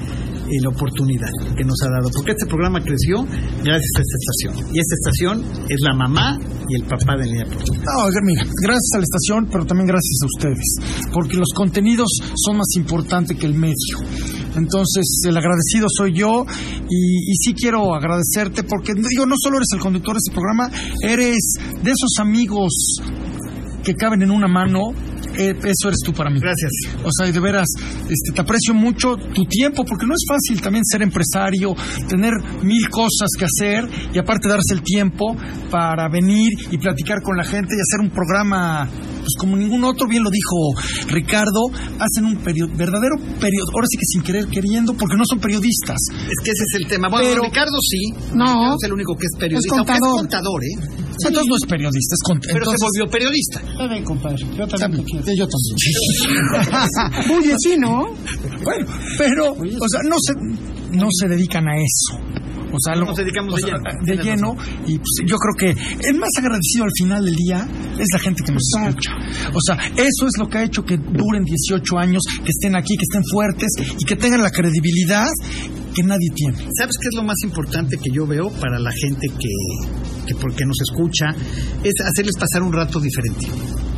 eh, 0.48 0.64
la 0.64 0.70
oportunidad 0.70 1.30
que 1.56 1.64
nos 1.64 1.76
ha 1.84 1.90
dado, 1.92 2.10
porque 2.16 2.32
este 2.32 2.46
programa 2.46 2.80
creció 2.82 3.24
gracias 3.64 3.92
a 3.96 4.02
esta 4.02 4.18
estación. 4.18 4.54
Y 4.74 4.80
esta 4.80 4.96
estación 4.96 5.36
es 5.70 5.80
la 5.82 5.94
mamá 5.94 6.40
y 6.70 6.76
el 6.76 6.84
papá 6.88 7.16
de 7.18 7.26
Línea. 7.26 7.46
No, 7.46 8.08
mira, 8.24 8.44
gracias 8.64 8.92
a 8.96 8.98
la 8.98 9.04
estación, 9.04 9.48
pero 9.52 9.66
también 9.66 9.88
gracias 9.88 10.18
a 10.24 10.26
ustedes, 10.26 11.10
porque 11.12 11.38
los 11.38 11.52
contenidos 11.54 12.08
son 12.36 12.58
más 12.58 12.68
importantes 12.78 13.38
que 13.38 13.46
el 13.46 13.54
medio. 13.54 13.98
Entonces, 14.56 15.22
el 15.28 15.38
agradecido 15.38 15.88
soy 15.90 16.14
yo 16.14 16.46
y, 16.90 17.32
y 17.32 17.36
sí 17.36 17.54
quiero 17.54 17.94
agradecerte 17.94 18.64
porque, 18.64 18.94
digo, 18.96 19.26
no 19.26 19.36
solo 19.38 19.58
eres 19.58 19.70
el 19.74 19.80
conductor 19.80 20.16
de 20.16 20.20
este 20.26 20.32
programa, 20.32 20.72
eres 21.04 21.54
de 21.84 21.92
esos 21.92 22.20
amigos 22.20 23.02
que 23.88 23.96
caben 23.96 24.22
en 24.22 24.32
una 24.32 24.48
mano. 24.48 24.92
Eh, 25.38 25.54
eso 25.64 25.88
eres 25.88 26.00
tú 26.04 26.14
para 26.14 26.30
mí. 26.30 26.40
Gracias. 26.40 26.72
O 27.04 27.10
sea, 27.12 27.28
y 27.28 27.32
de 27.32 27.40
veras, 27.40 27.68
este, 28.04 28.32
te 28.34 28.42
aprecio 28.42 28.74
mucho 28.74 29.16
tu 29.16 29.46
tiempo, 29.46 29.84
porque 29.86 30.06
no 30.06 30.14
es 30.14 30.26
fácil 30.28 30.62
también 30.62 30.84
ser 30.86 31.02
empresario, 31.02 31.76
tener 32.08 32.34
mil 32.64 32.88
cosas 32.90 33.30
que 33.38 33.46
hacer 33.46 33.88
y 34.14 34.20
aparte 34.20 34.48
darse 34.48 34.74
el 34.74 34.82
tiempo 34.82 35.36
para 35.72 36.08
venir 36.10 36.52
y 36.72 36.78
platicar 36.78 37.22
con 37.22 37.38
la 37.38 37.44
gente 37.44 37.76
y 37.76 37.80
hacer 37.82 38.06
un 38.06 38.10
programa, 38.12 38.88
pues 39.20 39.34
como 39.40 39.56
ningún 39.56 39.84
otro, 39.84 40.08
bien 40.08 40.24
lo 40.24 40.30
dijo 40.30 41.08
Ricardo, 41.10 41.70
hacen 42.00 42.26
un 42.26 42.38
perio- 42.44 42.68
verdadero 42.76 43.16
periodo, 43.40 43.68
ahora 43.74 43.88
sí 43.90 43.98
que 43.98 44.06
sin 44.06 44.22
querer 44.24 44.46
queriendo, 44.48 44.94
porque 44.94 45.16
no 45.18 45.24
son 45.30 45.40
periodistas. 45.40 45.98
Es 46.12 46.44
que 46.44 46.52
ese 46.52 46.64
es 46.74 46.82
el 46.82 46.88
tema. 46.88 47.08
Bueno, 47.10 47.28
Pero- 47.30 47.44
Ricardo 47.44 47.78
sí. 47.82 48.12
No. 48.34 48.46
Ricardo 48.46 48.76
es 48.82 48.88
el 48.88 48.94
único 48.94 49.16
que 49.16 49.26
es 49.26 49.40
periodista. 49.40 49.76
Es 49.76 49.78
contador. 49.80 50.08
Es 50.16 50.22
contador, 50.22 50.62
¿eh? 50.64 51.07
Entonces 51.26 51.46
no 51.50 51.56
es 51.56 51.66
periodista, 51.70 52.14
es 52.16 52.24
cont- 52.28 52.42
Pero 52.46 52.58
entonces- 52.60 52.80
se 52.80 52.86
volvió 52.86 53.12
periodista. 53.12 53.60
Está 53.72 53.88
bien, 53.88 54.04
compadre. 54.04 54.46
Yo 54.58 54.68
también, 54.68 55.06
te. 55.06 55.36
Yo 55.36 55.48
también. 55.48 55.76
Oye, 57.38 57.54
sí, 57.60 57.76
¿no? 57.78 58.06
Bueno, 58.64 58.86
pero, 59.18 59.52
o 59.54 59.88
sea, 59.90 60.02
no 60.08 60.16
se, 60.20 60.34
no 60.98 61.08
se 61.12 61.28
dedican 61.28 61.68
a 61.68 61.76
eso. 61.78 62.20
O 62.70 62.78
sea, 62.84 62.96
lo- 62.96 63.06
nos 63.06 63.16
dedicamos 63.16 63.54
o 63.54 63.58
de 64.06 64.18
lleno, 64.18 64.56
y 64.86 64.98
pues, 64.98 65.22
yo 65.26 65.38
creo 65.38 65.56
que 65.58 65.82
el 66.10 66.16
más 66.20 66.30
agradecido 66.38 66.84
al 66.84 66.92
final 66.98 67.24
del 67.24 67.36
día 67.36 67.66
es 67.98 68.08
la 68.12 68.20
gente 68.20 68.44
que 68.44 68.52
nos 68.52 68.62
escucha. 68.76 69.12
O 69.54 69.62
sea, 69.66 69.76
eso 69.96 70.26
es 70.28 70.38
lo 70.38 70.50
que 70.50 70.58
ha 70.58 70.64
hecho 70.66 70.84
que 70.84 70.98
duren 70.98 71.44
18 71.46 71.98
años, 71.98 72.24
que 72.44 72.50
estén 72.52 72.76
aquí, 72.76 72.96
que 72.98 73.04
estén 73.10 73.24
fuertes 73.32 73.70
y 73.98 74.04
que 74.04 74.18
tengan 74.18 74.42
la 74.44 74.52
credibilidad 74.52 75.28
que 75.98 76.04
nadie 76.04 76.30
tiene. 76.36 76.58
¿Sabes 76.78 76.96
qué 77.02 77.10
es 77.10 77.16
lo 77.16 77.24
más 77.24 77.38
importante 77.44 77.98
que 77.98 78.12
yo 78.14 78.28
veo 78.28 78.50
para 78.62 78.78
la 78.78 78.92
gente 78.92 79.28
que, 79.28 79.54
que 80.28 80.36
porque 80.36 80.64
nos 80.66 80.78
escucha? 80.86 81.34
Es 81.84 81.94
hacerles 82.06 82.36
pasar 82.38 82.62
un 82.62 82.72
rato 82.72 83.00
diferente. 83.00 83.48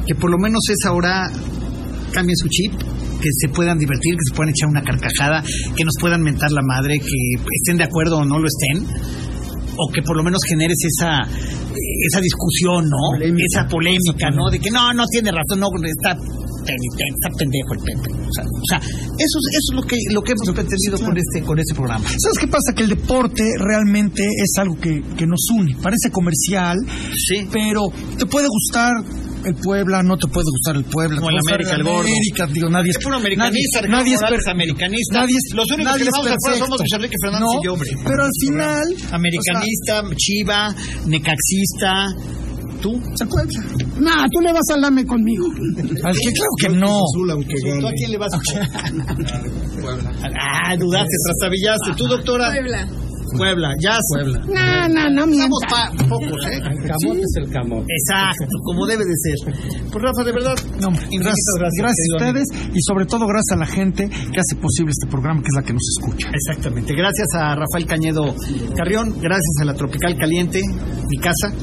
Que 0.07 0.15
por 0.15 0.31
lo 0.31 0.37
menos 0.37 0.61
esa 0.69 0.93
hora 0.93 1.29
cambien 2.13 2.37
su 2.37 2.47
chip, 2.47 2.71
que 2.71 3.29
se 3.35 3.49
puedan 3.49 3.77
divertir, 3.77 4.13
que 4.15 4.31
se 4.31 4.35
puedan 4.35 4.53
echar 4.55 4.69
una 4.69 4.81
carcajada, 4.81 5.43
que 5.75 5.83
nos 5.83 5.93
puedan 5.99 6.21
mentar 6.21 6.51
la 6.51 6.61
madre, 6.63 6.99
que 6.99 7.43
estén 7.53 7.77
de 7.77 7.83
acuerdo 7.83 8.19
o 8.19 8.25
no 8.25 8.39
lo 8.39 8.47
estén. 8.47 8.87
O 9.75 9.91
que 9.91 10.01
por 10.01 10.15
lo 10.15 10.23
menos 10.23 10.39
generes 10.47 10.77
esa 10.83 11.19
esa 11.21 12.21
discusión, 12.21 12.89
¿no? 12.89 13.15
Esa 13.21 13.67
polémica, 13.67 14.29
¿no? 14.31 14.49
De 14.49 14.59
que 14.59 14.71
no, 14.71 14.93
no 14.93 15.05
tiene 15.07 15.31
razón, 15.31 15.59
no, 15.59 15.67
está 15.85 16.17
penitente, 16.69 17.17
está 17.17 17.29
pendejo 17.37 17.71
el 17.73 17.81
Pepe. 17.81 18.09
O 18.13 18.33
sea, 18.33 18.43
o 18.45 18.67
sea, 18.69 18.77
eso, 18.77 19.35
es, 19.41 19.45
eso 19.57 19.67
es 19.71 19.75
lo 19.75 19.83
que, 19.83 19.97
lo 20.13 20.21
que 20.21 20.31
hemos 20.33 20.49
pretendido 20.53 20.97
con 20.99 21.17
este, 21.17 21.41
con 21.41 21.59
este 21.59 21.73
programa. 21.73 22.05
¿Sabes 22.05 22.37
qué 22.39 22.47
pasa? 22.47 22.73
Que 22.75 22.83
el 22.83 22.89
deporte 22.89 23.43
realmente 23.57 24.23
es 24.23 24.51
algo 24.57 24.75
que, 24.79 25.01
que 25.17 25.25
nos 25.25 25.41
une. 25.53 25.75
Parece 25.81 26.11
comercial, 26.11 26.77
pero 27.51 27.89
te 28.17 28.25
puede 28.25 28.47
gustar 28.47 28.93
el 29.45 29.55
Puebla, 29.55 30.03
no 30.03 30.17
te 30.17 30.27
puede 30.27 30.45
gustar 30.51 30.75
el 30.75 30.83
Puebla. 30.83 31.17
Como 31.17 31.29
el 31.29 31.39
América, 31.39 31.75
el 31.75 31.83
gordo. 31.83 31.99
América, 32.01 32.47
digo, 32.51 32.69
nadie 32.69 32.91
es 32.91 32.97
Es 32.97 33.03
puro 33.03 33.17
americanista, 33.17 33.81
nadie, 33.87 34.15
nadie 34.19 34.37
es 34.37 34.47
americanista. 34.47 35.19
Nadie 35.19 35.35
es, 35.37 35.55
Los 35.55 35.71
únicos 35.71 35.93
nadie 35.93 36.03
que 36.05 36.11
vamos 36.11 36.35
pueblo 36.39 36.59
somos. 36.59 36.79
Luis 36.79 36.93
Enrique 36.93 37.15
Fernández 37.21 37.47
No, 37.47 37.61
y 37.61 37.65
yo, 37.65 37.73
hombre. 37.73 37.89
Pero 38.03 38.23
al 38.23 38.35
final... 38.39 38.85
Americanista, 39.11 40.03
chiva, 40.15 40.75
necaxista. 41.05 42.07
¿Tú? 42.81 42.99
Se 43.15 43.25
Puebla. 43.25 43.59
Nah, 43.99 44.25
tú 44.31 44.39
le 44.41 44.53
vas 44.53 44.63
al 44.73 44.81
lame 44.81 45.05
conmigo. 45.05 45.45
Al 46.03 46.15
que 46.15 46.31
claro 46.31 46.51
que 46.59 46.69
no. 46.69 47.01
¿Tú 47.13 47.87
a 47.87 47.91
quién 47.91 48.11
le 48.11 48.17
vas? 48.17 48.31
ah, 50.39 50.75
dudaste, 50.77 51.15
trastabillaste. 51.25 51.91
¿Tú, 51.97 52.07
doctora? 52.07 52.51
Puebla. 52.51 52.87
Puebla, 53.37 53.69
ya. 53.79 53.97
Puebla. 54.11 54.39
No, 54.89 55.09
no, 55.09 55.25
no 55.27 55.33
Somos 55.37 55.59
pa- 55.69 55.91
pocos, 56.09 56.45
¿eh? 56.47 56.55
El 56.55 56.61
camote 56.89 57.21
es 57.21 57.35
el 57.37 57.49
camote. 57.51 57.85
Exacto, 57.87 58.45
como 58.63 58.87
debe 58.87 59.03
de 59.05 59.13
ser. 59.21 59.53
Pues 59.91 60.03
Rafa, 60.03 60.23
de 60.23 60.31
verdad. 60.31 60.55
No, 60.81 60.89
gracias, 60.89 61.55
gracias 61.59 61.95
querido 62.09 62.15
a 62.15 62.17
ustedes 62.17 62.47
y 62.73 62.81
sobre 62.81 63.05
todo 63.05 63.27
gracias 63.27 63.51
a 63.55 63.59
la 63.59 63.67
gente 63.67 64.09
que 64.09 64.39
hace 64.39 64.55
posible 64.59 64.91
este 64.91 65.05
programa, 65.11 65.41
que 65.41 65.47
es 65.47 65.55
la 65.55 65.61
que 65.63 65.73
nos 65.73 65.87
escucha. 65.99 66.31
Exactamente. 66.33 66.95
Gracias 66.95 67.27
a 67.35 67.53
Rafael 67.55 67.85
Cañedo 67.85 68.33
Carrión, 68.75 69.13
gracias 69.21 69.55
a 69.61 69.65
la 69.65 69.73
Tropical 69.75 70.17
Caliente, 70.17 70.61
mi 71.07 71.17
casa. 71.17 71.53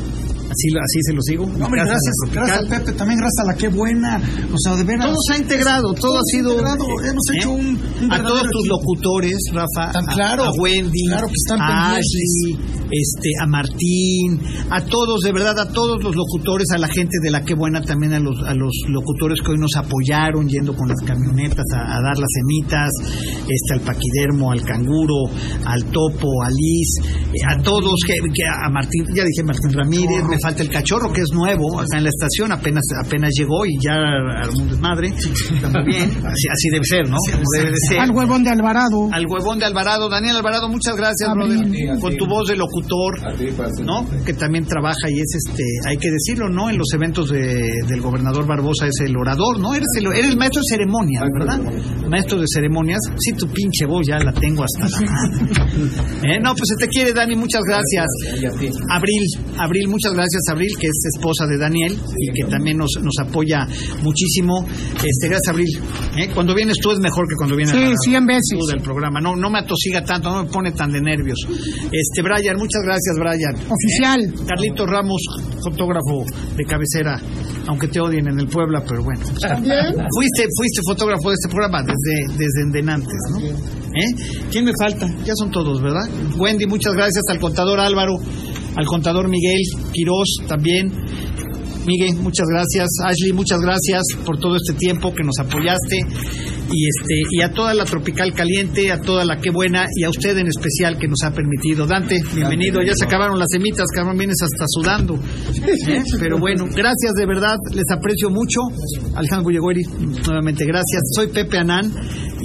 Así, 0.50 0.70
lo- 0.70 0.80
así 0.80 0.98
se 1.02 1.12
los 1.12 1.24
digo. 1.24 1.44
No, 1.58 1.64
hombre, 1.66 1.82
gracias, 1.84 2.14
gracias 2.32 2.58
Tropical. 2.58 2.66
a 2.66 2.84
Pepe, 2.84 2.92
también 2.98 3.18
gracias 3.18 3.38
a 3.44 3.46
la 3.52 3.54
que 3.56 3.68
buena. 3.68 4.20
O 4.52 4.56
sea, 4.58 4.76
de 4.76 4.84
veras. 4.84 5.06
Todo 5.06 5.16
se 5.26 5.34
ha 5.34 5.38
integrado, 5.38 5.92
todo 5.94 6.18
ha 6.18 6.22
sido. 6.30 6.50
integrado. 6.52 6.84
Hemos 7.02 7.24
¿eh? 7.28 7.36
hecho 7.36 7.50
un, 7.50 7.78
un 8.02 8.12
a 8.12 8.22
todos 8.22 8.42
tus 8.52 8.68
locutores, 8.68 9.36
Rafa, 9.52 9.92
Tan 9.92 10.08
a- 10.08 10.14
claro, 10.14 10.44
a, 10.44 10.50
Wendy, 10.58 11.06
claro 11.08 11.26
que 11.26 11.34
están 11.36 11.60
a 11.60 11.66
pendientes. 11.66 12.06
Ashley, 12.06 12.85
este, 12.90 13.30
a 13.42 13.46
Martín, 13.46 14.40
a 14.70 14.80
todos, 14.80 15.20
de 15.20 15.32
verdad, 15.32 15.58
a 15.58 15.68
todos 15.72 16.02
los 16.02 16.14
locutores, 16.14 16.68
a 16.74 16.78
la 16.78 16.88
gente 16.88 17.18
de 17.22 17.30
la 17.30 17.44
que 17.44 17.54
buena, 17.54 17.80
también 17.82 18.12
a 18.12 18.20
los, 18.20 18.36
a 18.46 18.54
los 18.54 18.72
locutores 18.88 19.40
que 19.42 19.52
hoy 19.52 19.58
nos 19.58 19.74
apoyaron 19.76 20.48
yendo 20.48 20.74
con 20.74 20.88
las 20.88 21.00
camionetas 21.04 21.64
a, 21.74 21.96
a 21.96 22.02
dar 22.02 22.16
las 22.18 22.28
semitas, 22.32 22.90
este, 23.48 23.74
al 23.74 23.80
paquidermo, 23.80 24.52
al 24.52 24.62
canguro, 24.62 25.30
al 25.64 25.84
topo, 25.86 26.28
a 26.42 26.50
Liz, 26.50 26.88
eh, 27.32 27.38
a 27.48 27.62
todos, 27.62 27.94
que, 28.06 28.14
que 28.14 28.44
a 28.46 28.68
Martín, 28.70 29.04
ya 29.14 29.24
dije 29.24 29.42
Martín 29.44 29.72
Ramírez, 29.72 30.24
me 30.28 30.38
falta 30.38 30.62
el 30.62 30.70
cachorro 30.70 31.12
que 31.12 31.20
es 31.20 31.30
nuevo 31.32 31.80
acá 31.80 31.98
en 31.98 32.04
la 32.04 32.10
estación, 32.10 32.52
apenas 32.52 32.84
apenas 33.04 33.30
llegó 33.36 33.64
y 33.66 33.76
ya 33.82 33.94
armó 33.94 34.62
un 34.62 34.68
desmadre, 34.68 35.08
está 35.08 35.68
muy 35.68 35.84
bien, 35.86 36.10
así, 36.10 36.46
así 36.50 36.68
debe 36.70 36.84
ser, 36.84 37.08
¿no? 37.08 37.16
Como 37.30 37.44
debe 37.56 37.70
de 37.70 37.80
ser. 37.88 38.00
Al 38.00 38.10
huevón 38.10 38.44
de 38.44 38.50
Alvarado. 38.50 39.08
al 39.12 39.26
huevón 39.26 39.58
de 39.58 39.64
Alvarado. 39.66 40.08
Daniel 40.08 40.36
Alvarado, 40.36 40.68
muchas 40.68 40.96
gracias, 40.96 41.30
brother, 41.34 41.98
con 42.00 42.16
tu 42.16 42.26
voz 42.26 42.48
de 42.48 42.56
locutor, 42.80 43.84
¿no? 43.84 44.06
Que 44.24 44.32
también 44.34 44.64
trabaja 44.66 45.08
y 45.08 45.14
es 45.20 45.34
este, 45.46 45.62
hay 45.86 45.96
que 45.96 46.10
decirlo, 46.10 46.48
¿no? 46.48 46.68
En 46.70 46.78
los 46.78 46.88
eventos 46.94 47.28
de- 47.30 47.82
del 47.88 48.00
gobernador 48.00 48.46
Barbosa 48.46 48.86
es 48.86 48.94
el 49.04 49.16
orador, 49.16 49.58
¿no? 49.60 49.74
Eres 49.74 49.86
el, 49.98 50.06
eres 50.12 50.36
maestro 50.36 50.60
de 50.60 50.76
ceremonias, 50.76 51.24
¿verdad? 51.38 51.60
Maestro 52.08 52.38
de 52.38 52.46
ceremonias. 52.52 53.00
Sí, 53.18 53.32
tu 53.32 53.46
pinche 53.48 53.86
voz 53.86 54.06
ya 54.06 54.18
la 54.18 54.32
tengo 54.32 54.64
hasta 54.64 54.88
la 54.88 55.10
madre. 55.10 55.52
¿Eh? 56.36 56.40
No, 56.42 56.52
pues 56.54 56.64
se 56.78 56.84
te 56.86 56.88
quiere, 56.88 57.12
Dani, 57.12 57.36
muchas 57.36 57.62
gracias. 57.66 58.06
Abril, 58.90 59.22
Abril, 59.58 59.88
muchas 59.88 60.12
gracias, 60.14 60.42
Abril, 60.50 60.70
que 60.78 60.86
es 60.86 60.98
esposa 61.16 61.46
de 61.46 61.58
Daniel 61.58 61.96
y 62.18 62.32
que 62.32 62.44
también 62.50 62.78
nos, 62.78 62.90
nos 63.02 63.14
apoya 63.20 63.66
muchísimo. 64.02 64.66
Este, 64.94 65.28
gracias, 65.28 65.48
Abril. 65.48 65.68
¿Eh? 66.16 66.30
Cuando 66.34 66.54
vienes 66.54 66.78
tú 66.80 66.90
es 66.92 66.98
mejor 66.98 67.26
que 67.28 67.34
cuando 67.36 67.56
vienes 67.56 67.72
Sí, 67.72 67.78
Alvarado. 67.78 67.96
cien 68.04 68.26
veces. 68.26 68.58
Tú 68.58 68.66
del 68.66 68.80
programa. 68.82 69.20
No, 69.20 69.36
no 69.36 69.50
me 69.50 69.58
atosiga 69.58 70.02
tanto, 70.04 70.30
no 70.30 70.44
me 70.44 70.50
pone 70.50 70.72
tan 70.72 70.92
de 70.92 71.00
nervios. 71.00 71.38
Este, 71.92 72.22
Brian, 72.22 72.56
muchas 72.66 72.82
gracias, 72.82 73.16
Brian. 73.18 73.54
Oficial. 73.70 74.20
Eh, 74.20 74.46
Carlito 74.46 74.86
Ramos, 74.86 75.22
fotógrafo 75.62 76.24
de 76.56 76.64
cabecera, 76.64 77.20
aunque 77.68 77.88
te 77.88 78.00
odien 78.00 78.26
en 78.28 78.40
el 78.40 78.48
Puebla, 78.48 78.82
pero 78.86 79.02
bueno. 79.02 79.20
Fuiste, 79.24 80.48
fuiste 80.56 80.80
fotógrafo 80.84 81.30
de 81.30 81.34
este 81.34 81.48
programa 81.48 81.82
desde, 81.82 82.36
desde 82.36 82.62
endenantes, 82.62 83.18
¿no? 83.30 83.38
¿Eh? 83.38 84.46
¿Quién 84.50 84.64
me 84.64 84.72
falta? 84.78 85.06
Ya 85.24 85.34
son 85.36 85.50
todos, 85.50 85.80
¿verdad? 85.80 86.08
Wendy, 86.36 86.66
muchas 86.66 86.94
gracias 86.94 87.22
al 87.30 87.38
contador 87.38 87.78
Álvaro, 87.80 88.16
al 88.76 88.86
contador 88.86 89.28
Miguel 89.28 89.60
Quirós 89.92 90.36
también. 90.48 90.92
Miguel, 91.86 92.16
muchas 92.16 92.46
gracias. 92.48 92.88
Ashley, 93.04 93.32
muchas 93.32 93.60
gracias 93.60 94.02
por 94.24 94.38
todo 94.38 94.56
este 94.56 94.74
tiempo 94.74 95.14
que 95.14 95.22
nos 95.22 95.38
apoyaste. 95.38 96.00
Y 96.70 96.88
este 96.88 97.14
y 97.30 97.42
a 97.42 97.52
toda 97.52 97.74
la 97.74 97.84
Tropical 97.84 98.34
Caliente, 98.34 98.90
a 98.90 99.00
toda 99.00 99.24
la 99.24 99.38
Qué 99.40 99.50
Buena 99.50 99.86
y 99.94 100.02
a 100.02 100.10
usted 100.10 100.36
en 100.36 100.48
especial 100.48 100.98
que 100.98 101.06
nos 101.06 101.22
ha 101.22 101.32
permitido. 101.32 101.86
Dante, 101.86 102.20
bienvenido. 102.34 102.82
Ya 102.82 102.92
se 102.94 103.04
acabaron 103.04 103.38
las 103.38 103.48
semitas, 103.50 103.86
cabrón, 103.94 104.18
vienes 104.18 104.36
hasta 104.42 104.64
sudando. 104.68 105.14
¿Eh? 105.14 106.02
Pero 106.18 106.38
bueno, 106.38 106.64
gracias 106.64 107.12
de 107.16 107.26
verdad, 107.26 107.56
les 107.72 107.86
aprecio 107.92 108.30
mucho. 108.30 108.60
Alejandro 109.14 109.44
Bullegüeri, 109.44 109.82
nuevamente 110.26 110.64
gracias. 110.66 111.02
Soy 111.14 111.28
Pepe 111.28 111.58
Anán 111.58 111.92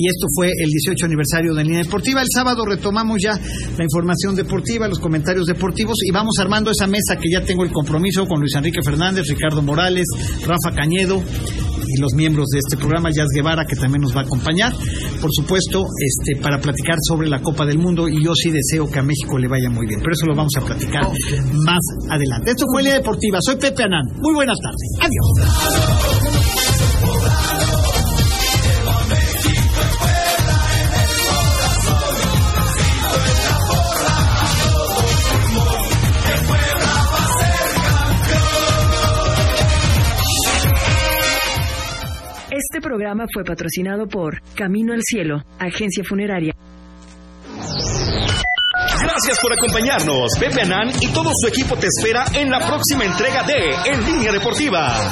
y 0.02 0.08
esto 0.08 0.26
fue 0.34 0.48
el 0.48 0.70
18 0.70 1.06
aniversario 1.06 1.54
de 1.54 1.64
Línea 1.64 1.84
Deportiva. 1.84 2.22
El 2.22 2.28
sábado 2.34 2.66
retomamos 2.66 3.20
ya 3.22 3.34
la 3.38 3.84
información 3.84 4.36
deportiva, 4.36 4.88
los 4.88 4.98
comentarios 4.98 5.46
deportivos 5.46 6.00
y 6.04 6.12
vamos 6.12 6.40
armando 6.40 6.72
esa 6.72 6.88
mesa 6.88 7.18
que 7.22 7.30
ya 7.32 7.44
tengo 7.44 7.64
el 7.64 7.72
compromiso 7.72 8.26
con 8.26 8.40
Luis 8.40 8.56
Enrique 8.56 8.80
Fernández, 8.84 9.28
Ricardo 9.30 9.62
Morales, 9.62 10.08
Rafa 10.42 10.76
Cañedo 10.76 11.22
y 11.22 12.02
los 12.02 12.14
miembros 12.16 12.48
de 12.48 12.60
este 12.60 12.78
programa, 12.78 13.10
Jazz 13.12 13.28
Guevara, 13.36 13.66
que 13.66 13.76
también 13.76 14.02
nos 14.02 14.16
va 14.16 14.22
a 14.22 14.24
acompañar, 14.24 14.74
por 15.22 15.30
supuesto, 15.32 15.86
este, 16.00 16.42
para 16.42 16.60
platicar 16.60 16.96
sobre 17.08 17.30
la 17.30 17.40
Copa 17.40 17.66
del 17.66 17.78
Mundo 17.78 18.10
y 18.10 18.24
yo 18.24 18.34
sí 18.34 18.50
deseo 18.50 18.90
que 18.90 19.00
a 19.00 19.04
México 19.04 19.38
le 19.38 19.48
vaya 19.48 19.70
muy 19.70 19.86
bien, 19.86 20.00
pero 20.00 20.14
eso 20.14 20.26
lo 20.26 20.36
vamos 20.36 20.54
a 20.58 20.62
platicar 20.62 21.04
más 21.04 21.82
adelante. 22.10 22.52
Esto 22.52 22.66
fue 22.72 22.82
Línea 22.82 22.98
Deportiva, 22.98 23.38
soy 23.42 23.58
Pepe 23.58 23.84
Anán, 23.84 24.06
muy 24.20 24.34
buenas 24.34 24.58
tardes, 24.58 24.90
adiós. 25.00 26.41
Programa 42.82 43.26
fue 43.34 43.44
patrocinado 43.44 44.08
por 44.08 44.42
Camino 44.56 44.94
al 44.94 45.02
Cielo, 45.04 45.44
agencia 45.60 46.04
funeraria. 46.04 46.54
Gracias 49.02 49.40
por 49.42 49.54
acompañarnos. 49.54 50.32
Pepe 50.40 50.62
Anán 50.62 50.90
y 51.00 51.08
todo 51.14 51.32
su 51.36 51.48
equipo 51.48 51.76
te 51.76 51.88
espera 51.88 52.26
en 52.34 52.50
la 52.50 52.60
próxima 52.60 53.06
entrega 53.06 53.44
de 53.44 53.92
En 53.92 54.06
Línea 54.06 54.32
Deportiva. 54.32 55.12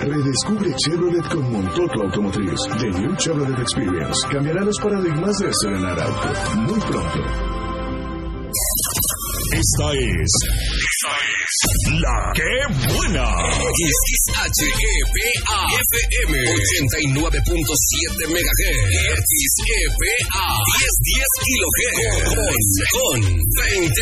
Redescubre 0.00 0.74
Chevrolet 0.74 1.28
con 1.28 1.52
Montoto 1.52 2.02
Automotriz. 2.02 2.58
The 2.80 2.90
New 2.90 3.16
Chevrolet 3.16 3.58
Experience 3.60 4.26
cambiará 4.30 4.62
los 4.62 4.78
paradigmas 4.80 5.38
de 5.38 5.48
estrenar 5.48 6.00
auto. 6.00 6.56
Muy 6.56 6.80
pronto. 6.80 7.61
Esta 9.52 9.92
es. 9.92 10.32
Esta 10.72 11.12
es. 11.12 11.52
La 12.00 12.16
que 12.32 12.56
buena. 12.88 13.28
XHEPA 13.92 15.28
FM 15.92 16.32
89.7 16.40 18.32
MHz 18.32 19.28
XEPA 19.52 20.16
1010 20.80 21.20
kHz 21.44 22.32
con, 22.32 22.56
con 22.96 23.20
20.000 23.20 23.92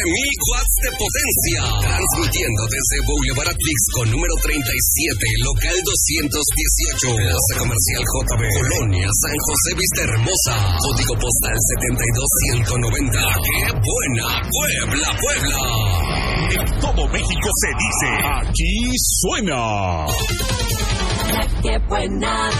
watts 0.54 0.76
de 0.86 0.90
potencia 0.94 1.62
transmitiendo 1.82 2.62
desde 2.70 2.96
Boulevard 3.10 3.50
Atlix 3.50 3.78
con 3.90 4.06
número 4.06 4.34
37 4.38 4.62
local 5.50 5.74
218 5.74 7.10
Plaza 7.10 7.54
Comercial 7.58 8.02
JB 8.06 8.42
Colonia 8.54 9.10
San 9.18 9.34
José 9.34 9.70
Vista 9.74 10.00
Hermosa 10.14 10.54
código 10.78 11.14
postal 11.18 11.58
72190 12.70 13.18
¡Qué 13.18 13.66
buena 13.74 14.46
Puebla 14.46 15.10
Puebla! 15.18 15.39
En 15.42 16.80
todo 16.80 17.08
México 17.08 17.48
se 17.54 17.68
dice. 17.68 18.08
Aquí 18.34 18.74
suena. 18.96 20.06
Qué 21.62 21.78
buena. 21.88 22.50